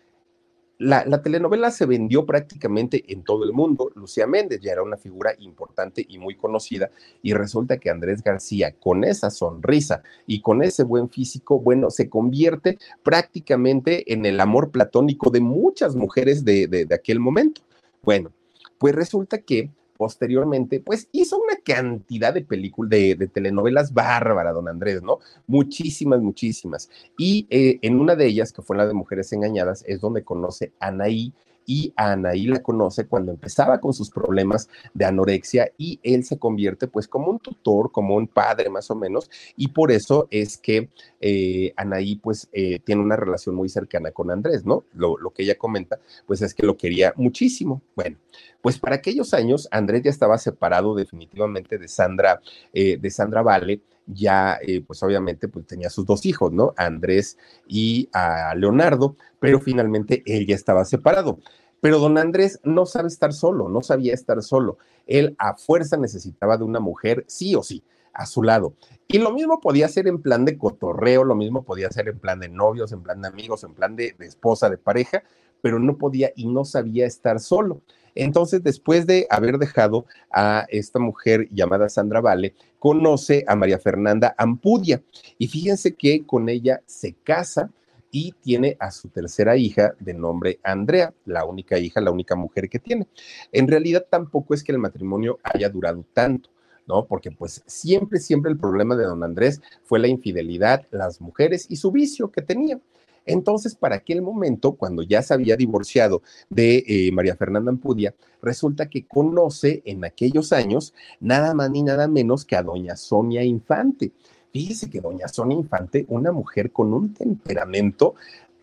la, 0.79 1.05
la, 1.05 1.21
telenovela 1.21 1.71
se 1.71 1.87
vendió 1.87 2.25
prácticamente 2.25 3.05
en 3.13 3.23
todo 3.23 3.45
el 3.45 3.53
mundo. 3.53 3.91
Lucía 3.97 4.27
Méndez 4.27 4.61
ya 4.61 4.73
era 4.73 4.83
una 4.83 4.97
figura 4.97 5.35
importante 5.41 6.07
y 6.09 6.19
muy 6.19 6.37
conocida 6.37 6.91
y 7.21 7.35
resulta 7.35 7.79
que 7.79 7.91
Andrés 7.91 8.23
García, 8.23 8.75
con 8.79 9.05
esa 9.05 9.31
sonrisa 9.31 10.03
y 10.27 10.41
con 10.41 10.63
ese 10.63 10.85
buen 10.85 11.11
físico, 11.11 11.61
bueno, 11.61 11.91
se 11.91 12.09
convierte 12.09 12.79
prácticamente 13.03 14.11
en 14.13 14.25
el 14.25 14.41
amor 14.41 14.71
platónico 14.71 15.31
de 15.31 15.41
muchas 15.41 15.97
mujeres 15.97 16.45
de, 16.45 16.67
de 16.69 16.95
aquel 16.95 17.21
momento. 17.21 17.61
Bueno, 18.03 18.33
pues 18.79 18.95
resulta 18.95 19.39
que 19.39 19.71
posteriormente, 19.99 20.81
pues 20.81 21.09
hizo 21.13 21.37
una 21.37 21.57
cantidad 21.57 22.33
de 22.33 22.43
películas, 22.43 22.89
de, 22.91 23.31
telenovelas 23.31 23.93
bárbara, 23.93 24.53
don 24.53 24.69
Andrés, 24.69 25.03
¿no? 25.03 25.19
Muchísimas, 25.47 26.21
muchísimas. 26.23 26.89
Y 27.19 27.47
eh, 27.51 27.79
en 27.83 28.01
una 28.01 28.15
de 28.15 28.27
ellas, 28.27 28.53
que 28.53 28.63
fue 28.63 28.77
la 28.77 28.87
de 28.87 28.95
Mujeres 28.95 29.33
Engañadas, 29.33 29.85
es 29.87 30.01
donde 30.01 30.25
conoce 30.25 30.73
a 30.81 30.87
Anaí 30.87 31.35
y 31.69 31.93
a 31.97 32.13
Anaí 32.13 32.47
la 32.47 32.63
conoce 32.63 33.07
cuando 33.07 33.31
empezaba 33.31 33.79
con 33.79 33.93
sus 33.93 34.09
problemas 34.11 34.71
de 34.95 35.05
anorexia 35.05 35.71
y 35.77 36.01
él 36.03 36.25
se 36.25 36.39
convierte 36.39 36.89
pues 36.89 37.07
como 37.07 37.31
un 37.31 37.39
tutor, 37.39 37.93
como 37.93 38.17
un 38.17 38.27
padre 38.27 38.71
más 38.71 38.91
o 38.91 38.97
menos, 38.97 39.31
y 39.55 39.69
por 39.69 39.93
eso 39.93 40.27
es 40.31 40.57
que 40.57 40.89
eh, 41.21 41.75
Anaí 41.77 42.17
pues 42.17 42.49
eh, 42.53 42.79
tiene 42.81 43.03
una 43.03 43.17
relación 43.17 43.55
muy 43.55 43.69
cercana 43.69 44.13
con 44.13 44.31
Andrés, 44.31 44.65
¿no? 44.65 44.85
Lo, 44.95 45.19
lo, 45.19 45.31
que 45.31 45.43
ella 45.43 45.59
comenta 45.59 46.01
pues 46.27 46.41
es 46.41 46.55
que 46.55 46.65
lo 46.65 46.79
quería 46.79 47.13
muchísimo. 47.17 47.83
Bueno, 47.95 48.17
pues 48.63 48.79
para 48.79 48.97
aquellos 48.97 49.35
años 49.35 49.69
Andrés 49.71 50.03
ya 50.05 50.11
estaba 50.11 50.39
separado 50.39 50.95
definitivamente 50.95 51.77
de 51.77 51.87
Sandra, 51.87 52.41
eh, 52.73 52.97
de 52.97 53.11
Sandra 53.11 53.43
Vale, 53.43 53.83
ya, 54.09 54.59
eh, 54.63 54.83
pues 54.87 55.03
obviamente, 55.03 55.49
pues 55.49 55.67
tenía 55.67 55.91
sus 55.91 56.07
dos 56.07 56.27
hijos, 56.27 56.53
¿no? 56.53 56.75
A 56.77 56.87
Andrés 56.87 57.39
y 57.67 58.09
a 58.13 58.55
Leonardo, 58.55 59.17
pero 59.39 59.61
finalmente 59.61 60.23
él 60.27 60.47
ya 60.47 60.55
estaba 60.55 60.85
separado. 60.85 61.39
Pero 61.81 61.99
don 61.99 62.19
Andrés 62.19 62.59
no 62.65 62.87
sabe 62.87 63.09
estar 63.09 63.33
solo, 63.33 63.69
no 63.69 63.83
sabía 63.83 64.15
estar 64.15 64.43
solo. 64.43 64.79
Él 65.07 65.37
a 65.39 65.55
fuerza 65.55 65.97
necesitaba 65.97 66.57
de 66.57 66.65
una 66.65 66.81
mujer, 66.81 67.25
sí 67.29 67.55
o 67.55 67.63
sí, 67.63 67.85
a 68.13 68.27
su 68.27 68.43
lado. 68.43 68.75
Y 69.07 69.19
lo 69.19 69.33
mismo 69.33 69.61
podía 69.61 69.89
ser 69.89 70.09
en 70.09 70.21
plan 70.21 70.45
de 70.45 70.59
cotorreo, 70.59 71.25
lo 71.25 71.37
mismo 71.37 71.63
podía 71.65 71.91
ser 71.91 72.09
en 72.09 72.19
plan 72.19 72.41
de 72.41 72.49
novios, 72.49 72.93
en 72.93 73.03
plan 73.03 73.23
de 73.23 73.29
amigos, 73.29 73.63
en 73.63 73.75
plan 73.75 73.95
de 73.95 74.17
esposa, 74.21 74.69
de 74.69 74.79
pareja, 74.79 75.23
pero 75.61 75.79
no 75.79 75.99
podía 75.99 76.33
y 76.35 76.47
no 76.47 76.65
sabía 76.65 77.07
estar 77.07 77.41
solo. 77.41 77.83
Entonces, 78.15 78.63
después 78.63 79.07
de 79.07 79.27
haber 79.31 79.59
dejado 79.59 80.07
a 80.33 80.67
esta 80.69 80.99
mujer 80.99 81.49
llamada 81.51 81.89
Sandra 81.89 82.21
Vale, 82.21 82.55
conoce 82.79 83.45
a 83.47 83.57
María 83.57 83.79
Fernanda 83.79 84.35
Ampudia 84.39 85.03
y 85.39 85.49
fíjense 85.49 85.95
que 85.95 86.25
con 86.25 86.49
ella 86.49 86.81
se 86.87 87.15
casa 87.15 87.71
y 88.11 88.33
tiene 88.41 88.77
a 88.81 88.91
su 88.91 89.09
tercera 89.09 89.57
hija 89.57 89.95
de 90.01 90.15
nombre 90.15 90.59
Andrea, 90.63 91.13
la 91.27 91.45
única 91.45 91.79
hija, 91.79 92.01
la 92.01 92.11
única 92.11 92.37
mujer 92.37 92.69
que 92.69 92.79
tiene. 92.79 93.07
En 93.53 93.69
realidad 93.69 94.07
tampoco 94.09 94.55
es 94.55 94.63
que 94.63 94.73
el 94.73 94.79
matrimonio 94.79 95.39
haya 95.43 95.69
durado 95.69 96.05
tanto. 96.13 96.51
¿no? 96.87 97.05
Porque 97.05 97.31
pues 97.31 97.63
siempre, 97.67 98.19
siempre 98.19 98.51
el 98.51 98.59
problema 98.59 98.97
de 98.97 99.05
don 99.05 99.23
Andrés 99.23 99.61
fue 99.85 99.99
la 99.99 100.09
infidelidad, 100.09 100.87
las 100.91 101.21
mujeres 101.21 101.67
y 101.69 101.77
su 101.77 101.93
vicio 101.93 102.33
que 102.33 102.41
tenía. 102.41 102.81
Entonces, 103.29 103.75
para 103.75 103.97
aquel 103.97 104.23
momento, 104.23 104.73
cuando 104.73 105.03
ya 105.03 105.23
se 105.23 105.35
había 105.35 105.57
divorciado 105.57 106.23
de 106.49 106.83
eh, 106.87 107.13
María 107.13 107.37
Fernanda 107.37 107.71
Ampudia, 107.71 108.15
resulta 108.43 108.89
que 108.89 109.07
conoce 109.07 109.83
en 109.85 110.05
aquellos 110.05 110.53
años 110.53 110.95
nada 111.21 111.53
más 111.53 111.71
ni 111.71 111.83
nada 111.83 112.09
menos 112.09 112.47
que 112.47 112.57
a 112.57 112.63
doña 112.63 112.97
Sonia 112.97 113.45
Infante. 113.45 114.13
Fíjese 114.51 114.89
que 114.89 115.03
doña 115.03 115.29
Sonia 115.29 115.59
Infante, 115.59 116.07
una 116.09 116.33
mujer 116.33 116.73
con 116.73 116.95
un 116.95 117.13
temperamento 117.13 118.15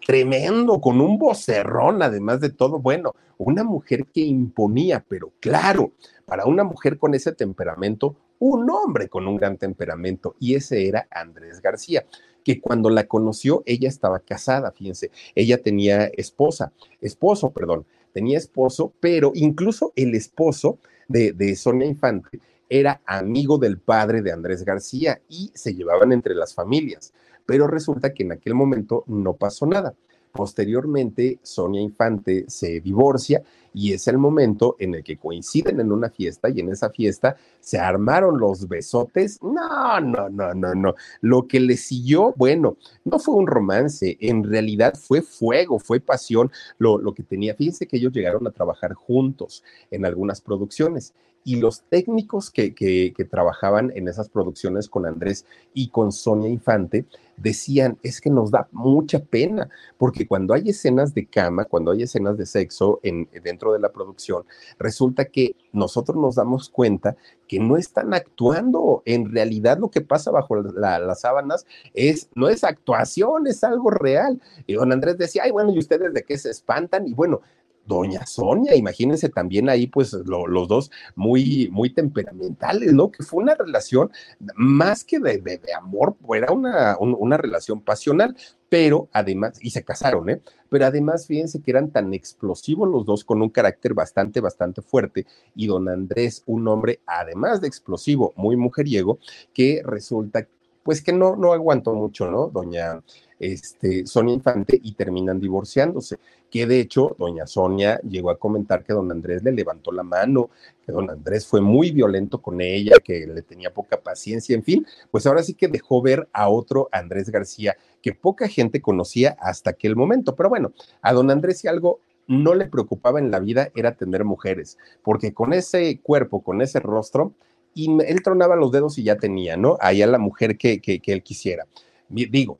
tremendo, 0.03 0.81
con 0.81 0.99
un 0.99 1.19
vocerrón, 1.19 2.01
además 2.01 2.39
de 2.41 2.49
todo, 2.49 2.79
bueno, 2.79 3.13
una 3.37 3.63
mujer 3.63 4.07
que 4.07 4.21
imponía, 4.21 5.03
pero 5.07 5.31
claro, 5.39 5.91
para 6.25 6.45
una 6.45 6.63
mujer 6.63 6.97
con 6.97 7.13
ese 7.13 7.33
temperamento, 7.33 8.15
un 8.39 8.69
hombre 8.69 9.09
con 9.09 9.27
un 9.27 9.37
gran 9.37 9.57
temperamento, 9.57 10.35
y 10.39 10.55
ese 10.55 10.87
era 10.87 11.07
Andrés 11.11 11.61
García 11.61 12.05
que 12.45 12.61
cuando 12.61 12.89
la 12.89 13.07
conoció 13.07 13.63
ella 13.65 13.89
estaba 13.89 14.19
casada, 14.19 14.71
fíjense, 14.71 15.11
ella 15.33 15.61
tenía 15.61 16.05
esposa, 16.05 16.71
esposo, 17.01 17.51
perdón, 17.51 17.85
tenía 18.13 18.37
esposo, 18.37 18.93
pero 19.01 19.31
incluso 19.33 19.91
el 19.95 20.13
esposo 20.13 20.77
de, 21.09 21.33
de 21.33 21.55
Sonia 21.55 21.87
Infante 21.87 22.39
era 22.69 23.01
amigo 23.05 23.57
del 23.57 23.79
padre 23.79 24.21
de 24.21 24.31
Andrés 24.31 24.63
García 24.63 25.21
y 25.27 25.51
se 25.55 25.73
llevaban 25.73 26.13
entre 26.13 26.35
las 26.35 26.53
familias, 26.53 27.13
pero 27.45 27.67
resulta 27.67 28.13
que 28.13 28.23
en 28.23 28.31
aquel 28.31 28.53
momento 28.53 29.03
no 29.07 29.33
pasó 29.33 29.65
nada. 29.65 29.95
Posteriormente, 30.35 31.39
Sonia 31.43 31.79
Infante 31.79 32.43
se 32.49 32.81
divorcia 32.81 33.41
y 33.73 33.93
es 33.93 34.05
el 34.09 34.17
momento 34.17 34.75
en 34.79 34.95
el 34.95 35.01
que 35.01 35.15
coinciden 35.15 35.79
en 35.79 35.93
una 35.93 36.09
fiesta 36.09 36.49
y 36.49 36.59
en 36.59 36.69
esa 36.69 36.89
fiesta 36.89 37.37
se 37.61 37.79
armaron 37.79 38.37
los 38.37 38.67
besotes. 38.67 39.41
No, 39.41 40.01
no, 40.01 40.27
no, 40.27 40.53
no, 40.53 40.75
no. 40.75 40.95
Lo 41.21 41.47
que 41.47 41.61
le 41.61 41.77
siguió, 41.77 42.33
bueno, 42.35 42.75
no 43.05 43.17
fue 43.17 43.35
un 43.35 43.47
romance, 43.47 44.17
en 44.19 44.43
realidad 44.43 44.95
fue 44.95 45.21
fuego, 45.21 45.79
fue 45.79 46.01
pasión 46.01 46.51
lo, 46.79 46.97
lo 46.97 47.13
que 47.13 47.23
tenía. 47.23 47.55
Fíjense 47.55 47.87
que 47.87 47.95
ellos 47.95 48.11
llegaron 48.11 48.45
a 48.45 48.51
trabajar 48.51 48.93
juntos 48.93 49.63
en 49.89 50.05
algunas 50.05 50.41
producciones 50.41 51.13
y 51.47 51.57
los 51.57 51.83
técnicos 51.83 52.49
que, 52.49 52.73
que, 52.73 53.13
trabajaban 53.29 53.91
en 53.95 54.07
esas 54.07 54.29
producciones 54.29 54.89
con 54.89 55.05
Andrés 55.05 55.45
y 55.75 55.89
con 55.89 56.11
Sonia 56.11 56.49
Infante 56.49 57.05
decían, 57.37 57.99
es 58.01 58.19
que 58.19 58.31
nos 58.31 58.49
da 58.49 58.67
mucha 58.71 59.19
pena, 59.19 59.69
porque 59.99 60.27
cuando 60.27 60.55
hay 60.55 60.69
escenas 60.69 61.13
de 61.13 61.27
cama, 61.27 61.65
cuando 61.65 61.91
hay 61.91 62.01
escenas 62.01 62.35
de 62.37 62.47
sexo 62.47 62.99
en, 63.03 63.29
dentro 63.43 63.73
de 63.73 63.79
la 63.79 63.91
producción, 63.91 64.43
resulta 64.79 65.25
que 65.25 65.55
nosotros 65.71 66.17
nos 66.17 66.33
damos 66.33 66.67
cuenta 66.67 67.15
que 67.47 67.59
no 67.59 67.77
están 67.77 68.15
actuando. 68.15 69.03
En 69.05 69.31
realidad 69.31 69.77
lo 69.77 69.91
que 69.91 70.01
pasa 70.01 70.31
bajo 70.31 70.55
las 70.55 71.21
sábanas 71.21 71.67
es, 71.93 72.27
no 72.33 72.49
es 72.49 72.63
actuación, 72.63 73.45
es 73.45 73.63
algo 73.63 73.91
real. 73.91 74.41
Y 74.65 74.73
don 74.73 74.91
Andrés 74.91 75.19
decía, 75.19 75.43
ay, 75.45 75.51
bueno, 75.51 75.71
¿y 75.71 75.77
ustedes 75.77 76.11
de 76.11 76.23
qué 76.23 76.39
se 76.39 76.49
espantan? 76.49 77.07
Y 77.07 77.13
bueno, 77.13 77.41
doña 77.85 78.25
Sonia, 78.25 78.75
imagínense 78.75 79.29
también 79.29 79.69
ahí, 79.69 79.87
pues 79.87 80.13
los 80.13 80.67
dos 80.67 80.91
muy, 81.15 81.69
muy 81.71 81.91
temperamentales, 81.91 82.93
¿no? 82.93 83.11
Que 83.11 83.23
fue 83.23 83.43
una 83.43 83.55
relación 83.55 84.11
más 84.55 85.03
que 85.03 85.19
de, 85.19 85.39
de, 85.39 85.73
amor, 85.77 86.15
era 86.33 86.51
una, 86.51 86.97
una 86.99 87.37
relación 87.37 87.81
pasional, 87.81 88.35
pero 88.69 89.09
además, 89.13 89.57
y 89.61 89.69
se 89.69 89.83
casaron, 89.83 90.29
¿eh? 90.29 90.41
Pero 90.69 90.85
además, 90.85 91.27
fíjense 91.27 91.61
que 91.61 91.71
eran 91.71 91.91
tan 91.91 92.13
explosivos 92.13 92.89
los 92.89 93.05
dos 93.05 93.23
con 93.23 93.41
un 93.41 93.49
carácter 93.49 93.93
bastante, 93.93 94.41
bastante 94.41 94.81
fuerte, 94.81 95.25
y 95.55 95.67
don 95.67 95.87
Andrés, 95.87 96.43
un 96.45 96.67
hombre, 96.67 96.99
además 97.05 97.61
de 97.61 97.67
explosivo, 97.67 98.33
muy 98.35 98.55
mujeriego, 98.55 99.19
que 99.53 99.81
resulta, 99.85 100.47
pues 100.83 101.01
que 101.01 101.13
no, 101.13 101.35
no 101.35 101.53
aguantó 101.53 101.93
mucho, 101.93 102.29
¿no? 102.29 102.47
Doña 102.47 103.01
este, 103.39 104.05
Sonia 104.05 104.33
Infante 104.33 104.79
y 104.81 104.93
terminan 104.93 105.39
divorciándose 105.39 106.17
que 106.55 106.65
de 106.65 106.79
hecho 106.79 107.15
doña 107.19 107.47
Sonia 107.47 107.99
llegó 108.01 108.29
a 108.29 108.39
comentar 108.39 108.83
que 108.83 108.93
don 108.93 109.11
Andrés 109.11 109.43
le 109.43 109.51
levantó 109.51 109.91
la 109.91 110.03
mano, 110.03 110.49
que 110.85 110.91
don 110.93 111.09
Andrés 111.09 111.45
fue 111.45 111.59
muy 111.59 111.91
violento 111.91 112.41
con 112.41 112.61
ella, 112.61 112.95
que 113.03 113.27
le 113.27 113.41
tenía 113.41 113.73
poca 113.73 113.97
paciencia, 113.97 114.55
en 114.55 114.63
fin, 114.63 114.87
pues 115.11 115.25
ahora 115.25 115.43
sí 115.43 115.53
que 115.53 115.67
dejó 115.67 116.01
ver 116.01 116.29
a 116.31 116.47
otro 116.49 116.87
Andrés 116.93 117.29
García 117.29 117.75
que 118.01 118.13
poca 118.13 118.47
gente 118.47 118.81
conocía 118.81 119.35
hasta 119.39 119.71
aquel 119.71 119.95
momento. 119.95 120.35
Pero 120.35 120.47
bueno, 120.47 120.71
a 121.01 121.11
don 121.11 121.29
Andrés 121.29 121.59
si 121.59 121.67
algo 121.67 121.99
no 122.27 122.55
le 122.55 122.67
preocupaba 122.67 123.19
en 123.19 123.31
la 123.31 123.39
vida 123.39 123.69
era 123.75 123.95
tener 123.95 124.23
mujeres, 124.23 124.77
porque 125.03 125.33
con 125.33 125.51
ese 125.53 125.99
cuerpo, 126.01 126.41
con 126.41 126.61
ese 126.61 126.79
rostro, 126.79 127.33
y 127.73 127.91
él 128.03 128.23
tronaba 128.23 128.55
los 128.55 128.71
dedos 128.71 128.97
y 128.97 129.03
ya 129.03 129.17
tenía, 129.17 129.57
¿no? 129.57 129.77
Ahí 129.81 130.01
a 130.01 130.07
la 130.07 130.19
mujer 130.19 130.57
que, 130.57 130.79
que, 130.79 131.01
que 131.01 131.11
él 131.11 131.21
quisiera. 131.21 131.67
Digo, 132.07 132.59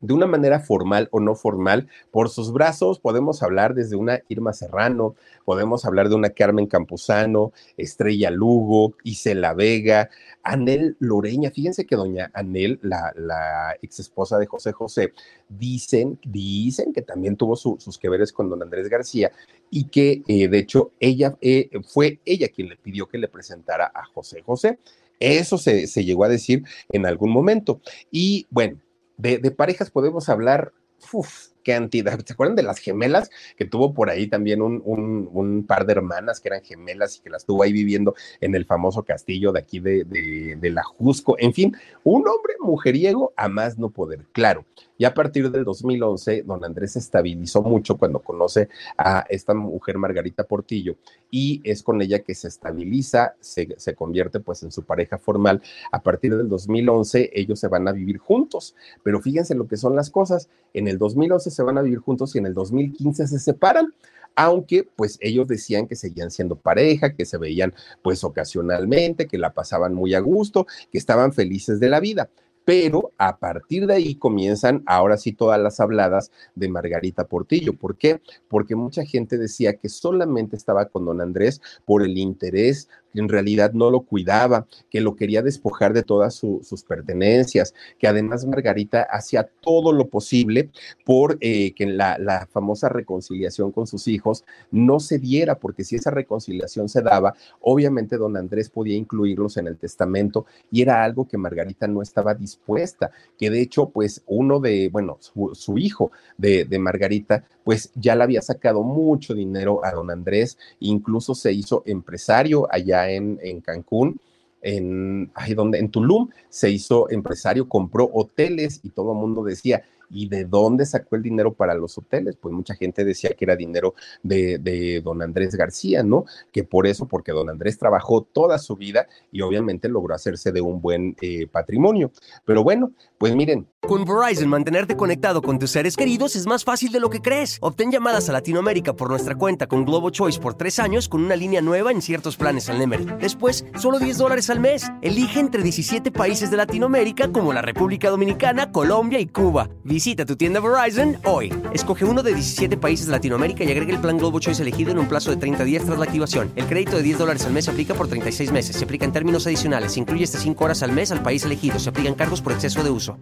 de 0.00 0.14
una 0.14 0.26
manera 0.26 0.60
formal 0.60 1.08
o 1.10 1.20
no 1.20 1.34
formal, 1.34 1.88
por 2.10 2.28
sus 2.28 2.52
brazos 2.52 3.00
podemos 3.00 3.42
hablar 3.42 3.74
desde 3.74 3.96
una 3.96 4.20
Irma 4.28 4.52
Serrano, 4.52 5.14
podemos 5.44 5.84
hablar 5.84 6.08
de 6.08 6.14
una 6.14 6.30
Carmen 6.30 6.66
Campuzano, 6.66 7.52
Estrella 7.76 8.30
Lugo, 8.30 8.94
Isela 9.02 9.54
Vega, 9.54 10.10
Anel 10.42 10.96
Loreña. 11.00 11.50
Fíjense 11.50 11.86
que 11.86 11.96
doña 11.96 12.30
Anel, 12.34 12.78
la, 12.82 13.12
la 13.16 13.76
ex 13.82 13.98
esposa 14.00 14.38
de 14.38 14.46
José 14.46 14.72
José, 14.72 15.12
dicen, 15.48 16.18
dicen 16.24 16.92
que 16.92 17.02
también 17.02 17.36
tuvo 17.36 17.56
sus 17.56 17.98
que 17.98 18.08
veres 18.08 18.32
con 18.32 18.48
don 18.48 18.62
Andrés 18.62 18.88
García 18.88 19.32
y 19.70 19.84
que 19.84 20.22
eh, 20.28 20.48
de 20.48 20.58
hecho 20.58 20.92
ella 21.00 21.36
eh, 21.40 21.70
fue 21.86 22.20
ella 22.24 22.48
quien 22.48 22.68
le 22.68 22.76
pidió 22.76 23.06
que 23.08 23.18
le 23.18 23.28
presentara 23.28 23.90
a 23.94 24.04
José 24.04 24.42
José. 24.42 24.78
Eso 25.20 25.58
se, 25.58 25.88
se 25.88 26.04
llegó 26.04 26.24
a 26.24 26.28
decir 26.28 26.62
en 26.90 27.04
algún 27.04 27.30
momento. 27.30 27.80
Y 28.12 28.46
bueno, 28.50 28.78
de, 29.18 29.50
parejas 29.50 29.90
podemos 29.90 30.28
hablar, 30.28 30.72
uf, 31.12 31.48
cantidad. 31.68 32.18
¿Se 32.24 32.32
acuerdan 32.32 32.56
de 32.56 32.62
las 32.62 32.78
gemelas? 32.78 33.30
Que 33.56 33.66
tuvo 33.66 33.92
por 33.92 34.08
ahí 34.08 34.26
también 34.26 34.62
un, 34.62 35.64
par 35.66 35.84
de 35.84 35.92
hermanas 35.92 36.40
que 36.40 36.48
eran 36.48 36.62
gemelas 36.62 37.16
y 37.16 37.20
que 37.20 37.30
las 37.30 37.44
tuvo 37.44 37.62
ahí 37.62 37.72
viviendo 37.72 38.14
en 38.40 38.54
el 38.54 38.64
famoso 38.64 39.02
castillo 39.02 39.52
de 39.52 39.60
aquí 39.60 39.78
de 39.80 40.70
la 40.72 40.82
Jusco. 40.82 41.36
En 41.38 41.52
fin, 41.52 41.76
un 42.04 42.26
hombre 42.26 42.54
mujeriego 42.60 43.32
a 43.36 43.48
más 43.48 43.78
no 43.78 43.90
poder. 43.90 44.24
Claro, 44.32 44.64
y 44.98 45.04
a 45.04 45.14
partir 45.14 45.50
del 45.50 45.64
2011, 45.64 46.42
don 46.42 46.64
Andrés 46.64 46.92
se 46.92 46.98
estabilizó 46.98 47.62
mucho 47.62 47.96
cuando 47.96 48.18
conoce 48.18 48.68
a 48.96 49.24
esta 49.28 49.54
mujer 49.54 49.96
Margarita 49.96 50.42
Portillo 50.42 50.96
y 51.30 51.60
es 51.62 51.84
con 51.84 52.02
ella 52.02 52.18
que 52.18 52.34
se 52.34 52.48
estabiliza, 52.48 53.36
se, 53.38 53.68
se 53.78 53.94
convierte 53.94 54.40
pues 54.40 54.64
en 54.64 54.72
su 54.72 54.82
pareja 54.82 55.16
formal. 55.16 55.62
A 55.92 56.02
partir 56.02 56.36
del 56.36 56.48
2011 56.48 57.30
ellos 57.32 57.60
se 57.60 57.68
van 57.68 57.86
a 57.86 57.92
vivir 57.92 58.18
juntos, 58.18 58.74
pero 59.04 59.20
fíjense 59.20 59.54
lo 59.54 59.68
que 59.68 59.76
son 59.76 59.94
las 59.94 60.10
cosas. 60.10 60.48
En 60.74 60.88
el 60.88 60.98
2011 60.98 61.50
se 61.58 61.64
van 61.64 61.76
a 61.76 61.82
vivir 61.82 61.98
juntos 61.98 62.34
y 62.34 62.38
en 62.38 62.46
el 62.46 62.54
2015 62.54 63.26
se 63.26 63.38
separan 63.38 63.92
aunque 64.40 64.88
pues 64.94 65.18
ellos 65.20 65.48
decían 65.48 65.88
que 65.88 65.96
seguían 65.96 66.30
siendo 66.30 66.54
pareja, 66.54 67.12
que 67.12 67.24
se 67.24 67.38
veían 67.38 67.74
pues 68.02 68.22
ocasionalmente, 68.22 69.26
que 69.26 69.36
la 69.36 69.52
pasaban 69.52 69.94
muy 69.94 70.14
a 70.14 70.20
gusto, 70.20 70.64
que 70.92 70.98
estaban 70.98 71.32
felices 71.32 71.80
de 71.80 71.88
la 71.88 71.98
vida 71.98 72.30
pero 72.68 73.12
a 73.16 73.38
partir 73.38 73.86
de 73.86 73.94
ahí 73.94 74.14
comienzan 74.16 74.82
ahora 74.84 75.16
sí 75.16 75.32
todas 75.32 75.58
las 75.58 75.80
habladas 75.80 76.30
de 76.54 76.68
Margarita 76.68 77.26
Portillo. 77.26 77.72
¿Por 77.72 77.96
qué? 77.96 78.20
Porque 78.46 78.76
mucha 78.76 79.06
gente 79.06 79.38
decía 79.38 79.78
que 79.78 79.88
solamente 79.88 80.54
estaba 80.54 80.84
con 80.84 81.06
don 81.06 81.22
Andrés 81.22 81.62
por 81.86 82.02
el 82.02 82.18
interés 82.18 82.90
en 83.14 83.28
realidad 83.28 83.72
no 83.72 83.90
lo 83.90 84.00
cuidaba, 84.00 84.66
que 84.90 85.00
lo 85.00 85.16
quería 85.16 85.42
despojar 85.42 85.92
de 85.92 86.02
todas 86.02 86.34
sus 86.34 86.82
pertenencias, 86.86 87.74
que 87.98 88.08
además 88.08 88.46
Margarita 88.46 89.02
hacía 89.02 89.48
todo 89.60 89.92
lo 89.92 90.08
posible 90.08 90.70
por 91.04 91.38
eh, 91.40 91.72
que 91.74 91.86
la, 91.86 92.18
la 92.18 92.46
famosa 92.46 92.88
reconciliación 92.88 93.72
con 93.72 93.86
sus 93.86 94.08
hijos 94.08 94.44
no 94.70 95.00
se 95.00 95.18
diera, 95.18 95.58
porque 95.58 95.84
si 95.84 95.96
esa 95.96 96.10
reconciliación 96.10 96.88
se 96.88 97.02
daba, 97.02 97.34
obviamente 97.60 98.16
don 98.16 98.36
Andrés 98.36 98.70
podía 98.70 98.96
incluirlos 98.96 99.56
en 99.56 99.66
el 99.66 99.76
testamento 99.76 100.46
y 100.70 100.82
era 100.82 101.04
algo 101.04 101.26
que 101.26 101.38
Margarita 101.38 101.86
no 101.86 102.02
estaba 102.02 102.34
dispuesta, 102.34 103.10
que 103.38 103.50
de 103.50 103.60
hecho, 103.60 103.90
pues 103.90 104.22
uno 104.26 104.60
de, 104.60 104.88
bueno, 104.90 105.18
su, 105.20 105.78
hijo 105.78 106.10
de, 106.36 106.64
de 106.64 106.78
Margarita, 106.78 107.44
pues 107.68 107.92
ya 107.94 108.16
le 108.16 108.24
había 108.24 108.40
sacado 108.40 108.82
mucho 108.82 109.34
dinero 109.34 109.84
a 109.84 109.92
don 109.92 110.10
Andrés, 110.10 110.56
incluso 110.80 111.34
se 111.34 111.52
hizo 111.52 111.82
empresario 111.84 112.66
allá 112.70 113.10
en, 113.10 113.38
en 113.42 113.60
Cancún, 113.60 114.18
en, 114.62 115.30
ay, 115.34 115.52
donde, 115.52 115.78
en 115.78 115.90
Tulum, 115.90 116.30
se 116.48 116.70
hizo 116.70 117.10
empresario, 117.10 117.68
compró 117.68 118.08
hoteles 118.10 118.80
y 118.82 118.88
todo 118.88 119.12
el 119.12 119.18
mundo 119.18 119.44
decía, 119.44 119.82
¿Y 120.10 120.28
de 120.28 120.44
dónde 120.44 120.86
sacó 120.86 121.16
el 121.16 121.22
dinero 121.22 121.54
para 121.54 121.74
los 121.74 121.96
hoteles? 121.98 122.36
Pues 122.36 122.54
mucha 122.54 122.74
gente 122.74 123.04
decía 123.04 123.30
que 123.30 123.44
era 123.44 123.56
dinero 123.56 123.94
de, 124.22 125.00
don 125.04 125.22
Andrés 125.22 125.54
García, 125.54 126.02
¿no? 126.02 126.24
Que 126.52 126.64
por 126.64 126.86
eso, 126.86 127.06
porque 127.06 127.32
don 127.32 127.50
Andrés 127.50 127.78
trabajó 127.78 128.22
toda 128.22 128.58
su 128.58 128.76
vida 128.76 129.06
y 129.30 129.42
obviamente 129.42 129.88
logró 129.88 130.14
hacerse 130.14 130.52
de 130.52 130.60
un 130.60 130.80
buen 130.80 131.16
eh, 131.20 131.46
patrimonio. 131.46 132.10
Pero 132.44 132.62
bueno, 132.62 132.92
pues 133.18 133.34
miren. 133.34 133.66
Con 133.80 134.04
Verizon, 134.04 134.48
mantenerte 134.48 134.96
conectado 134.96 135.40
con 135.40 135.58
tus 135.58 135.70
seres 135.70 135.96
queridos 135.96 136.36
es 136.36 136.46
más 136.46 136.64
fácil 136.64 136.92
de 136.92 137.00
lo 137.00 137.10
que 137.10 137.20
crees. 137.20 137.58
Obtén 137.60 137.90
llamadas 137.90 138.28
a 138.28 138.32
Latinoamérica 138.32 138.94
por 138.94 139.08
nuestra 139.08 139.34
cuenta 139.34 139.66
con 139.66 139.84
Globo 139.84 140.10
Choice 140.10 140.40
por 140.40 140.54
tres 140.54 140.78
años 140.78 141.08
con 141.08 141.24
una 141.24 141.36
línea 141.36 141.60
nueva 141.60 141.90
en 141.90 142.02
ciertos 142.02 142.36
planes 142.36 142.68
al 142.68 142.78
Nemer. 142.78 143.18
Después, 143.18 143.64
solo 143.78 143.98
10 143.98 144.18
dólares 144.18 144.50
al 144.50 144.60
mes. 144.60 144.90
Elige 145.02 145.40
entre 145.40 145.62
17 145.62 146.10
países 146.10 146.50
de 146.50 146.56
Latinoamérica 146.56 147.32
como 147.32 147.52
la 147.52 147.62
República 147.62 148.10
Dominicana, 148.10 148.72
Colombia 148.72 149.20
y 149.20 149.26
Cuba. 149.26 149.70
Visita 149.98 150.24
tu 150.24 150.36
tienda 150.36 150.60
Verizon 150.60 151.16
hoy. 151.24 151.52
Escoge 151.72 152.04
uno 152.04 152.22
de 152.22 152.32
17 152.32 152.76
países 152.76 153.06
de 153.06 153.10
Latinoamérica 153.10 153.64
y 153.64 153.72
agrega 153.72 153.92
el 153.92 154.00
plan 154.00 154.16
Globo 154.16 154.38
Choice 154.38 154.62
elegido 154.62 154.92
en 154.92 154.98
un 155.00 155.08
plazo 155.08 155.32
de 155.32 155.38
30 155.38 155.64
días 155.64 155.84
tras 155.84 155.98
la 155.98 156.04
activación. 156.04 156.52
El 156.54 156.66
crédito 156.66 156.96
de 156.96 157.02
10 157.02 157.18
dólares 157.18 157.44
al 157.46 157.52
mes 157.52 157.64
se 157.64 157.72
aplica 157.72 157.94
por 157.94 158.06
36 158.06 158.52
meses. 158.52 158.76
Se 158.76 158.84
aplica 158.84 159.04
en 159.04 159.10
términos 159.10 159.44
adicionales. 159.48 159.94
Se 159.94 159.98
incluye 159.98 160.22
hasta 160.22 160.38
5 160.38 160.64
horas 160.64 160.84
al 160.84 160.92
mes 160.92 161.10
al 161.10 161.20
país 161.20 161.44
elegido. 161.44 161.80
Se 161.80 161.88
aplican 161.88 162.14
cargos 162.14 162.40
por 162.40 162.52
exceso 162.52 162.84
de 162.84 162.90
uso. 162.90 163.18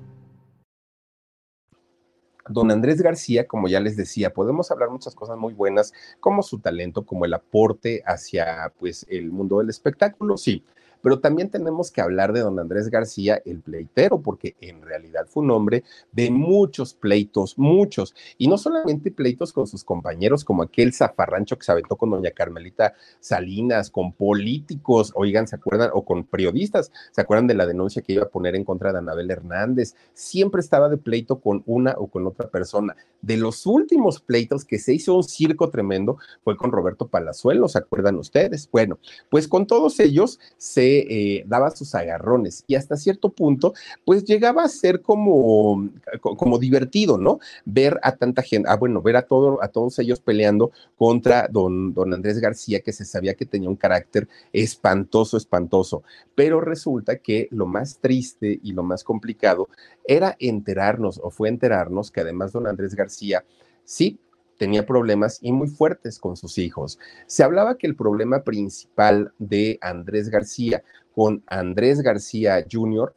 Don 2.47 2.71
Andrés 2.71 3.01
García, 3.01 3.47
como 3.47 3.69
ya 3.69 3.81
les 3.81 3.97
decía, 3.97 4.35
podemos 4.35 4.71
hablar 4.71 4.91
muchas 4.91 5.15
cosas 5.15 5.39
muy 5.39 5.55
buenas, 5.55 5.95
como 6.21 6.43
su 6.43 6.59
talento, 6.59 7.07
como 7.07 7.25
el 7.25 7.33
aporte 7.33 8.03
hacia 8.05 8.71
pues 8.79 9.07
el 9.09 9.33
mundo 9.33 9.61
del 9.61 9.71
espectáculo, 9.71 10.37
sí, 10.37 10.63
pero 11.07 11.21
también 11.21 11.51
tenemos 11.51 11.93
que 11.93 12.01
hablar 12.01 12.33
de 12.33 12.41
don 12.41 12.59
Andrés 12.59 12.89
García, 12.89 13.41
el 13.45 13.61
pleitero, 13.61 14.21
porque 14.23 14.57
en 14.61 14.83
realidad 14.83 15.29
fue 15.29 15.45
un 15.45 15.53
hombre 15.53 15.85
de 16.11 16.33
muchos 16.33 16.95
pleitos, 16.95 17.57
muchos, 17.57 18.13
y 18.39 18.49
no 18.49 18.59
solamente 18.59 19.13
pleitos 19.13 19.53
con 19.53 19.69
sus 19.69 19.85
compañeros, 19.85 20.45
como 20.45 20.65
aquel 20.65 20.93
zafarrancho 20.93 21.59
que 21.59 21.65
se 21.65 21.71
aventó 21.71 21.95
con 21.95 22.11
doña 22.11 22.33
Carmelita 22.33 22.95
Salinas, 23.21 23.89
con 23.89 24.15
políticos, 24.15 25.13
oigan, 25.15 25.47
¿se 25.47 25.55
acuerdan? 25.55 25.91
O 25.95 26.05
con 26.05 26.25
periodistas, 26.25 26.91
¿se 27.13 27.21
acuerdan 27.21 27.47
de 27.47 27.55
la 27.55 27.67
denuncia 27.67 28.03
que 28.03 28.15
iba 28.15 28.25
a 28.25 28.29
poner 28.29 28.57
en 28.57 28.65
contra 28.65 28.91
de 28.91 28.99
Anabel 28.99 29.31
Hernández? 29.31 29.95
Siempre 30.13 30.61
estaba 30.61 30.89
de 30.89 30.97
pleito 30.97 31.39
con 31.39 31.63
una 31.67 31.95
o 31.99 32.09
con 32.09 32.27
otra 32.27 32.49
persona. 32.49 32.97
De 33.23 33.37
los 33.37 33.65
últimos 33.65 34.19
pleitos 34.19 34.65
que 34.65 34.81
se 34.81 34.95
hizo 34.95 35.15
un 35.15 35.23
circo 35.23 35.71
tremendo 35.71 36.19
fue 36.43 36.57
con 36.57 36.73
Roberto 36.73 37.07
Palazuelo, 37.07 37.69
¿se 37.69 37.79
acuerdan 37.79 38.17
ustedes? 38.17 38.69
Bueno, 38.73 38.99
pues 39.31 39.47
con 39.47 39.69
todos 39.69 40.01
ellos 40.01 40.41
se 40.57 40.96
eh, 40.99 41.45
daba 41.47 41.71
sus 41.71 41.95
agarrones 41.95 42.65
y 42.67 42.75
hasta 42.75 42.97
cierto 42.97 43.31
punto, 43.31 43.75
pues 44.05 44.25
llegaba 44.25 44.65
a 44.65 44.69
ser 44.69 45.03
como, 45.03 45.89
como 46.21 46.59
divertido, 46.59 47.19
¿no? 47.19 47.39
Ver 47.65 47.99
a 48.03 48.13
tanta 48.13 48.43
gente, 48.43 48.69
ah, 48.71 48.77
bueno, 48.77 49.03
ver 49.03 49.17
a, 49.17 49.23
todo, 49.23 49.63
a 49.63 49.69
todos 49.69 49.99
ellos 49.99 50.21
peleando 50.21 50.71
contra 50.97 51.49
don, 51.49 51.95
don 51.95 52.15
Andrés 52.15 52.39
García, 52.39 52.81
que 52.81 52.93
se 52.93 53.05
sabía 53.05 53.35
que 53.35 53.47
tenía 53.47 53.69
un 53.69 53.77
carácter 53.77 54.29
espantoso, 54.53 55.37
espantoso. 55.37 56.03
Pero 56.35 56.61
resulta 56.61 57.17
que 57.19 57.49
lo 57.51 57.67
más 57.67 57.99
triste 57.99 58.59
y 58.63 58.73
lo 58.73 58.83
más 58.83 59.05
complicado 59.05 59.69
era 60.07 60.37
enterarnos, 60.39 61.21
o 61.23 61.31
fue 61.31 61.49
enterarnos, 61.49 62.11
que 62.11 62.21
además 62.21 62.53
don 62.53 62.67
Andrés 62.67 62.95
García, 62.95 63.45
sí, 63.85 64.19
tenía 64.59 64.87
problemas 64.87 65.39
y 65.41 65.53
muy 65.53 65.69
fuertes 65.69 66.19
con 66.19 66.37
sus 66.37 66.59
hijos. 66.59 66.99
Se 67.27 67.43
hablaba 67.45 67.77
que 67.79 67.87
el 67.87 67.97
problema 67.97 68.43
principal 68.43 69.33
de 69.39 69.79
Andrés 69.81 70.29
García 70.29 70.83
con 71.15 71.43
Andrés 71.47 72.03
García 72.03 72.65
Jr., 72.71 73.15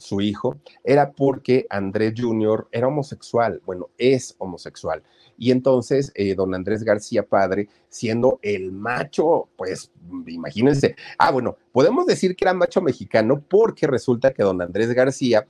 su 0.00 0.20
hijo, 0.20 0.58
era 0.82 1.12
porque 1.12 1.66
Andrés 1.68 2.14
Jr. 2.16 2.68
era 2.72 2.88
homosexual, 2.88 3.60
bueno, 3.66 3.90
es 3.98 4.34
homosexual. 4.38 5.02
Y 5.36 5.50
entonces, 5.50 6.12
eh, 6.14 6.34
don 6.34 6.54
Andrés 6.54 6.82
García 6.82 7.22
padre, 7.22 7.68
siendo 7.88 8.38
el 8.42 8.72
macho, 8.72 9.48
pues 9.56 9.90
imagínense, 10.26 10.96
ah, 11.18 11.30
bueno, 11.30 11.56
podemos 11.72 12.06
decir 12.06 12.34
que 12.34 12.44
era 12.44 12.54
macho 12.54 12.80
mexicano 12.80 13.42
porque 13.46 13.86
resulta 13.86 14.32
que 14.32 14.42
don 14.42 14.60
Andrés 14.62 14.92
García 14.92 15.46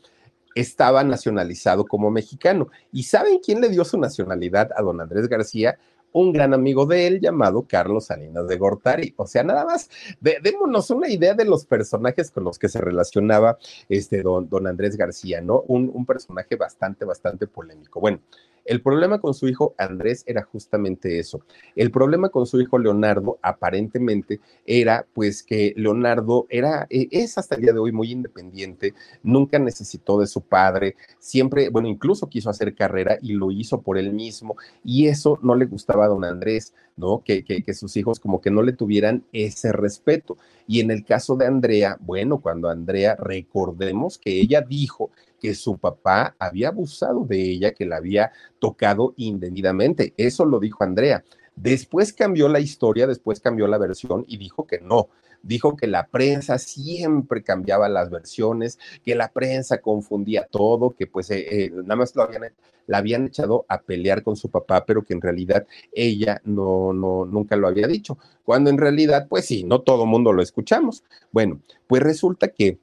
estaba 0.55 1.05
nacionalizado 1.05 1.85
como 1.85 2.11
mexicano. 2.11 2.69
¿Y 2.93 3.05
saben 3.05 3.39
quién 3.39 3.61
le 3.61 3.69
dio 3.69 3.85
su 3.85 3.99
nacionalidad 3.99 4.71
a 4.77 4.83
don 4.83 5.01
Andrés 5.01 5.29
García? 5.29 5.79
un 6.13 6.33
gran 6.33 6.55
amigo 6.55 6.87
de 6.87 7.07
él 7.07 7.21
llamado 7.21 7.67
Carlos 7.69 8.07
Salinas 8.07 8.47
de 8.49 8.57
Gortari. 8.57 9.15
O 9.17 9.27
sea, 9.27 9.45
nada 9.45 9.65
más, 9.65 9.89
démonos 10.21 10.91
una 10.91 11.09
idea 11.09 11.35
de 11.35 11.45
los 11.45 11.67
personajes 11.67 12.31
con 12.31 12.45
los 12.45 12.59
que 12.59 12.69
se 12.69 12.81
relacionaba 12.81 13.59
este 13.89 14.23
don, 14.23 14.49
don 14.49 14.67
Andrés 14.67 14.97
García, 14.97 15.41
¿no? 15.41 15.63
Un, 15.69 15.91
un 15.93 16.07
personaje 16.07 16.57
bastante, 16.57 17.05
bastante 17.05 17.47
polémico. 17.47 18.01
Bueno, 18.01 18.21
el 18.65 18.83
problema 18.83 19.21
con 19.21 19.35
su 19.35 19.49
hijo 19.49 19.75
Andrés 19.79 20.25
era 20.27 20.43
justamente 20.43 21.19
eso. 21.19 21.41
El 21.77 21.91
problema 21.91 22.29
con 22.29 22.47
su 22.47 22.61
hijo 22.61 22.79
Leonardo 22.79 23.39
aparentemente 23.43 24.41
era 24.67 25.07
pues 25.15 25.43
que 25.43 25.73
Leonardo 25.77 26.47
era, 26.49 26.87
e, 26.91 27.09
es 27.11 27.39
hasta 27.39 27.55
el 27.55 27.63
día 27.63 27.73
de 27.73 27.79
hoy 27.79 27.93
muy 27.93 28.11
independiente, 28.11 28.95
nunca 29.23 29.59
necesitó 29.59 30.21
de 30.21 30.27
su 30.27 30.43
padre, 30.43 30.97
siempre, 31.19 31.69
bueno, 31.71 31.89
incluso 31.89 32.29
quiso 32.29 32.51
hacer 32.51 32.75
carrera 32.75 33.19
y 33.21 33.33
lo 33.33 33.51
hizo 33.51 33.81
por 33.83 33.99
él 33.99 34.13
mismo 34.13 34.57
y 34.85 35.07
eso 35.07 35.39
no 35.43 35.55
le 35.55 35.67
gustaba 35.67 36.05
a 36.05 36.09
don 36.09 36.25
Andrés, 36.25 36.75
¿no? 36.97 37.23
Que, 37.25 37.45
que, 37.45 37.63
que 37.63 37.75
sus 37.75 37.97
hijos 37.97 38.21
como 38.21 38.41
que 38.41 38.51
no 38.51 38.63
le 38.63 38.73
tuvieran 38.73 39.25
ese 39.33 39.73
respeto. 39.73 40.37
Y 40.67 40.81
en 40.81 40.91
el 40.91 41.05
caso 41.05 41.37
de 41.37 41.47
Andrea, 41.47 41.97
bueno, 42.01 42.41
cuando 42.41 42.69
Andrea, 42.69 43.17
recordemos 43.17 44.19
que 44.19 44.41
ella 44.41 44.61
dijo 44.61 45.11
que 45.41 45.55
su 45.55 45.78
papá 45.78 46.36
había 46.38 46.68
abusado 46.68 47.24
de 47.24 47.43
ella, 47.43 47.72
que 47.72 47.86
la 47.86 47.97
había 47.97 48.32
tocado 48.59 49.14
indebidamente. 49.16 50.14
Eso 50.16 50.45
lo 50.45 50.61
dijo 50.61 50.84
Andrea. 50.84 51.24
Después 51.57 52.12
cambió 52.12 52.49
la 52.49 52.61
historia, 52.61 53.07
después 53.07 53.41
cambió 53.41 53.66
la 53.66 53.78
versión 53.78 54.24
y 54.28 54.38
dijo 54.38 54.66
que 54.66 54.80
no. 54.80 55.09
Dijo 55.43 55.76
que 55.76 55.86
la 55.86 56.07
prensa 56.07 56.59
siempre 56.59 57.43
cambiaba 57.43 57.88
las 57.88 58.11
versiones, 58.11 58.78
que 59.03 59.14
la 59.14 59.32
prensa 59.32 59.80
confundía 59.80 60.47
todo, 60.51 60.95
que 60.95 61.07
pues 61.07 61.30
eh, 61.30 61.64
eh, 61.64 61.70
nada 61.70 61.97
más 61.97 62.14
habían, 62.16 62.53
la 62.86 62.99
habían 62.99 63.26
echado 63.26 63.64
a 63.68 63.80
pelear 63.80 64.22
con 64.22 64.36
su 64.36 64.51
papá, 64.51 64.84
pero 64.84 65.03
que 65.03 65.14
en 65.14 65.22
realidad 65.22 65.66
ella 65.93 66.41
no, 66.45 66.93
no, 66.93 67.24
nunca 67.24 67.57
lo 67.57 67.68
había 67.68 67.86
dicho. 67.86 68.18
Cuando 68.45 68.68
en 68.68 68.78
realidad, 68.78 69.28
pues 69.28 69.47
sí, 69.47 69.64
no 69.64 69.80
todo 69.80 70.05
mundo 70.05 70.32
lo 70.32 70.43
escuchamos. 70.43 71.05
Bueno, 71.32 71.61
pues 71.86 72.03
resulta 72.03 72.49
que 72.49 72.78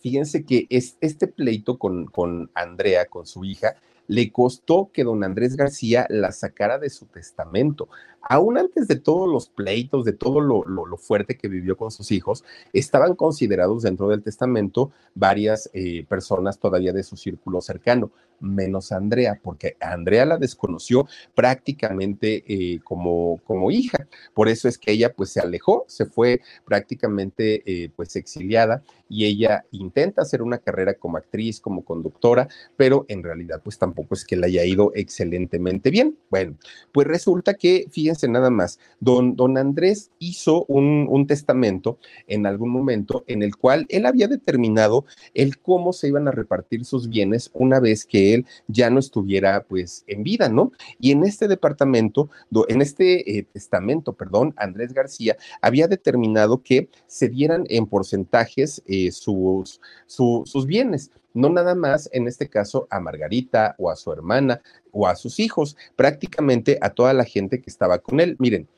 fíjense 0.00 0.44
que 0.44 0.66
es, 0.70 0.96
este 1.00 1.26
pleito 1.26 1.78
con, 1.78 2.06
con 2.06 2.50
Andrea, 2.54 3.06
con 3.06 3.26
su 3.26 3.44
hija, 3.44 3.76
le 4.08 4.32
costó 4.32 4.90
que 4.92 5.04
don 5.04 5.22
Andrés 5.22 5.54
García 5.54 6.06
la 6.08 6.32
sacara 6.32 6.78
de 6.78 6.90
su 6.90 7.06
testamento. 7.06 7.88
Aún 8.22 8.58
antes 8.58 8.88
de 8.88 8.96
todos 8.96 9.28
los 9.28 9.48
pleitos, 9.48 10.04
de 10.04 10.12
todo 10.12 10.40
lo, 10.40 10.64
fuerte 10.96 11.36
que 11.36 11.46
vivió 11.46 11.76
con 11.76 11.90
sus 11.90 12.10
hijos, 12.10 12.42
estaban 12.72 13.14
considerados 13.14 13.82
dentro 13.82 14.08
del 14.08 14.22
testamento 14.22 14.90
varias 15.14 15.70
eh, 15.72 16.04
personas 16.08 16.58
todavía 16.58 16.92
de 16.92 17.04
su 17.04 17.16
círculo 17.16 17.60
cercano 17.60 18.10
menos 18.40 18.92
Andrea, 18.92 19.40
porque 19.42 19.76
Andrea 19.80 20.24
la 20.24 20.38
desconoció 20.38 21.06
prácticamente 21.34 22.44
eh, 22.46 22.80
como, 22.84 23.40
como 23.44 23.70
hija. 23.70 24.06
Por 24.34 24.48
eso 24.48 24.68
es 24.68 24.78
que 24.78 24.92
ella 24.92 25.12
pues 25.12 25.30
se 25.30 25.40
alejó, 25.40 25.84
se 25.88 26.06
fue 26.06 26.40
prácticamente 26.64 27.62
eh, 27.66 27.90
pues 27.94 28.16
exiliada 28.16 28.82
y 29.08 29.24
ella 29.24 29.64
intenta 29.70 30.22
hacer 30.22 30.42
una 30.42 30.58
carrera 30.58 30.94
como 30.94 31.16
actriz, 31.16 31.60
como 31.60 31.84
conductora, 31.84 32.48
pero 32.76 33.06
en 33.08 33.22
realidad 33.22 33.60
pues 33.62 33.78
tampoco 33.78 34.14
es 34.14 34.24
que 34.24 34.36
le 34.36 34.46
haya 34.46 34.64
ido 34.64 34.92
excelentemente 34.94 35.90
bien. 35.90 36.18
Bueno, 36.30 36.56
pues 36.92 37.06
resulta 37.06 37.54
que, 37.54 37.86
fíjense 37.90 38.28
nada 38.28 38.50
más, 38.50 38.78
don, 39.00 39.34
don 39.36 39.56
Andrés 39.56 40.10
hizo 40.18 40.64
un, 40.66 41.06
un 41.08 41.26
testamento 41.26 41.98
en 42.26 42.46
algún 42.46 42.70
momento 42.70 43.24
en 43.26 43.42
el 43.42 43.56
cual 43.56 43.86
él 43.88 44.06
había 44.06 44.28
determinado 44.28 45.04
el 45.34 45.58
cómo 45.58 45.92
se 45.92 46.08
iban 46.08 46.28
a 46.28 46.32
repartir 46.32 46.84
sus 46.84 47.08
bienes 47.08 47.50
una 47.54 47.80
vez 47.80 48.04
que 48.04 48.27
él 48.34 48.46
ya 48.66 48.90
no 48.90 48.98
estuviera 48.98 49.64
pues 49.64 50.04
en 50.06 50.22
vida, 50.22 50.48
¿no? 50.48 50.72
Y 50.98 51.12
en 51.12 51.24
este 51.24 51.48
departamento, 51.48 52.30
en 52.68 52.82
este 52.82 53.38
eh, 53.38 53.44
testamento, 53.44 54.12
perdón, 54.12 54.54
Andrés 54.56 54.92
García 54.92 55.36
había 55.60 55.88
determinado 55.88 56.62
que 56.62 56.88
se 57.06 57.28
dieran 57.28 57.64
en 57.68 57.86
porcentajes 57.86 58.82
eh, 58.86 59.10
sus, 59.10 59.80
sus 60.06 60.66
bienes 60.66 61.10
no 61.34 61.48
nada 61.50 61.74
más 61.74 62.08
en 62.12 62.28
este 62.28 62.48
caso 62.48 62.86
a 62.90 63.00
Margarita 63.00 63.74
o 63.78 63.90
a 63.90 63.96
su 63.96 64.12
hermana 64.12 64.60
o 64.92 65.06
a 65.06 65.16
sus 65.16 65.38
hijos, 65.40 65.76
prácticamente 65.96 66.78
a 66.80 66.90
toda 66.90 67.12
la 67.12 67.24
gente 67.24 67.60
que 67.60 67.70
estaba 67.70 67.98
con 67.98 68.20
él. 68.20 68.36
Miren, 68.38 68.68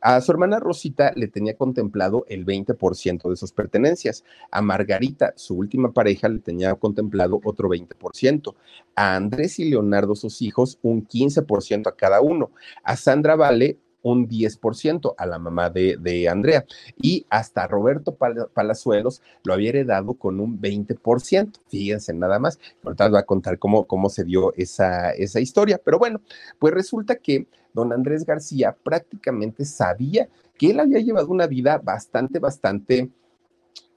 a 0.00 0.20
su 0.20 0.32
hermana 0.32 0.58
Rosita 0.58 1.12
le 1.14 1.28
tenía 1.28 1.56
contemplado 1.56 2.24
el 2.28 2.44
20% 2.46 3.28
de 3.28 3.36
sus 3.36 3.52
pertenencias. 3.52 4.24
A 4.50 4.62
Margarita, 4.62 5.32
su 5.36 5.54
última 5.56 5.92
pareja, 5.92 6.28
le 6.28 6.38
tenía 6.38 6.74
contemplado 6.74 7.40
otro 7.44 7.68
20%. 7.68 8.54
A 8.94 9.16
Andrés 9.16 9.58
y 9.58 9.70
Leonardo, 9.70 10.14
sus 10.14 10.42
hijos, 10.42 10.78
un 10.82 11.06
15% 11.06 11.88
a 11.88 11.96
cada 11.96 12.20
uno. 12.20 12.50
A 12.82 12.96
Sandra 12.96 13.36
Vale, 13.36 13.78
un 14.02 14.28
10% 14.28 15.14
a 15.16 15.26
la 15.26 15.38
mamá 15.38 15.70
de, 15.70 16.28
Andrea 16.28 16.64
y 16.96 17.26
hasta 17.30 17.66
Roberto 17.66 18.16
Palazuelos 18.16 19.22
lo 19.44 19.54
había 19.54 19.70
heredado 19.70 20.14
con 20.14 20.40
un 20.40 20.60
20%. 20.60 21.58
Fíjense 21.68 22.12
nada 22.14 22.38
más. 22.38 22.58
Ahorita 22.82 23.08
va 23.08 23.20
a 23.20 23.26
contar 23.26 23.58
cómo, 23.58 23.86
cómo 23.86 24.08
se 24.08 24.24
dio 24.24 24.54
esa, 24.56 25.10
esa 25.10 25.40
historia. 25.40 25.80
Pero 25.84 25.98
bueno, 25.98 26.20
pues 26.58 26.74
resulta 26.74 27.16
que 27.16 27.46
don 27.72 27.92
Andrés 27.92 28.24
García 28.24 28.76
prácticamente 28.82 29.64
sabía 29.64 30.28
que 30.56 30.70
él 30.70 30.80
había 30.80 30.98
llevado 31.00 31.28
una 31.28 31.46
vida 31.46 31.78
bastante, 31.78 32.38
bastante 32.38 33.10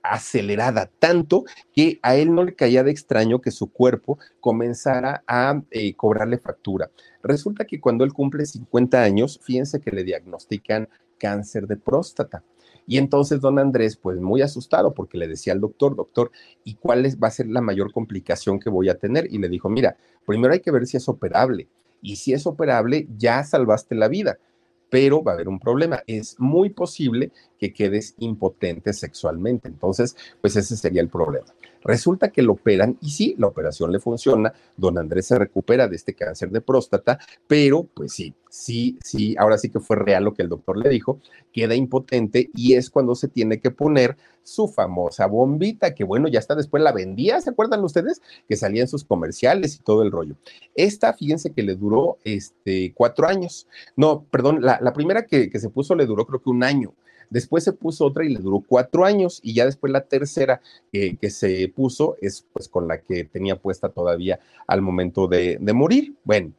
acelerada, 0.04 0.90
tanto 1.00 1.44
que 1.74 2.00
a 2.02 2.16
él 2.16 2.34
no 2.34 2.44
le 2.44 2.56
caía 2.56 2.84
de 2.84 2.92
extraño 2.92 3.42
que 3.42 3.52
su 3.52 3.72
cuerpo 3.72 4.18
comenzara 4.40 5.24
a 5.28 5.62
eh, 5.72 5.94
cobrarle 5.96 6.38
factura. 6.38 6.90
Resulta 7.24 7.66
que 7.66 7.80
cuando 7.80 8.04
él 8.04 8.14
cumple 8.14 8.46
50 8.46 9.02
años, 9.02 9.40
fíjense 9.44 9.80
que 9.80 9.92
le 9.92 10.04
diagnostican 10.04 10.90
cáncer 11.18 11.68
de 11.68 11.78
próstata. 11.78 12.44
Y 12.88 12.98
entonces 12.98 13.40
don 13.40 13.60
Andrés, 13.60 13.96
pues 13.96 14.20
muy 14.20 14.42
asustado 14.42 14.94
porque 14.94 15.18
le 15.18 15.28
decía 15.28 15.54
al 15.54 15.62
doctor, 15.62 15.96
doctor, 15.96 16.32
¿y 16.64 16.76
cuál 16.76 17.06
va 17.24 17.28
a 17.28 17.32
ser 17.32 17.48
la 17.48 17.62
mayor 17.62 17.92
complicación 17.92 18.60
que 18.60 18.70
voy 18.70 18.90
a 18.90 18.98
tener? 18.98 19.28
Y 19.32 19.38
le 19.38 19.50
dijo, 19.50 19.70
mira, 19.70 19.98
primero 20.26 20.54
hay 20.54 20.62
que 20.62 20.72
ver 20.72 20.88
si 20.88 20.98
es 20.98 21.08
operable. 21.08 21.68
Y 22.02 22.16
si 22.16 22.34
es 22.34 22.48
operable, 22.48 23.08
ya 23.18 23.44
salvaste 23.44 23.94
la 23.96 24.08
vida 24.08 24.40
pero 24.92 25.24
va 25.24 25.32
a 25.32 25.36
haber 25.36 25.48
un 25.48 25.58
problema. 25.58 26.04
Es 26.06 26.38
muy 26.38 26.70
posible 26.70 27.32
que 27.62 27.72
quedes 27.72 28.16
impotente 28.18 28.92
sexualmente. 28.92 29.68
Entonces, 29.68 30.18
pues 30.42 30.56
ese 30.56 30.76
sería 30.76 31.00
el 31.00 31.10
problema. 31.10 31.46
Resulta 31.84 32.30
que 32.30 32.42
lo 32.42 32.54
operan 32.54 32.98
y 33.02 33.12
sí, 33.12 33.36
la 33.38 33.48
operación 33.48 33.92
le 33.92 34.00
funciona. 34.00 34.52
Don 34.78 34.98
Andrés 34.98 35.28
se 35.28 35.38
recupera 35.38 35.88
de 35.88 35.96
este 35.96 36.16
cáncer 36.16 36.50
de 36.50 36.62
próstata, 36.62 37.20
pero 37.48 37.84
pues 37.84 38.14
sí, 38.14 38.34
sí, 38.50 38.98
sí, 39.04 39.36
ahora 39.38 39.60
sí 39.60 39.70
que 39.70 39.80
fue 39.80 39.96
real 39.96 40.24
lo 40.24 40.34
que 40.34 40.42
el 40.42 40.50
doctor 40.50 40.78
le 40.78 40.90
dijo, 40.90 41.20
queda 41.54 41.76
impotente 41.76 42.50
y 42.56 42.74
es 42.74 42.90
cuando 42.90 43.14
se 43.14 43.28
tiene 43.28 43.60
que 43.60 43.72
poner 43.72 44.18
su 44.44 44.68
famosa 44.68 45.28
bombita, 45.28 45.94
que 45.94 46.04
bueno, 46.04 46.28
ya 46.28 46.40
está 46.40 46.56
después 46.56 46.82
la 46.82 46.92
vendía, 46.92 47.40
¿se 47.42 47.52
acuerdan 47.52 47.84
ustedes? 47.84 48.22
Que 48.48 48.56
salía 48.56 48.82
en 48.82 48.88
sus 48.88 49.04
comerciales 49.04 49.76
y 49.76 49.80
todo 49.84 50.02
el 50.02 50.12
rollo. 50.12 50.36
Esta, 50.74 51.14
fíjense 51.14 51.52
que 51.52 51.62
le 51.62 51.76
duró 51.76 52.18
este, 52.24 52.92
cuatro 52.96 53.28
años. 53.28 53.68
No, 53.96 54.24
perdón, 54.32 54.62
la, 54.62 54.94
primera 54.94 55.26
que, 55.28 55.50
que 55.50 55.60
se 55.60 55.70
puso 55.70 55.94
le 55.94 56.08
duró 56.08 56.26
creo 56.26 56.42
que 56.42 56.50
un 56.50 56.64
año. 56.64 56.94
Después 57.32 57.64
se 57.64 57.74
puso 57.74 58.06
otra 58.06 58.24
y 58.24 58.30
le 58.30 58.40
duró 58.40 58.64
cuatro 58.66 59.06
años 59.06 59.40
y 59.42 59.56
ya 59.56 59.66
después 59.66 59.92
la 59.92 60.02
tercera 60.02 60.62
que 60.92 61.30
se 61.30 61.68
puso 61.70 62.18
es 62.22 62.46
pues 62.54 62.68
con 62.68 62.88
la 62.88 63.02
que 63.02 63.24
tenía 63.24 63.56
puesta 63.56 63.90
todavía 63.90 64.40
al 64.68 64.82
momento 64.82 65.28
de, 65.28 65.58
de 65.60 65.74
morir. 65.74 66.14
Bueno, 66.24 66.52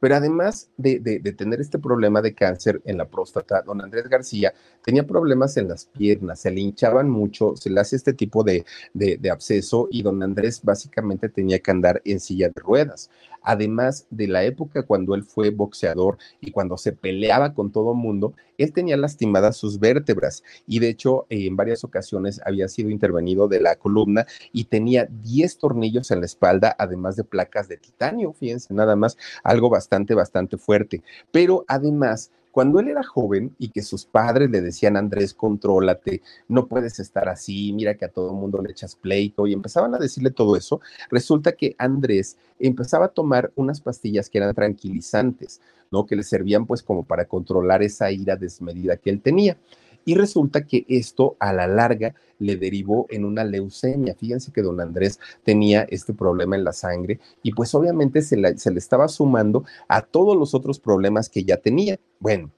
pero 0.00 0.16
además 0.16 0.70
de, 0.76 1.00
tener 1.36 1.60
este 1.60 1.78
problema 1.78 2.22
de 2.22 2.34
cáncer 2.34 2.80
en 2.84 2.98
la 2.98 3.08
próstata, 3.08 3.62
don 3.62 3.80
Andrés 3.80 4.08
García 4.08 4.52
tenía 4.84 5.06
problemas 5.06 5.56
en 5.56 5.68
las 5.68 5.86
piernas, 5.86 6.40
se 6.40 6.50
le 6.50 6.60
hinchaban 6.60 7.10
mucho, 7.10 7.56
se 7.56 7.70
le 7.70 7.80
hace 7.80 7.96
este 7.96 8.12
tipo 8.12 8.44
de, 8.44 8.64
de 8.94 9.30
absceso 9.30 9.88
y 9.90 10.02
don 10.02 10.22
Andrés 10.22 10.60
básicamente 10.62 11.28
tenía 11.28 11.58
que 11.58 11.70
andar 11.70 12.02
en 12.04 12.20
silla 12.20 12.48
de 12.48 12.60
ruedas. 12.60 13.10
Además 13.42 14.08
de 14.10 14.26
la 14.26 14.42
época 14.42 14.82
cuando 14.82 15.14
él 15.14 15.22
fue 15.22 15.50
boxeador 15.50 16.18
y 16.40 16.50
cuando 16.50 16.76
se 16.76 16.92
peleaba 16.92 17.54
con 17.54 17.70
todo 17.70 17.94
mundo, 17.94 18.34
él 18.58 18.72
tenía 18.72 18.96
lastimadas 18.96 19.56
sus 19.56 19.78
vértebras 19.78 20.42
y 20.66 20.80
de 20.80 20.88
hecho 20.88 21.26
en 21.28 21.54
varias 21.54 21.84
ocasiones 21.84 22.40
había 22.44 22.66
sido 22.66 22.90
intervenido 22.90 23.46
de 23.46 23.60
la 23.60 23.76
columna 23.76 24.26
y 24.52 24.64
tenía 24.64 25.06
10 25.08 25.58
tornillos 25.58 26.10
en 26.10 26.20
la 26.20 26.26
espalda, 26.26 26.74
además 26.76 27.14
de 27.14 27.22
placas 27.22 27.68
de 27.68 27.76
titanio, 27.76 28.32
fíjense, 28.32 28.74
nada 28.74 28.96
más, 28.96 29.16
algo 29.44 29.70
bastante, 29.70 29.85
bastante 30.14 30.56
fuerte. 30.56 31.02
Pero 31.30 31.64
además 31.68 32.30
cuando 32.56 32.80
él 32.80 32.88
era 32.88 33.02
joven 33.02 33.54
y 33.58 33.68
que 33.68 33.82
sus 33.82 34.06
padres 34.06 34.48
le 34.48 34.62
decían, 34.62 34.96
Andrés, 34.96 35.34
contrólate, 35.34 36.22
no 36.48 36.68
puedes 36.68 36.98
estar 36.98 37.28
así, 37.28 37.70
mira 37.74 37.98
que 37.98 38.06
a 38.06 38.08
todo 38.08 38.30
el 38.30 38.36
mundo 38.36 38.62
le 38.62 38.70
echas 38.70 38.96
pleito 38.96 39.46
y 39.46 39.52
empezaban 39.52 39.94
a 39.94 39.98
decirle 39.98 40.30
todo 40.30 40.56
eso, 40.56 40.80
resulta 41.10 41.52
que 41.52 41.76
Andrés 41.76 42.38
empezaba 42.58 43.04
a 43.04 43.08
tomar 43.08 43.52
unas 43.56 43.82
pastillas 43.82 44.30
que 44.30 44.38
eran 44.38 44.54
tranquilizantes, 44.54 45.60
¿no? 45.90 46.06
Que 46.06 46.16
le 46.16 46.22
servían 46.22 46.64
pues 46.64 46.82
como 46.82 47.04
para 47.04 47.26
controlar 47.26 47.82
esa 47.82 48.10
ira 48.10 48.36
desmedida 48.36 48.96
que 48.96 49.10
él 49.10 49.20
tenía. 49.20 49.58
Y 50.06 50.14
resulta 50.14 50.64
que 50.64 50.86
esto 50.88 51.36
a 51.40 51.52
la 51.52 51.66
larga 51.66 52.14
le 52.38 52.56
derivó 52.56 53.06
en 53.10 53.24
una 53.24 53.42
leucemia. 53.42 54.14
Fíjense 54.14 54.52
que 54.52 54.62
don 54.62 54.80
Andrés 54.80 55.18
tenía 55.42 55.82
este 55.90 56.14
problema 56.14 56.54
en 56.54 56.62
la 56.62 56.72
sangre 56.72 57.18
y 57.42 57.52
pues 57.52 57.74
obviamente 57.74 58.22
se, 58.22 58.36
le 58.36 58.54
estaba 58.54 59.08
sumando 59.08 59.64
a 59.88 60.02
todos 60.02 60.36
los 60.36 60.54
otros 60.54 60.78
problemas 60.78 61.28
que 61.28 61.42
ya 61.42 61.56
tenía. 61.56 61.98
Bueno, 62.20 62.52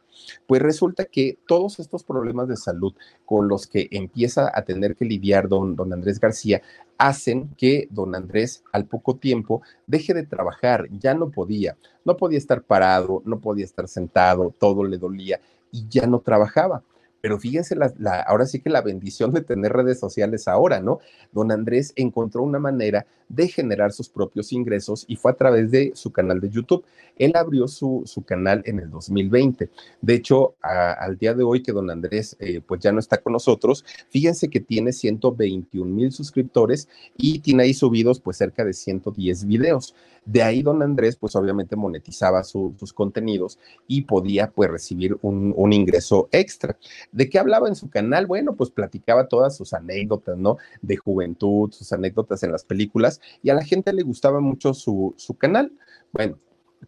pues 0.47 0.61
resulta 0.61 1.07
que 1.07 1.39
todos 1.47 1.81
estos 1.81 2.05
problemas 2.05 2.49
de 2.49 2.57
salud 2.59 2.93
con 3.25 3.49
los 3.49 3.67
que 3.67 3.89
empieza 3.93 4.51
a 4.53 4.63
tener 4.63 4.95
que 4.95 5.07
lidiar 5.07 5.49
don, 5.49 5.75
don, 5.75 5.91
Andrés 5.95 6.21
García 6.21 6.61
hacen 6.99 7.49
que 7.57 7.89
don 7.91 8.15
Andrés 8.15 8.63
al 8.73 8.85
poco 8.85 9.17
tiempo 9.17 9.63
deje 9.87 10.13
de 10.13 10.27
trabajar, 10.27 10.87
ya 10.91 11.15
no 11.15 11.31
podía, 11.31 11.79
no 12.05 12.19
podía 12.19 12.37
estar 12.37 12.63
parado, 12.63 13.23
no 13.25 13.41
podía 13.41 13.65
estar 13.65 13.89
sentado, 13.89 14.53
todo 14.59 14.85
le 14.85 14.99
dolía 14.99 15.41
y 15.73 15.87
ya 15.89 16.07
no 16.07 16.19
trabajaba. 16.19 16.83
Pero 17.29 17.39
fíjense, 17.39 17.77
la, 17.77 18.21
ahora 18.23 18.47
sí 18.47 18.59
que 18.59 18.71
la 18.71 18.81
bendición 18.81 19.35
de 19.35 19.43
tener 19.43 19.71
redes 19.71 20.01
sociales 20.01 20.49
ahora, 20.49 20.81
¿no? 20.81 21.01
Don 21.31 21.53
Andrés 21.53 21.93
encontró 21.95 22.43
una 22.43 22.59
manera 22.59 23.05
de 23.29 23.49
generar 23.49 23.93
sus 23.93 24.09
propios 24.09 24.53
ingresos 24.53 25.05
y 25.09 25.17
fue 25.17 25.33
a 25.33 25.37
través 25.37 25.71
de 25.71 25.93
su 25.95 26.11
canal 26.11 26.41
de 26.41 26.51
YouTube. 26.51 26.85
Él 27.17 27.33
abrió 27.35 27.69
su, 27.69 28.03
su 28.07 28.23
canal 28.23 28.63
en 28.65 28.79
el 28.79 28.91
2020. 28.91 29.69
De 30.01 30.15
hecho, 30.15 30.55
al 30.63 31.19
día 31.19 31.35
de 31.35 31.43
hoy 31.43 31.63
que 31.63 31.73
don 31.73 31.91
Andrés 31.91 32.37
eh, 32.39 32.61
pues 32.67 32.81
ya 32.81 32.93
no 32.93 33.01
está 33.01 33.19
con 33.19 33.33
nosotros, 33.33 33.85
fíjense 34.09 34.49
que 34.49 34.61
tiene 34.61 34.93
121 34.93 35.93
mil 35.93 36.13
suscriptores 36.13 36.89
y 37.17 37.41
tiene 37.41 37.65
ahí 37.65 37.75
subidos 37.75 38.21
pues 38.21 38.37
cerca 38.37 38.65
de 38.65 38.73
110 38.73 39.47
videos. 39.47 39.95
De 40.25 40.43
ahí 40.43 40.63
don 40.63 40.83
Andrés 40.83 41.17
pues 41.17 41.35
obviamente 41.37 41.75
monetizaba 41.75 42.45
sus 42.45 42.93
contenidos 42.93 43.59
y 43.87 44.03
podía 44.03 44.51
pues 44.51 44.71
recibir 44.71 45.17
un, 45.23 45.55
un 45.57 45.73
ingreso 45.73 46.29
extra. 46.33 46.77
¿De 47.13 47.29
qué 47.29 47.39
hablaba 47.39 47.69
en 47.69 47.77
su 47.77 47.89
canal? 47.89 48.27
Bueno, 48.27 48.55
pues 48.55 48.71
platicaba 48.71 49.27
todas 49.27 49.57
sus 49.57 49.73
anécdotas, 49.73 50.37
¿no? 50.37 50.59
De 50.83 50.97
juventud, 50.97 51.73
sus 51.73 51.93
anécdotas 51.93 52.43
en 52.43 52.53
las 52.53 52.65
películas 52.65 53.18
y 53.43 53.51
a 53.51 53.55
la 53.55 53.65
gente 53.65 53.93
le 53.93 54.03
gustaba 54.03 54.41
mucho 54.41 54.75
su, 54.75 55.15
su 55.17 55.35
canal. 55.35 55.73
Bueno, 56.13 56.39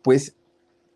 pues 0.03 0.37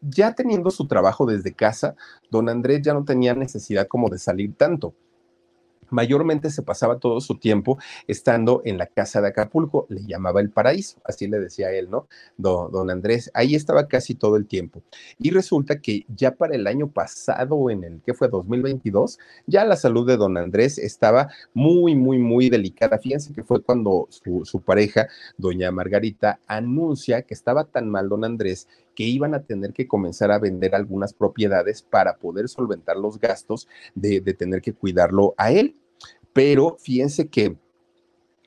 ya 0.01 0.35
teniendo 0.35 0.71
su 0.71 0.87
trabajo 0.87 1.27
desde 1.27 1.55
casa, 1.55 1.97
don 2.31 2.49
Andrés 2.49 2.83
ya 2.83 2.95
no 2.95 3.05
tenía 3.05 3.35
necesidad 3.35 3.89
como 3.89 4.09
de 4.11 4.19
salir 4.19 4.55
tanto 4.55 4.95
mayormente 5.95 6.51
se 6.51 6.63
pasaba 6.63 6.99
todo 6.99 7.21
su 7.21 7.37
tiempo 7.37 7.79
estando 8.09 8.63
en 8.65 8.79
la 8.79 8.87
casa 8.87 9.21
de 9.21 9.29
Acapulco, 9.29 9.87
le 9.89 10.05
llamaba 10.05 10.41
el 10.41 10.51
paraíso, 10.51 10.99
así 11.05 11.29
le 11.29 11.39
decía 11.39 11.73
él, 11.73 11.89
¿no? 11.89 12.09
Don, 12.37 12.91
Andrés, 12.91 13.31
ahí 13.33 13.55
estaba 13.55 13.87
casi 13.87 14.15
todo 14.15 14.37
el 14.37 14.47
tiempo. 14.47 14.83
Y 15.19 15.31
resulta 15.31 15.81
que 15.81 16.05
ya 16.09 16.33
para 16.33 16.55
el 16.55 16.67
año 16.67 16.91
pasado, 16.91 17.71
en 17.71 17.85
el 17.85 18.03
que 18.03 18.13
fue 18.13 18.29
2022, 18.29 19.19
ya 19.47 19.65
la 19.65 19.77
salud 19.77 20.07
de 20.07 20.17
don 20.17 20.37
Andrés 20.37 20.79
estaba 20.79 21.29
muy, 21.55 21.95
muy, 21.95 22.19
muy 22.19 22.51
delicada. 22.51 22.99
Fíjense 22.99 23.33
que 23.33 23.45
fue 23.45 23.63
cuando 23.63 24.09
su, 24.11 24.45
su 24.45 24.61
pareja, 24.61 25.09
doña 25.39 25.71
Margarita, 25.71 26.41
anuncia 26.47 27.23
que 27.23 27.35
estaba 27.35 27.65
tan 27.65 27.89
mal 27.89 28.09
don 28.09 28.25
Andrés 28.25 28.67
que 28.95 29.05
iban 29.05 29.35
a 29.35 29.43
tener 29.43 29.73
que 29.73 29.87
comenzar 29.87 30.31
a 30.31 30.39
vender 30.39 30.75
algunas 30.75 31.13
propiedades 31.13 31.83
para 31.83 32.17
poder 32.17 32.49
solventar 32.49 32.97
los 32.97 33.19
gastos 33.19 33.69
de, 33.95 34.21
tener 34.35 34.63
que 34.63 34.73
cuidarlo 34.73 35.35
a 35.37 35.53
él. 35.53 35.77
Pero 36.35 36.77
fíjense 36.79 37.29
que 37.29 37.57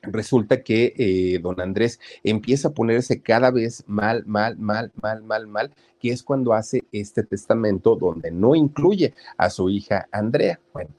resulta 0.02 0.62
que 0.62 0.94
eh, 0.96 1.40
don 1.40 1.60
Andrés 1.60 1.98
empieza 2.22 2.68
a 2.68 2.74
ponerse 2.74 3.20
cada 3.20 3.50
vez 3.50 3.82
mal, 3.88 4.24
mal, 4.26 4.56
mal, 4.58 4.92
mal, 5.02 5.22
mal, 5.24 5.46
mal, 5.48 5.74
que 5.98 6.10
es 6.10 6.22
cuando 6.22 6.52
hace 6.52 6.84
este 6.92 7.24
testamento 7.24 7.96
donde 7.96 8.30
no 8.30 8.54
incluye 8.54 9.14
a 9.36 9.50
su 9.50 9.68
hija 9.70 10.06
Andrea. 10.12 10.60
Bueno, 10.72 10.90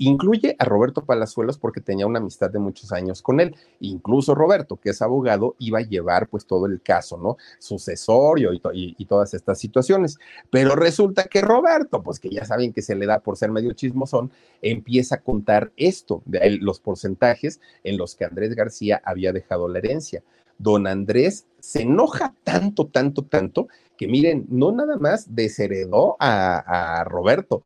Incluye 0.00 0.54
a 0.60 0.64
Roberto 0.64 1.04
Palazuelos 1.04 1.58
porque 1.58 1.80
tenía 1.80 2.06
una 2.06 2.20
amistad 2.20 2.50
de 2.50 2.60
muchos 2.60 2.92
años 2.92 3.20
con 3.20 3.40
él. 3.40 3.56
Incluso 3.80 4.32
Roberto, 4.34 4.76
que 4.76 4.90
es 4.90 5.02
abogado, 5.02 5.56
iba 5.58 5.80
a 5.80 5.82
llevar 5.82 6.28
pues 6.28 6.46
todo 6.46 6.66
el 6.66 6.80
caso, 6.80 7.18
¿no? 7.18 7.36
Sucesorio 7.58 8.52
y, 8.52 9.04
todas 9.06 9.34
estas 9.34 9.58
situaciones. 9.58 10.18
Pero 10.50 10.76
resulta 10.76 11.24
que 11.24 11.40
Roberto, 11.40 12.02
pues 12.02 12.20
que 12.20 12.30
ya 12.30 12.44
saben 12.44 12.72
que 12.72 12.82
se 12.82 12.94
le 12.94 13.06
da 13.06 13.18
por 13.18 13.36
ser 13.36 13.50
medio 13.50 13.72
chismosón, 13.72 14.30
empieza 14.62 15.16
a 15.16 15.20
contar 15.20 15.72
esto, 15.76 16.22
de 16.26 16.58
los 16.60 16.78
porcentajes 16.78 17.60
en 17.82 17.96
los 17.96 18.14
que 18.14 18.24
Andrés 18.24 18.54
García 18.54 19.02
había 19.04 19.32
dejado 19.32 19.66
la 19.66 19.78
herencia. 19.78 20.22
Don 20.58 20.86
Andrés 20.86 21.46
se 21.58 21.82
enoja 21.82 22.34
tanto, 22.44 22.86
tanto, 22.86 23.22
tanto, 23.24 23.68
que 23.96 24.06
miren, 24.06 24.46
no 24.48 24.70
nada 24.70 24.96
más 24.96 25.34
desheredó 25.34 26.16
a 26.20 27.04
Roberto, 27.04 27.64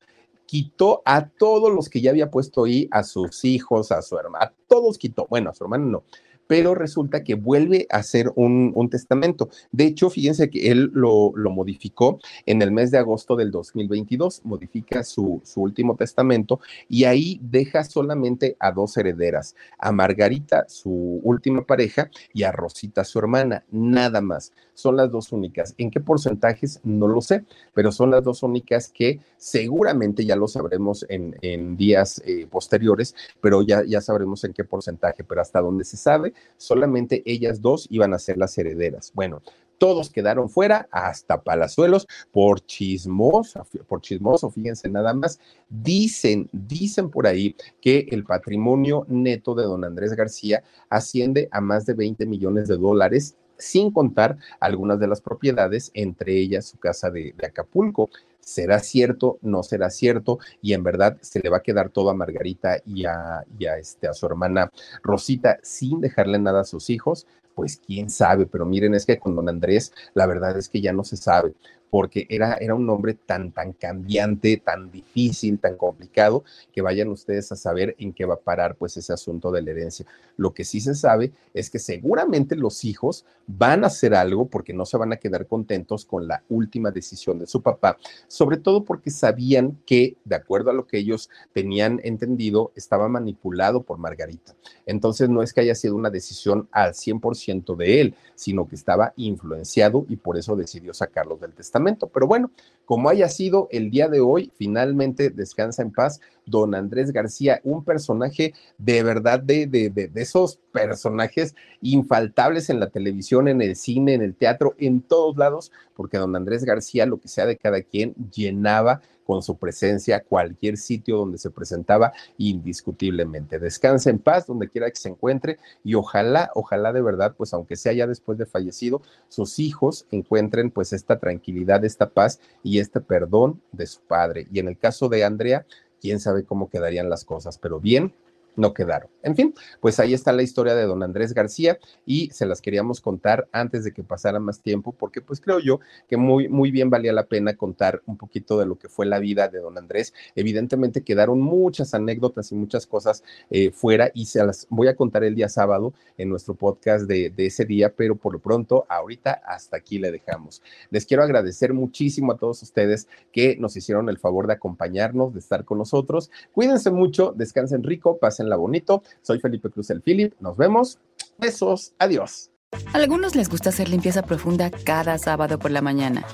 quitó 0.53 1.01
a 1.07 1.31
todos 1.31 1.73
los 1.73 1.89
que 1.89 2.03
ya 2.03 2.11
había 2.11 2.31
puesto 2.31 2.65
ahí, 2.65 2.87
a 2.91 3.05
sus 3.05 3.43
hijos, 3.47 3.91
a 3.91 4.03
su 4.03 4.19
hermano, 4.19 4.45
a 4.45 4.53
todos 4.69 4.99
quitó, 4.99 5.27
bueno, 5.31 5.49
a 5.49 5.55
su 5.55 5.65
hermano 5.65 5.87
no, 5.87 6.05
pero 6.53 6.75
resulta 6.75 7.25
que 7.25 7.35
vuelve 7.35 7.87
a 7.89 7.97
hacer 7.97 8.31
un, 8.37 8.75
testamento. 8.91 9.49
De 9.71 9.85
hecho, 9.85 10.11
fíjense 10.11 10.51
que 10.51 10.71
él 10.71 10.91
lo, 10.93 11.33
modificó 11.35 12.21
en 12.45 12.61
el 12.61 12.71
mes 12.73 12.91
de 12.91 12.99
agosto 12.99 13.37
del 13.37 13.51
2022, 13.51 14.43
modifica 14.45 15.03
su, 15.03 15.41
último 15.57 15.97
testamento 15.97 16.61
y 16.91 17.05
ahí 17.05 17.41
deja 17.43 17.85
solamente 17.85 18.55
a 18.59 18.71
dos 18.71 18.99
herederas, 18.99 19.57
a 19.79 19.93
Margarita, 19.93 20.67
su 20.69 21.21
última 21.23 21.65
pareja, 21.65 22.11
y 22.35 22.43
a 22.43 22.53
Rosita, 22.53 23.03
su 23.03 23.19
hermana, 23.19 23.65
nada 23.71 24.21
más. 24.21 24.53
Son 24.75 24.97
las 24.97 25.11
dos 25.11 25.33
únicas. 25.33 25.75
¿En 25.79 25.91
qué 25.91 26.01
porcentajes? 26.01 26.81
No 26.83 27.09
lo 27.09 27.23
sé, 27.23 27.45
pero 27.73 27.93
son 27.93 28.11
las 28.11 28.25
dos 28.25 28.43
únicas 28.43 28.89
que 28.89 29.21
seguramente 29.39 30.27
ya 30.27 30.37
lo 30.37 30.49
sabremos 30.49 31.07
en, 31.09 31.33
días 31.79 32.21
eh, 32.27 32.47
posteriores, 32.51 33.15
pero 33.41 33.63
ya, 33.63 33.85
ya 33.87 34.03
sabremos 34.03 34.45
en 34.45 34.53
qué 34.53 34.65
porcentaje, 34.65 35.25
pero 35.25 35.41
hasta 35.41 35.61
donde 35.61 35.85
se 35.85 35.97
sabe, 35.97 36.35
solamente 36.57 37.23
ellas 37.27 37.61
dos 37.61 37.87
iban 37.91 38.15
a 38.15 38.19
ser 38.19 38.39
las 38.39 38.57
herederas. 38.57 39.13
Bueno, 39.15 39.43
todos 39.83 40.11
quedaron 40.11 40.49
fuera, 40.49 40.89
hasta 40.93 41.43
Palazuelos, 41.43 42.07
por 42.31 42.61
chismoso, 42.61 43.67
por 43.89 44.01
chismoso, 44.01 44.49
fíjense 44.49 44.89
nada 44.89 45.13
más. 45.13 45.41
Dicen, 45.69 46.49
dicen 46.53 47.11
por 47.11 47.27
ahí 47.27 47.57
que 47.81 48.07
el 48.13 48.23
patrimonio 48.23 49.05
neto 49.09 49.57
de 49.57 49.65
don 49.65 49.85
Andrés 49.85 50.13
García 50.13 50.63
asciende 50.89 51.49
a 51.51 51.61
más 51.61 51.85
de 51.85 51.95
20 51.95 52.27
millones 52.27 52.69
de 52.69 52.77
dólares 52.77 53.35
sin 53.59 53.91
contar 53.91 54.39
algunas 54.61 54.99
de 55.01 55.09
las 55.09 55.21
propiedades, 55.21 55.91
entre 55.95 56.37
ellas 56.37 56.67
su 56.67 56.79
casa 56.79 57.11
de, 57.11 57.35
Acapulco. 57.45 58.11
¿Será 58.43 58.81
cierto? 58.81 59.39
¿No 59.41 59.63
será 59.63 59.89
cierto? 59.89 60.39
Y 60.61 60.75
en 60.75 60.83
verdad 60.83 61.17
se 61.21 61.41
le 61.41 61.49
va 61.49 61.59
a 61.59 61.63
quedar 61.63 61.91
todo 61.91 62.11
a 62.11 62.15
Margarita 62.15 62.79
y 62.85 63.05
a, 63.05 63.45
este, 63.79 64.09
a 64.09 64.15
su 64.15 64.27
hermana 64.27 64.71
Rosita 65.03 65.59
sin 65.63 66.01
dejarle 66.01 66.39
nada 66.39 66.61
a 66.61 66.65
sus 66.65 66.91
hijos 66.91 67.27
pues 67.55 67.77
quién 67.77 68.09
sabe, 68.09 68.47
pero 68.47 68.65
miren, 68.65 68.95
es 68.95 69.05
que 69.05 69.19
con 69.19 69.37
don 69.37 69.47
Andrés 69.47 69.93
la 70.15 70.25
verdad 70.25 70.57
es 70.57 70.71
que 70.71 70.81
ya 70.81 70.95
no 70.95 71.05
se 71.05 71.19
sabe 71.19 71.53
porque 71.93 72.27
era, 72.31 72.55
era 72.55 72.75
un 72.75 72.87
nombre 72.87 73.13
tan, 73.13 73.53
tan 73.53 73.75
cambiante, 73.75 74.57
tan 74.57 74.91
difícil, 74.91 75.59
tan 75.59 75.77
complicado, 75.77 76.43
que 76.73 76.81
vayan 76.81 77.09
ustedes 77.09 77.53
a 77.53 77.57
saber 77.57 77.95
en 77.99 78.15
qué 78.15 78.25
va 78.25 78.33
a 78.33 78.41
parar 78.41 78.77
pues 78.77 78.97
ese 78.97 79.13
asunto 79.13 79.53
de 79.53 79.61
la 79.61 79.73
herencia. 79.73 80.07
Lo 80.39 80.55
que 80.55 80.65
sí 80.65 80.81
se 80.81 80.95
sabe 80.95 81.33
es 81.53 81.69
que 81.69 81.79
seguramente 81.79 82.57
los 82.57 82.87
hijos 82.87 83.27
van 83.47 83.85
a 83.85 83.89
hacer 83.89 84.15
algo 84.15 84.47
porque 84.47 84.73
no 84.73 84.87
se 84.87 84.97
van 84.97 85.13
a 85.13 85.19
quedar 85.19 85.47
contentos 85.47 86.07
con 86.07 86.27
la 86.27 86.43
última 86.49 86.91
decisión 86.91 87.39
de 87.39 87.47
su 87.47 87.61
papá, 87.61 87.99
sobre 88.27 88.57
todo 88.57 88.85
porque 88.85 89.11
sabían 89.11 89.79
que, 89.85 90.17
de 90.25 90.37
acuerdo 90.37 90.71
a 90.71 90.75
lo 90.75 90.87
que 90.87 90.97
ellos 90.97 91.29
tenían 91.53 92.01
entendido, 92.05 92.73
estaba 92.75 93.07
manipulado 93.07 93.83
por 93.83 93.99
Margarita. 93.99 94.55
Entonces 94.87 95.29
no 95.29 95.43
es 95.43 95.53
que 95.53 95.61
haya 95.61 95.75
sido 95.75 95.95
una 95.97 96.09
decisión 96.09 96.71
al 96.73 96.95
100% 96.95 97.77
de 97.77 98.01
él, 98.01 98.15
sino 98.35 98.67
que 98.67 98.77
estaba 98.77 99.13
influenciado 99.17 100.07
y 100.09 100.17
por 100.17 100.39
eso 100.39 100.57
decidió 100.57 100.95
sacarlos 100.95 101.39
del 101.39 101.53
testamento. 101.53 101.82
Pero 102.13 102.27
bueno, 102.27 102.51
como 102.85 103.09
haya 103.09 103.29
sido 103.29 103.69
el 103.71 103.91
día 103.91 104.09
de 104.09 104.21
hoy, 104.21 104.51
finalmente 104.55 105.31
descansa 105.31 105.83
en 105.83 105.93
paz 105.93 106.21
don 106.45 106.75
Andrés 106.75 107.13
García, 107.13 107.61
un 107.65 107.85
personaje 107.85 108.55
de 108.79 109.03
verdad 109.03 109.41
de, 109.41 109.67
de, 109.67 109.89
de, 109.89 110.11
esos 110.17 110.59
personajes 110.73 111.55
infaltables 111.81 112.69
en 112.69 112.81
la 112.81 112.91
televisión, 112.91 113.49
en 113.49 113.63
el 113.63 113.77
cine, 113.77 114.15
en 114.15 114.23
el 114.23 114.35
teatro, 114.35 114.75
en 114.79 115.01
todos 115.01 115.37
lados, 115.37 115.73
porque 115.95 116.19
don 116.19 116.35
Andrés 116.35 116.65
García, 116.65 117.07
lo 117.07 117.21
que 117.21 117.29
sea 117.29 117.47
de 117.47 117.57
cada 117.57 117.83
quien, 117.83 118.15
llenaba 118.35 119.01
con 119.33 119.43
su 119.43 119.57
presencia 119.57 120.23
cualquier 120.23 120.77
sitio 120.77 121.17
donde 121.17 121.39
se 121.39 121.51
presentaba 121.51 122.13
indiscutiblemente. 122.37 123.59
Descansa 123.59 124.11
en 124.11 124.19
paz 124.19 124.47
donde 124.47 124.69
quiera 124.69 124.91
que 124.91 124.97
se 124.97 125.09
encuentre 125.09 125.59
y 125.83 125.95
ojalá, 125.95 126.51
ojalá 126.55 126.93
de 126.93 127.01
verdad, 127.01 127.35
pues 127.35 127.55
aunque 127.55 127.77
sea 127.77 127.95
ya 127.95 128.07
después 128.07 128.37
de 128.37 128.45
fallecido, 128.45 129.01
sus 129.29 129.59
hijos 129.59 130.05
encuentren 130.11 130.71
pues 130.71 130.93
esta 130.93 131.19
tranquilidad, 131.19 131.83
esta 131.83 132.11
paz 132.11 132.41
y 132.63 132.79
este 132.79 133.01
perdón 133.01 133.63
de 133.73 133.87
su 133.87 134.03
padre. 134.03 134.49
Y 134.53 134.59
en 134.59 134.69
el 134.69 134.77
caso 134.77 135.09
de 135.09 135.25
Andrea, 135.25 135.65
quién 135.99 136.21
sabe 136.21 136.45
cómo 136.45 136.69
quedarían 136.69 137.09
las 137.09 137.25
cosas, 137.25 137.57
pero 137.57 137.81
bien, 137.81 138.13
no 138.57 138.75
quedaron. 138.75 139.11
En 139.23 139.37
fin, 139.37 139.55
pues 139.81 140.01
ahí 140.01 140.15
está 140.15 140.33
la 140.33 140.43
historia 140.43 140.75
de 140.75 140.85
don 140.85 141.03
Andrés 141.03 141.33
García 141.33 141.79
y 142.05 142.31
se 142.31 142.47
las 142.47 142.61
queríamos 142.61 143.01
contar 143.01 143.49
antes 143.53 143.85
de 143.85 143.93
que 143.93 144.03
pasara 144.03 144.41
más 144.41 144.61
tiempo, 144.61 144.93
porque 144.93 145.21
pues 145.21 145.41
creo 145.41 145.61
yo 145.61 145.81
que 146.09 146.17
muy, 146.17 146.49
muy 146.49 146.71
bien 146.71 146.91
valía 146.91 147.13
la 147.13 147.27
pena 147.27 147.57
contar 147.57 148.03
un 148.07 148.17
poquito 148.17 148.59
de 148.59 148.67
lo 148.67 148.79
que 148.79 148.89
fue 148.89 149.07
la 149.07 149.19
vida 149.19 149.49
de 149.49 149.61
don 149.61 149.79
Andrés. 149.79 150.13
Evidentemente 150.35 151.03
quedaron 151.03 151.41
muchas 151.41 151.95
anécdotas 151.95 152.53
y 152.53 152.55
muchas 152.55 152.87
cosas 152.87 153.23
eh, 153.51 153.71
fuera 153.71 154.11
y 154.15 154.27
se 154.27 154.45
las 154.45 154.67
voy 154.71 154.89
a 154.89 154.97
contar 154.97 155.25
el 155.25 155.35
día 155.35 155.49
sábado 155.49 155.95
en 156.19 156.29
nuestro 156.29 156.55
podcast 156.55 157.07
de, 157.07 157.31
de 157.31 157.47
ese 157.47 157.65
día, 157.65 157.95
pero 157.95 158.17
por 158.17 158.33
lo 158.33 158.39
pronto, 158.39 158.87
ahorita 158.89 159.43
hasta 159.47 159.77
aquí 159.77 159.99
le 159.99 160.11
dejamos. 160.11 160.63
Les 160.91 161.07
quiero 161.07 161.23
agradecer 161.23 161.73
muchísimo 161.73 162.33
a 162.33 162.39
todos 162.39 162.63
ustedes 162.63 163.09
que 163.33 163.57
nos 163.57 163.77
hicieron 163.77 164.09
el 164.09 164.19
favor 164.19 164.47
de 164.47 164.55
acompañarnos, 164.55 165.33
de 165.33 165.41
estar 165.41 165.65
con 165.65 165.79
nosotros. 165.79 166.31
Cuídense 166.53 166.91
mucho, 166.91 167.33
descansen 167.37 167.83
rico, 167.83 168.19
pasen 168.19 168.42
la 168.49 168.57
bonito. 168.57 169.03
Soy 169.23 169.41
Felipe 169.41 169.71
Cruz 169.71 169.91
el 169.91 170.03
Philip. 170.03 170.35
Nos 170.41 170.57
vemos. 170.57 170.99
Besos. 171.39 171.95
Adiós. 171.99 172.51
A 172.93 172.99
algunos 172.99 173.35
les 173.35 173.49
gusta 173.49 173.69
hacer 173.69 173.89
limpieza 173.89 174.23
profunda 174.23 174.71
cada 174.71 175.19
sábado 175.19 175.59
por 175.59 175.71
la 175.71 175.83
mañana. 175.83 176.25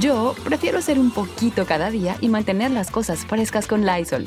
Yo 0.00 0.34
prefiero 0.44 0.78
hacer 0.78 0.98
un 0.98 1.10
poquito 1.10 1.64
cada 1.64 1.90
día 1.90 2.16
y 2.20 2.28
mantener 2.28 2.70
las 2.70 2.90
cosas 2.90 3.24
frescas 3.26 3.66
con 3.66 3.86
Lysol. 3.86 4.26